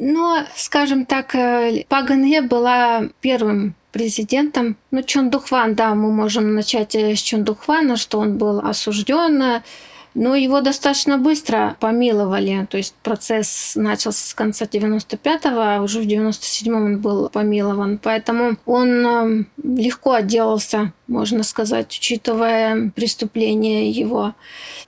Но, 0.00 0.44
скажем 0.56 1.04
так, 1.04 1.34
э, 1.34 1.84
Паганге 1.88 2.40
была 2.40 3.10
первым 3.20 3.74
президентом. 3.92 4.76
Ну, 4.90 5.02
Чондухван, 5.02 5.74
да, 5.74 5.94
мы 5.94 6.10
можем 6.10 6.54
начать 6.54 6.94
э, 6.94 7.14
с 7.14 7.20
Чондухвана, 7.20 7.96
что 7.96 8.18
он 8.18 8.38
был 8.38 8.60
осужден, 8.60 9.62
но 10.14 10.34
его 10.34 10.62
достаточно 10.62 11.18
быстро 11.18 11.76
помиловали. 11.80 12.66
То 12.70 12.78
есть 12.78 12.94
процесс 13.02 13.72
начался 13.76 14.26
с 14.26 14.32
конца 14.32 14.64
95-го, 14.64 15.60
а 15.60 15.82
уже 15.82 16.00
в 16.00 16.06
97-м 16.06 16.74
он 16.74 16.98
был 17.00 17.28
помилован. 17.28 17.98
Поэтому 17.98 18.56
он 18.64 19.06
э, 19.06 19.44
легко 19.62 20.14
отделался, 20.14 20.94
можно 21.08 21.42
сказать, 21.42 21.94
учитывая 21.94 22.90
преступление 22.96 23.90
его. 23.90 24.34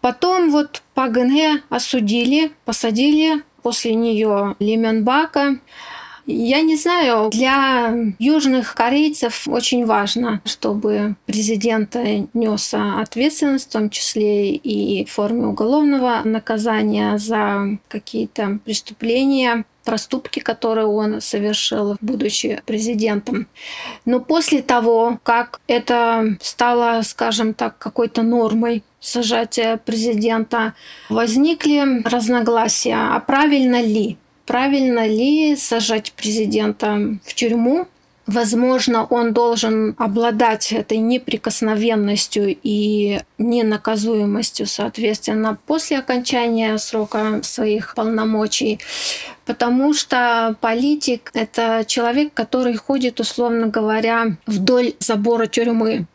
Потом 0.01 0.51
вот 0.51 0.83
Пагэнге 0.95 1.63
осудили, 1.69 2.51
посадили 2.65 3.43
после 3.63 3.95
нее 3.95 4.57
Лименбака. 4.59 5.59
Я 6.25 6.61
не 6.61 6.77
знаю, 6.77 7.31
для 7.31 7.93
южных 8.21 8.75
корейцев 8.75 9.49
очень 9.49 9.85
важно, 9.85 10.41
чтобы 10.45 11.17
президент 11.27 11.97
нес 12.33 12.75
ответственность, 12.75 13.69
в 13.69 13.73
том 13.73 13.91
числе 13.91 14.55
и 14.55 15.05
в 15.05 15.11
форме 15.11 15.47
уголовного 15.47 16.21
наказания 16.23 17.19
за 17.19 17.79
какие-то 17.89 18.61
преступления 18.65 19.65
проступки, 19.85 20.39
которые 20.39 20.87
он 20.87 21.21
совершил, 21.21 21.97
будучи 22.01 22.63
президентом. 22.67 23.49
Но 24.05 24.21
после 24.21 24.63
того, 24.63 25.19
как 25.25 25.61
это 25.67 26.37
стало, 26.41 27.03
скажем 27.03 27.53
так, 27.53 27.79
какой-то 27.79 28.23
нормой 28.23 28.85
сажать 29.03 29.61
президента, 29.85 30.73
возникли 31.11 32.03
разногласия, 32.09 32.97
а 32.97 33.21
правильно 33.21 33.83
ли 33.83 34.17
правильно 34.47 35.07
ли 35.07 35.57
сажать 35.57 36.13
президента 36.13 37.19
в 37.25 37.35
тюрьму. 37.35 37.87
Возможно, 38.27 39.05
он 39.05 39.33
должен 39.33 39.97
обладать 39.99 40.73
этой 40.73 40.99
неприкосновенностью 40.99 42.57
и 42.63 43.21
ненаказуемостью, 43.39 44.67
соответственно, 44.67 45.59
после 45.67 45.99
окончания 45.99 46.79
срока 46.79 47.41
своих 47.43 47.95
полномочий. 47.97 48.79
Потому 49.45 49.93
что 49.93 50.55
политик– 50.61 51.31
это 51.35 51.85
человек, 51.87 52.33
который 52.33 52.77
ходит, 52.77 53.19
условно 53.19 53.67
говоря, 53.67 54.37
вдоль 54.47 54.95
забора 55.01 55.47
тюрьмы. 55.47 56.07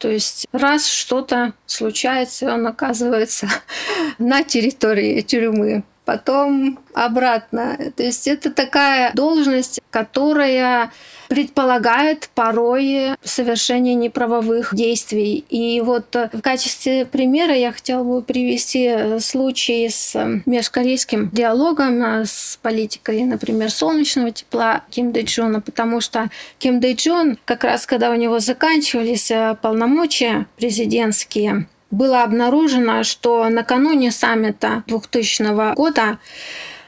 То 0.00 0.08
есть 0.08 0.46
раз 0.50 0.88
что-то 0.88 1.52
случается, 1.66 2.54
он 2.54 2.66
оказывается 2.66 3.48
на 4.18 4.42
территории 4.42 5.20
тюрьмы 5.20 5.84
потом 6.10 6.80
обратно. 6.92 7.78
То 7.96 8.02
есть 8.02 8.26
это 8.26 8.50
такая 8.50 9.12
должность, 9.14 9.80
которая 9.90 10.90
предполагает 11.28 12.28
порой 12.34 13.14
совершение 13.22 13.94
неправовых 13.94 14.74
действий. 14.74 15.44
И 15.50 15.80
вот 15.80 16.16
в 16.32 16.40
качестве 16.40 17.06
примера 17.06 17.54
я 17.54 17.70
хотела 17.70 18.02
бы 18.02 18.22
привести 18.22 19.20
случай 19.20 19.88
с 19.88 20.16
межкорейским 20.46 21.30
диалогом 21.30 22.02
с 22.24 22.58
политикой, 22.60 23.22
например, 23.22 23.70
солнечного 23.70 24.32
тепла 24.32 24.82
Ким 24.90 25.12
Дэ 25.12 25.22
Джона, 25.22 25.60
потому 25.60 26.00
что 26.00 26.28
Ким 26.58 26.80
Дэ 26.80 26.94
Джон, 26.94 27.38
как 27.44 27.62
раз 27.62 27.86
когда 27.86 28.10
у 28.10 28.16
него 28.16 28.40
заканчивались 28.40 29.30
полномочия 29.62 30.48
президентские, 30.56 31.68
было 31.90 32.22
обнаружено, 32.22 33.04
что 33.04 33.48
накануне 33.48 34.10
саммита 34.10 34.84
2000 34.86 35.74
года 35.74 36.18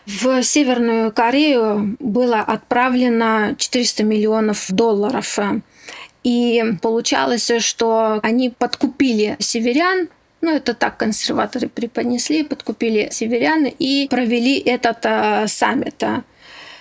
в 0.07 0.43
Северную 0.43 1.13
Корею 1.13 1.97
было 2.01 2.41
отправлено 2.41 3.55
400 3.57 4.05
миллионов 4.05 4.67
долларов. 4.71 5.39
И 6.25 6.63
получалось, 6.81 7.51
что 7.59 8.21
они 8.23 8.51
подкупили 8.51 9.37
северян, 9.41 10.09
ну, 10.41 10.55
это 10.55 10.75
так 10.75 10.97
консерваторы 10.97 11.69
преподнесли, 11.69 12.43
подкупили 12.43 13.09
северян 13.11 13.65
и 13.67 14.09
провели 14.09 14.59
этот 14.59 14.99
а, 15.05 15.47
саммит. 15.47 16.03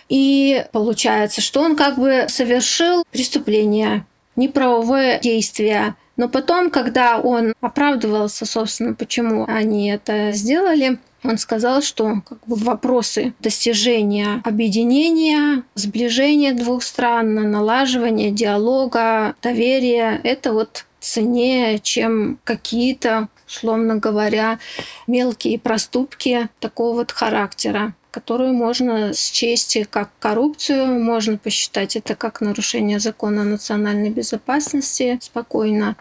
И 0.10 0.66
получается, 0.72 1.42
что 1.42 1.62
он 1.62 1.76
как 1.76 1.98
бы 1.98 2.26
совершил 2.28 3.04
преступление, 3.12 4.06
неправовое 4.36 5.20
действие. 5.20 5.96
Но 6.18 6.30
потом, 6.30 6.70
когда 6.70 7.20
он 7.20 7.53
оправдывался, 7.62 8.45
собственно, 8.45 8.93
почему 8.93 9.45
они 9.47 9.89
это 9.89 10.32
сделали, 10.32 10.99
он 11.24 11.38
сказал, 11.38 11.82
что 11.82 12.22
как 12.28 12.39
бы, 12.47 12.55
вопросы 12.55 13.34
достижения 13.39 14.41
объединения, 14.43 15.64
сближения 15.76 16.53
двух 16.53 16.84
стран, 16.84 17.36
налаживания 17.51 18.32
диалога, 18.32 19.36
доверия– 19.41 20.20
это 20.24 20.53
вот 20.53 20.86
ценнее, 20.99 21.80
чем 21.80 22.39
какие-то, 22.43 23.30
условно 23.47 23.97
говоря, 23.97 24.59
мелкие 25.07 25.59
проступки 25.59 26.49
такого 26.59 26.97
вот 26.97 27.12
характера 27.12 27.93
которую 28.12 28.53
можно 28.53 29.14
счесть 29.14 29.78
как 29.89 30.09
коррупцию, 30.20 31.01
можно 31.01 31.38
посчитать 31.38 31.95
это 31.95 32.16
как 32.16 32.41
нарушение 32.41 32.99
закона 32.99 33.43
национальной 33.43 34.09
безопасности 34.09 35.18
спокойно. 35.22 35.95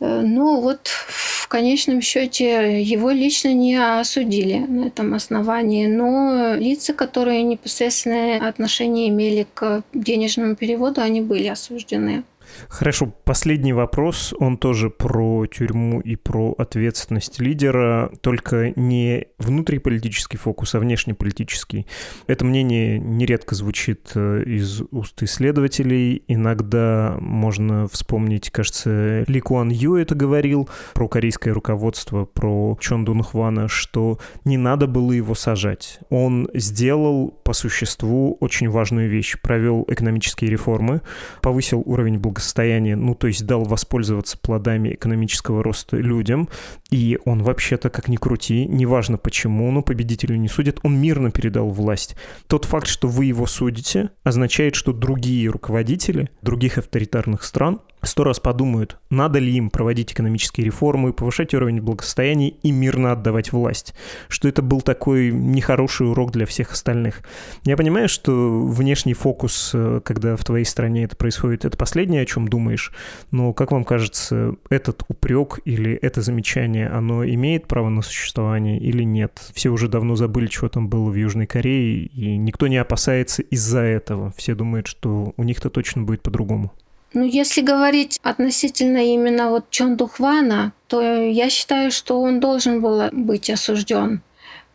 Э, 0.00 0.20
но 0.20 0.60
вот 0.60 0.88
в 0.88 1.46
конечном 1.46 2.02
счете 2.02 2.82
его 2.82 3.10
лично 3.10 3.54
не 3.54 3.76
осудили 3.76 4.58
на 4.58 4.86
этом 4.86 5.14
основании, 5.14 5.86
но 5.86 6.54
лица, 6.56 6.92
которые 6.92 7.42
непосредственное 7.42 8.46
отношение 8.48 9.08
имели 9.08 9.46
к 9.54 9.84
денежному 9.94 10.56
переводу, 10.56 11.00
они 11.00 11.20
были 11.20 11.46
осуждены. 11.46 12.24
Хорошо, 12.68 13.12
последний 13.24 13.72
вопрос, 13.72 14.34
он 14.38 14.56
тоже 14.56 14.90
про 14.90 15.46
тюрьму 15.46 16.00
и 16.00 16.16
про 16.16 16.54
ответственность 16.58 17.40
лидера, 17.40 18.10
только 18.20 18.72
не 18.76 19.26
внутриполитический 19.38 20.38
фокус, 20.38 20.74
а 20.74 20.78
внешнеполитический. 20.78 21.86
Это 22.26 22.44
мнение 22.44 22.98
нередко 22.98 23.54
звучит 23.54 24.12
э, 24.14 24.42
из 24.44 24.82
уст 24.90 25.22
исследователей, 25.22 26.22
иногда 26.28 27.16
можно 27.20 27.88
вспомнить, 27.88 28.50
кажется, 28.50 29.24
Ли 29.26 29.40
Куан 29.40 29.70
Ю 29.70 29.96
это 29.96 30.14
говорил 30.14 30.68
про 30.94 31.08
корейское 31.08 31.54
руководство, 31.54 32.24
про 32.24 32.76
Чон 32.80 33.04
Дун 33.04 33.22
Хвана, 33.22 33.68
что 33.68 34.18
не 34.44 34.56
надо 34.56 34.86
было 34.86 35.12
его 35.12 35.34
сажать. 35.34 35.98
Он 36.10 36.48
сделал 36.54 37.28
по 37.44 37.52
существу 37.52 38.36
очень 38.40 38.68
важную 38.68 39.08
вещь, 39.08 39.36
провел 39.40 39.84
экономические 39.88 40.50
реформы, 40.50 41.02
повысил 41.40 41.82
уровень 41.84 42.18
благосостояния 42.18 42.41
благосостояние, 42.42 42.96
ну, 42.96 43.14
то 43.14 43.28
есть 43.28 43.46
дал 43.46 43.64
воспользоваться 43.64 44.36
плодами 44.36 44.94
экономического 44.94 45.62
роста 45.62 45.96
людям, 45.96 46.48
и 46.90 47.18
он 47.24 47.42
вообще-то, 47.42 47.88
как 47.88 48.08
ни 48.08 48.16
крути, 48.16 48.66
неважно 48.66 49.16
почему, 49.16 49.70
но 49.70 49.82
победителю 49.82 50.36
не 50.36 50.48
судят, 50.48 50.78
он 50.82 51.00
мирно 51.00 51.30
передал 51.30 51.68
власть. 51.70 52.16
Тот 52.48 52.64
факт, 52.64 52.86
что 52.86 53.08
вы 53.08 53.26
его 53.26 53.46
судите, 53.46 54.10
означает, 54.24 54.74
что 54.74 54.92
другие 54.92 55.48
руководители 55.48 56.30
других 56.42 56.78
авторитарных 56.78 57.44
стран 57.44 57.80
сто 58.02 58.24
раз 58.24 58.40
подумают, 58.40 58.98
надо 59.10 59.38
ли 59.38 59.52
им 59.52 59.70
проводить 59.70 60.12
экономические 60.12 60.66
реформы, 60.66 61.12
повышать 61.12 61.54
уровень 61.54 61.80
благосостояния 61.80 62.50
и 62.50 62.72
мирно 62.72 63.12
отдавать 63.12 63.52
власть. 63.52 63.94
Что 64.28 64.48
это 64.48 64.62
был 64.62 64.80
такой 64.80 65.30
нехороший 65.30 66.08
урок 66.08 66.32
для 66.32 66.46
всех 66.46 66.72
остальных. 66.72 67.22
Я 67.64 67.76
понимаю, 67.76 68.08
что 68.08 68.66
внешний 68.66 69.14
фокус, 69.14 69.70
э, 69.74 70.00
когда 70.04 70.36
в 70.36 70.44
твоей 70.44 70.64
стране 70.64 71.04
это 71.04 71.16
происходит, 71.16 71.64
это 71.64 71.76
последнее, 71.76 72.22
о 72.22 72.26
чем 72.26 72.48
думаешь. 72.48 72.92
Но, 73.30 73.52
как 73.52 73.72
вам 73.72 73.84
кажется, 73.84 74.56
этот 74.68 75.04
упрек 75.08 75.60
или 75.64 75.92
это 75.92 76.22
замечание, 76.22 76.88
оно 76.88 77.24
имеет 77.24 77.66
право 77.66 77.88
на 77.88 78.02
существование 78.02 78.78
или 78.78 79.04
нет? 79.04 79.40
Все 79.54 79.70
уже 79.70 79.88
давно 79.88 80.16
забыли, 80.16 80.46
что 80.46 80.68
там 80.68 80.88
было 80.88 81.10
в 81.10 81.14
Южной 81.14 81.46
Корее, 81.46 82.06
и 82.06 82.36
никто 82.36 82.66
не 82.66 82.78
опасается 82.78 83.42
из-за 83.42 83.80
этого. 83.80 84.32
Все 84.36 84.54
думают, 84.54 84.86
что 84.86 85.34
у 85.36 85.42
них-то 85.44 85.70
точно 85.70 86.02
будет 86.02 86.22
по-другому. 86.22 86.72
Ну, 87.14 87.24
если 87.24 87.60
говорить 87.60 88.18
относительно 88.22 88.98
именно 88.98 89.50
вот 89.50 89.70
Чон 89.70 89.96
Духвана, 89.96 90.72
то 90.88 91.00
я 91.02 91.50
считаю, 91.50 91.90
что 91.90 92.20
он 92.20 92.40
должен 92.40 92.80
был 92.80 93.08
быть 93.12 93.50
осужден. 93.50 94.22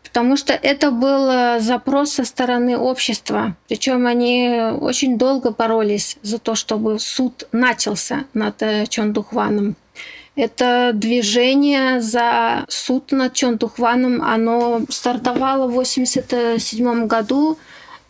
Потому 0.02 0.36
что 0.36 0.52
это 0.54 0.90
был 0.90 1.28
э, 1.28 1.60
запрос 1.60 2.12
со 2.12 2.24
стороны 2.24 2.78
общества. 2.78 3.56
Причем 3.68 4.06
они 4.06 4.58
очень 4.80 5.18
долго 5.18 5.50
боролись 5.50 6.16
за 6.22 6.38
то, 6.38 6.54
чтобы 6.54 6.98
суд 6.98 7.46
начался 7.52 8.24
над 8.32 8.62
э, 8.62 8.86
Чон 8.86 9.12
Духваном. 9.12 9.76
Это 10.34 10.92
движение 10.94 12.00
за 12.00 12.64
суд 12.68 13.12
над 13.12 13.34
Чон 13.34 13.56
Духваном, 13.56 14.22
оно 14.22 14.82
стартовало 14.88 15.66
в 15.66 15.72
1987 15.72 17.06
году 17.06 17.58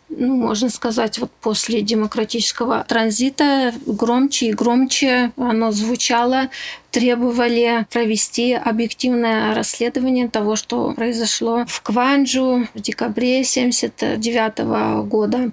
ну, 0.09 0.35
можно 0.35 0.69
сказать, 0.69 1.19
вот 1.19 1.31
после 1.41 1.81
демократического 1.81 2.83
транзита 2.87 3.73
громче 3.85 4.47
и 4.47 4.53
громче 4.53 5.31
оно 5.37 5.71
звучало, 5.71 6.49
требовали 6.91 7.85
провести 7.91 8.53
объективное 8.53 9.53
расследование 9.53 10.27
того, 10.27 10.55
что 10.55 10.91
произошло 10.93 11.65
в 11.67 11.81
Кванджу 11.81 12.67
в 12.73 12.79
декабре 12.79 13.41
1979 13.41 15.07
года. 15.07 15.51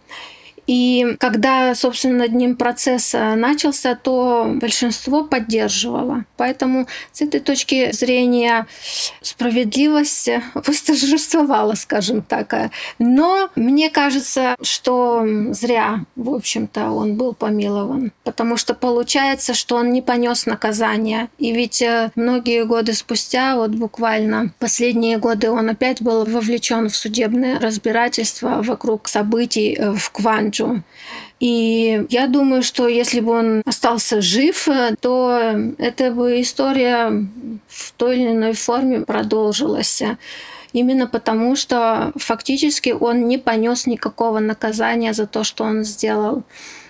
И 0.66 1.16
когда, 1.18 1.74
собственно, 1.74 2.18
над 2.18 2.32
ним 2.32 2.56
процесс 2.56 3.14
э, 3.14 3.34
начался, 3.34 3.94
то 3.94 4.50
большинство 4.54 5.24
поддерживало. 5.24 6.24
Поэтому 6.36 6.86
с 7.12 7.22
этой 7.22 7.40
точки 7.40 7.92
зрения 7.92 8.66
справедливость 9.22 10.28
восторжествовала, 10.54 11.74
скажем 11.74 12.22
так. 12.22 12.70
Но 12.98 13.48
мне 13.54 13.90
кажется, 13.90 14.56
что 14.62 15.24
зря, 15.50 16.00
в 16.16 16.30
общем-то, 16.34 16.90
он 16.90 17.16
был 17.16 17.32
помилован. 17.34 18.12
Потому 18.24 18.56
что 18.56 18.74
получается, 18.74 19.54
что 19.54 19.76
он 19.76 19.92
не 19.92 20.02
понес 20.02 20.46
наказания. 20.46 21.28
И 21.38 21.52
ведь 21.52 21.80
э, 21.80 22.10
многие 22.16 22.64
годы 22.64 22.92
спустя, 22.92 23.56
вот 23.56 23.70
буквально 23.70 24.52
последние 24.58 25.18
годы, 25.18 25.50
он 25.50 25.70
опять 25.70 26.02
был 26.02 26.24
вовлечен 26.24 26.88
в 26.88 26.96
судебное 26.96 27.60
разбирательство 27.60 28.62
вокруг 28.62 29.06
событий 29.08 29.76
э, 29.78 29.92
в 29.92 30.10
Кванджу 30.10 30.55
Кенджу. 30.57 30.82
И 31.38 32.07
я 32.09 32.26
думаю, 32.28 32.62
что 32.62 32.88
если 32.88 33.20
бы 33.20 33.32
он 33.32 33.62
остался 33.66 34.20
жив, 34.20 34.68
то 35.00 35.38
эта 35.78 36.11
бы 36.11 36.40
история 36.40 37.26
в 37.68 37.92
той 37.92 38.20
или 38.20 38.32
иной 38.32 38.52
форме 38.54 39.00
продолжилась. 39.00 40.02
Именно 40.72 41.07
потому, 41.07 41.57
что 41.57 42.12
фактически 42.16 42.90
он 42.90 43.28
не 43.28 43.38
понес 43.38 43.86
никакого 43.86 44.40
наказания 44.40 45.14
за 45.14 45.26
то, 45.26 45.44
что 45.44 45.64
он 45.64 45.84
сделал. 45.84 46.42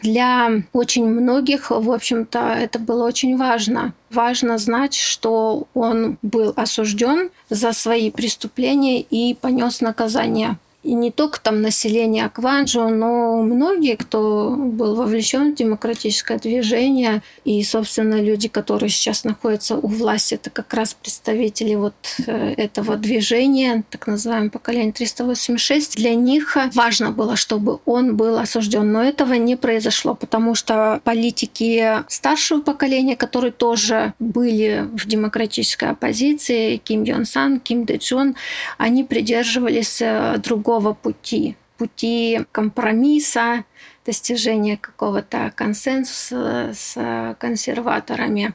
Для 0.02 0.62
очень 0.72 1.06
многих, 1.06 1.70
в 1.70 1.90
общем-то, 1.92 2.56
это 2.58 2.78
было 2.78 3.06
очень 3.06 3.36
важно. 3.36 3.92
Важно 4.10 4.58
знать, 4.58 4.94
что 4.94 5.66
он 5.74 6.18
был 6.22 6.52
осужден 6.56 7.30
за 7.50 7.72
свои 7.72 8.10
преступления 8.10 9.00
и 9.00 9.34
понес 9.34 9.80
наказание 9.80 10.56
и 10.86 10.94
не 10.94 11.10
только 11.10 11.40
там 11.40 11.62
население 11.62 12.26
Акванджо, 12.26 12.88
но 12.88 13.42
многие, 13.42 13.96
кто 13.96 14.54
был 14.56 14.94
вовлечен 14.94 15.52
в 15.52 15.56
демократическое 15.56 16.38
движение, 16.38 17.22
и, 17.44 17.62
собственно, 17.64 18.20
люди, 18.22 18.46
которые 18.46 18.90
сейчас 18.90 19.24
находятся 19.24 19.76
у 19.76 19.88
власти, 19.88 20.34
это 20.34 20.50
как 20.50 20.72
раз 20.74 20.94
представители 20.94 21.74
вот 21.74 21.94
э, 22.26 22.54
этого 22.56 22.96
движения, 22.96 23.82
так 23.90 24.06
называемое 24.06 24.50
поколение 24.50 24.92
386. 24.92 25.96
Для 25.96 26.14
них 26.14 26.56
важно 26.74 27.10
было, 27.10 27.34
чтобы 27.34 27.80
он 27.84 28.16
был 28.16 28.38
осужден, 28.38 28.92
но 28.92 29.02
этого 29.02 29.34
не 29.34 29.56
произошло, 29.56 30.14
потому 30.14 30.54
что 30.54 31.00
политики 31.02 32.04
старшего 32.08 32.60
поколения, 32.60 33.16
которые 33.16 33.50
тоже 33.50 34.14
были 34.20 34.88
в 34.92 35.08
демократической 35.08 35.90
оппозиции, 35.90 36.76
Ким 36.76 37.02
Йон 37.02 37.24
Сан, 37.24 37.58
Ким 37.58 37.84
Дэ 37.84 37.96
Джон, 37.96 38.36
они 38.78 39.02
придерживались 39.02 40.00
э, 40.00 40.36
другого 40.38 40.75
другого 40.76 40.94
пути, 40.94 41.56
пути 41.78 42.40
компромисса, 42.52 43.64
достижения 44.04 44.76
какого-то 44.76 45.52
консенсуса 45.54 46.72
с 46.74 47.36
консерваторами, 47.38 48.52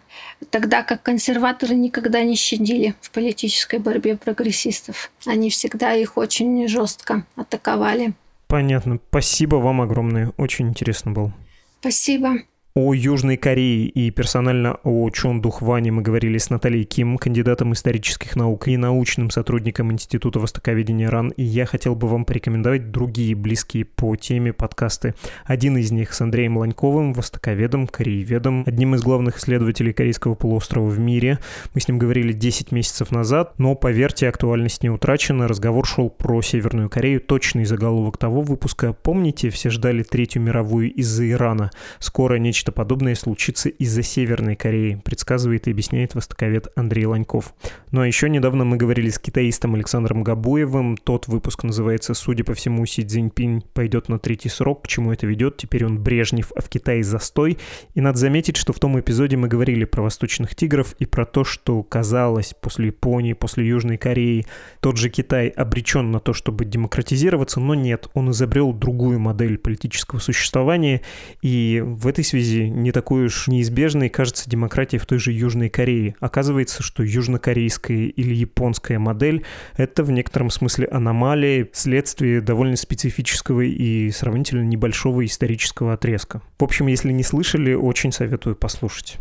тогда 0.49 0.84
как 0.84 1.03
консерваторы 1.03 1.76
никогда 1.76 2.24
не 2.24 2.36
щадили 2.36 2.95
в 3.01 3.11
политической 3.11 3.80
борьбе 3.80 4.15
прогрессистов. 4.15 5.11
Они 5.26 5.49
всегда 5.49 5.93
их 5.93 6.17
очень 6.17 6.67
жестко 6.67 7.26
атаковали. 7.36 8.13
Понятно. 8.47 8.99
Спасибо 9.09 9.55
вам 9.55 9.82
огромное. 9.82 10.32
Очень 10.38 10.69
интересно 10.69 11.11
было. 11.11 11.34
Спасибо. 11.80 12.36
О 12.74 12.93
Южной 12.93 13.36
Корее 13.36 13.88
и 13.88 14.11
персонально 14.11 14.78
о 14.86 15.09
Чон 15.09 15.41
Духване 15.41 15.91
мы 15.91 16.01
говорили 16.01 16.38
с 16.38 16.49
Натальей 16.49 16.86
Ким, 16.86 17.17
кандидатом 17.17 17.74
исторических 17.74 18.38
наук 18.38 18.69
и 18.69 18.78
научным 18.78 19.30
сотрудником 19.30 19.91
Института 19.91 20.39
Востоковедения 20.39 21.09
РАН, 21.09 21.34
и 21.36 21.43
я 21.43 21.65
хотел 21.65 21.95
бы 21.95 22.07
вам 22.07 22.24
порекомендовать 22.24 22.89
другие 22.89 23.36
близкие 23.36 23.84
по 23.84 24.15
теме 24.15 24.53
подкасты. 24.53 25.15
Один 25.43 25.76
из 25.76 25.91
них 25.91 26.13
с 26.13 26.22
Андреем 26.22 26.55
Ланьковым, 26.55 27.11
востоковедом, 27.11 27.88
корееведом, 27.88 28.63
одним 28.65 28.95
из 28.95 29.01
главных 29.01 29.39
исследователей 29.39 29.91
Корейского 29.91 30.36
полуострова 30.36 30.88
в 30.88 30.97
мире. 30.97 31.39
Мы 31.74 31.82
с 31.82 31.89
ним 31.89 31.99
говорили 31.99 32.32
10 32.32 32.72
месяцев 32.72 33.11
назад, 33.11 33.55
но, 33.59 33.76
поверьте, 33.76 34.30
актуальность 34.30 34.82
не 34.82 34.89
утрачена. 34.89 35.49
Разговор 35.49 35.86
шел 35.86 36.09
про 36.09 36.41
Северную 36.41 36.89
Корею, 36.89 37.19
точный 37.19 37.65
заголовок 37.65 38.17
того 38.17 38.39
выпуска. 38.39 38.93
Помните, 38.93 39.49
все 39.49 39.69
ждали 39.69 40.03
Третью 40.03 40.41
мировую 40.41 40.89
из-за 40.93 41.30
Ирана. 41.30 41.69
Скоро 41.99 42.36
нечто 42.36 42.61
Нечто 42.62 42.72
подобное 42.74 43.16
случится 43.16 43.70
из-за 43.70 44.03
Северной 44.03 44.55
Кореи, 44.55 45.01
предсказывает 45.03 45.68
и 45.68 45.72
объясняет 45.72 46.14
востоковед 46.14 46.68
Андрей 46.76 47.07
Ланьков. 47.07 47.55
Ну 47.89 48.01
а 48.01 48.05
еще 48.05 48.30
недавно 48.30 48.66
мы 48.66 48.78
говорили 48.78 49.09
с 49.09 49.18
китаистом 49.18 49.74
Александром 49.74 50.24
Габуевым. 50.24 50.95
Тот 50.95 51.28
выпуск 51.28 51.64
называется 51.64 52.14
«Судя 52.14 52.43
по 52.43 52.53
всему, 52.53 52.86
Си 52.86 53.03
Цзиньпинь 53.03 53.64
пойдет 53.74 54.09
на 54.09 54.20
третий 54.20 54.49
срок. 54.49 54.84
К 54.84 54.88
чему 54.88 55.12
это 55.12 55.26
ведет? 55.26 55.57
Теперь 55.57 55.86
он 55.86 55.97
Брежнев, 55.97 56.51
а 56.55 56.62
в 56.62 56.70
Китае 56.70 57.03
застой». 57.03 57.57
И 57.95 58.01
надо 58.01 58.20
заметить, 58.20 58.57
что 58.57 58.74
в 58.74 58.80
том 58.80 58.99
эпизоде 58.99 59.38
мы 59.38 59.47
говорили 59.47 59.86
про 59.86 60.03
восточных 60.03 60.53
тигров 60.53 60.93
и 60.99 61.07
про 61.07 61.26
то, 61.26 61.43
что 61.43 61.82
казалось 61.82 62.53
после 62.62 62.88
Японии, 62.88 63.34
после 63.34 63.68
Южной 63.68 63.97
Кореи, 63.97 64.45
тот 64.82 64.97
же 64.97 65.09
Китай 65.09 65.47
обречен 65.47 66.12
на 66.12 66.20
то, 66.20 66.34
чтобы 66.34 66.66
демократизироваться, 66.66 67.59
но 67.59 67.74
нет, 67.74 68.07
он 68.14 68.30
изобрел 68.30 68.72
другую 68.72 69.18
модель 69.18 69.57
политического 69.57 70.20
существования. 70.20 71.01
И 71.41 71.82
в 71.84 72.05
этой 72.05 72.24
связи 72.24 72.51
гипотезе, 72.52 72.70
не 72.70 72.91
такой 72.91 73.26
уж 73.26 73.47
неизбежной 73.47 74.10
кажется 74.10 74.49
демократия 74.49 74.97
в 74.97 75.06
той 75.06 75.20
же 75.20 75.32
Южной 75.32 75.70
Корее. 75.70 76.16
Оказывается, 76.20 76.84
что 76.84 77.04
южнокорейская 77.04 78.08
или 78.08 78.34
японская 78.34 78.99
модель— 78.99 79.45
это 79.78 80.04
в 80.04 80.12
некотором 80.12 80.49
смысле 80.49 80.88
аномалия, 80.88 81.68
следствие 81.74 82.41
довольно 82.41 82.76
специфического 82.76 83.62
и 83.62 84.10
сравнительно 84.12 84.64
небольшого 84.64 85.26
исторического 85.26 85.93
отрезка. 85.93 86.41
В 86.60 86.64
общем, 86.64 86.88
если 86.88 87.12
не 87.12 87.24
слышали, 87.24 87.74
очень 87.74 88.12
советую 88.12 88.56
послушать. 88.56 89.18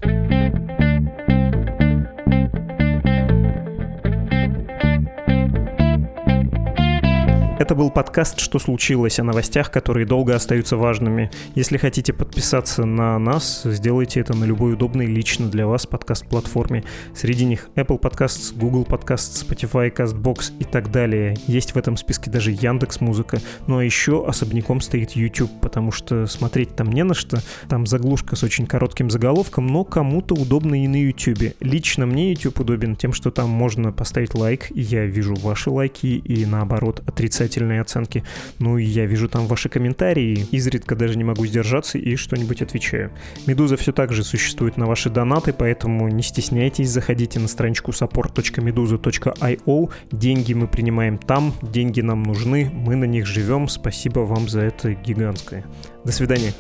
Это 7.71 7.77
был 7.77 7.91
подкаст 7.93 8.41
«Что 8.41 8.59
случилось?» 8.59 9.21
о 9.21 9.23
новостях, 9.23 9.71
которые 9.71 10.05
долго 10.05 10.35
остаются 10.35 10.77
важными. 10.77 11.31
Если 11.55 11.77
хотите 11.77 12.13
подписаться 12.13 12.85
на 12.85 13.17
нас, 13.21 13.63
сделайте 13.63 14.19
это 14.19 14.37
на 14.37 14.43
любой 14.43 14.73
удобной 14.73 15.07
лично 15.07 15.49
для 15.49 15.69
вас 15.69 15.87
подкаст-платформе. 15.87 16.83
Среди 17.15 17.45
них 17.45 17.69
Apple 17.77 18.01
Podcasts, 18.01 18.53
Google 18.59 18.83
Podcasts, 18.83 19.47
Spotify, 19.47 19.95
CastBox 19.95 20.55
и 20.59 20.65
так 20.65 20.91
далее. 20.91 21.37
Есть 21.47 21.77
в 21.77 21.79
этом 21.79 21.97
списке 21.97 22.29
даже 22.29 22.51
Яндекс 22.51 23.01
Музыка. 23.01 23.39
Ну 23.69 23.79
а 23.79 23.85
еще 23.85 24.27
особняком 24.27 24.81
стоит 24.81 25.13
YouTube, 25.13 25.53
потому 25.63 25.93
что 25.93 26.27
смотреть 26.27 26.75
там 26.75 26.91
не 26.91 27.05
на 27.05 27.15
что. 27.15 27.41
Там 27.69 27.87
заглушка 27.87 28.35
с 28.35 28.43
очень 28.43 28.67
коротким 28.67 29.11
заголовком, 29.11 29.69
но 29.69 29.85
кому-то 29.85 30.35
удобно 30.35 30.75
и 30.75 30.89
на 30.89 31.01
YouTube. 31.01 31.55
Лично 31.61 32.05
мне 32.05 32.33
YouTube 32.33 32.59
удобен 32.59 32.97
тем, 32.97 33.13
что 33.13 33.31
там 33.31 33.49
можно 33.49 33.93
поставить 33.93 34.35
лайк, 34.35 34.73
и 34.73 34.81
я 34.81 35.07
вижу 35.07 35.37
ваши 35.37 35.71
лайки, 35.71 36.07
и 36.07 36.45
наоборот 36.45 37.05
отрицать 37.07 37.60
отрицательные 37.61 37.81
оценки. 37.81 38.25
Ну 38.59 38.77
я 38.77 39.07
вижу 39.07 39.29
там 39.29 39.47
ваши 39.47 39.69
комментарии, 39.69 40.47
изредка 40.51 40.97
даже 40.97 41.17
не 41.17 41.25
могу 41.25 41.47
сдержаться 41.47 41.99
и 41.99 42.17
что-нибудь 42.17 42.63
отвечаю. 42.63 43.11
Медуза 43.47 43.77
все 43.77 43.93
так 43.93 44.13
же 44.13 44.25
существует 44.25 44.77
на 44.77 44.87
ваши 44.87 45.11
донаты, 45.11 45.53
поэтому 45.53 46.09
не 46.09 46.23
стесняйтесь, 46.23 46.91
заходите 46.91 47.39
на 47.41 47.49
страничку 47.49 47.93
support.meduza.io. 47.93 49.91
Деньги 50.13 50.55
мы 50.55 50.67
принимаем 50.69 51.19
там, 51.19 51.55
деньги 51.63 52.01
нам 52.01 52.23
нужны, 52.23 52.71
мы 52.73 52.97
на 52.97 53.05
них 53.05 53.27
живем. 53.27 53.69
Спасибо 53.69 54.21
вам 54.21 54.49
за 54.49 54.61
это 54.61 54.95
гигантское. 54.95 55.65
До 56.05 56.13
свидания. 56.13 56.53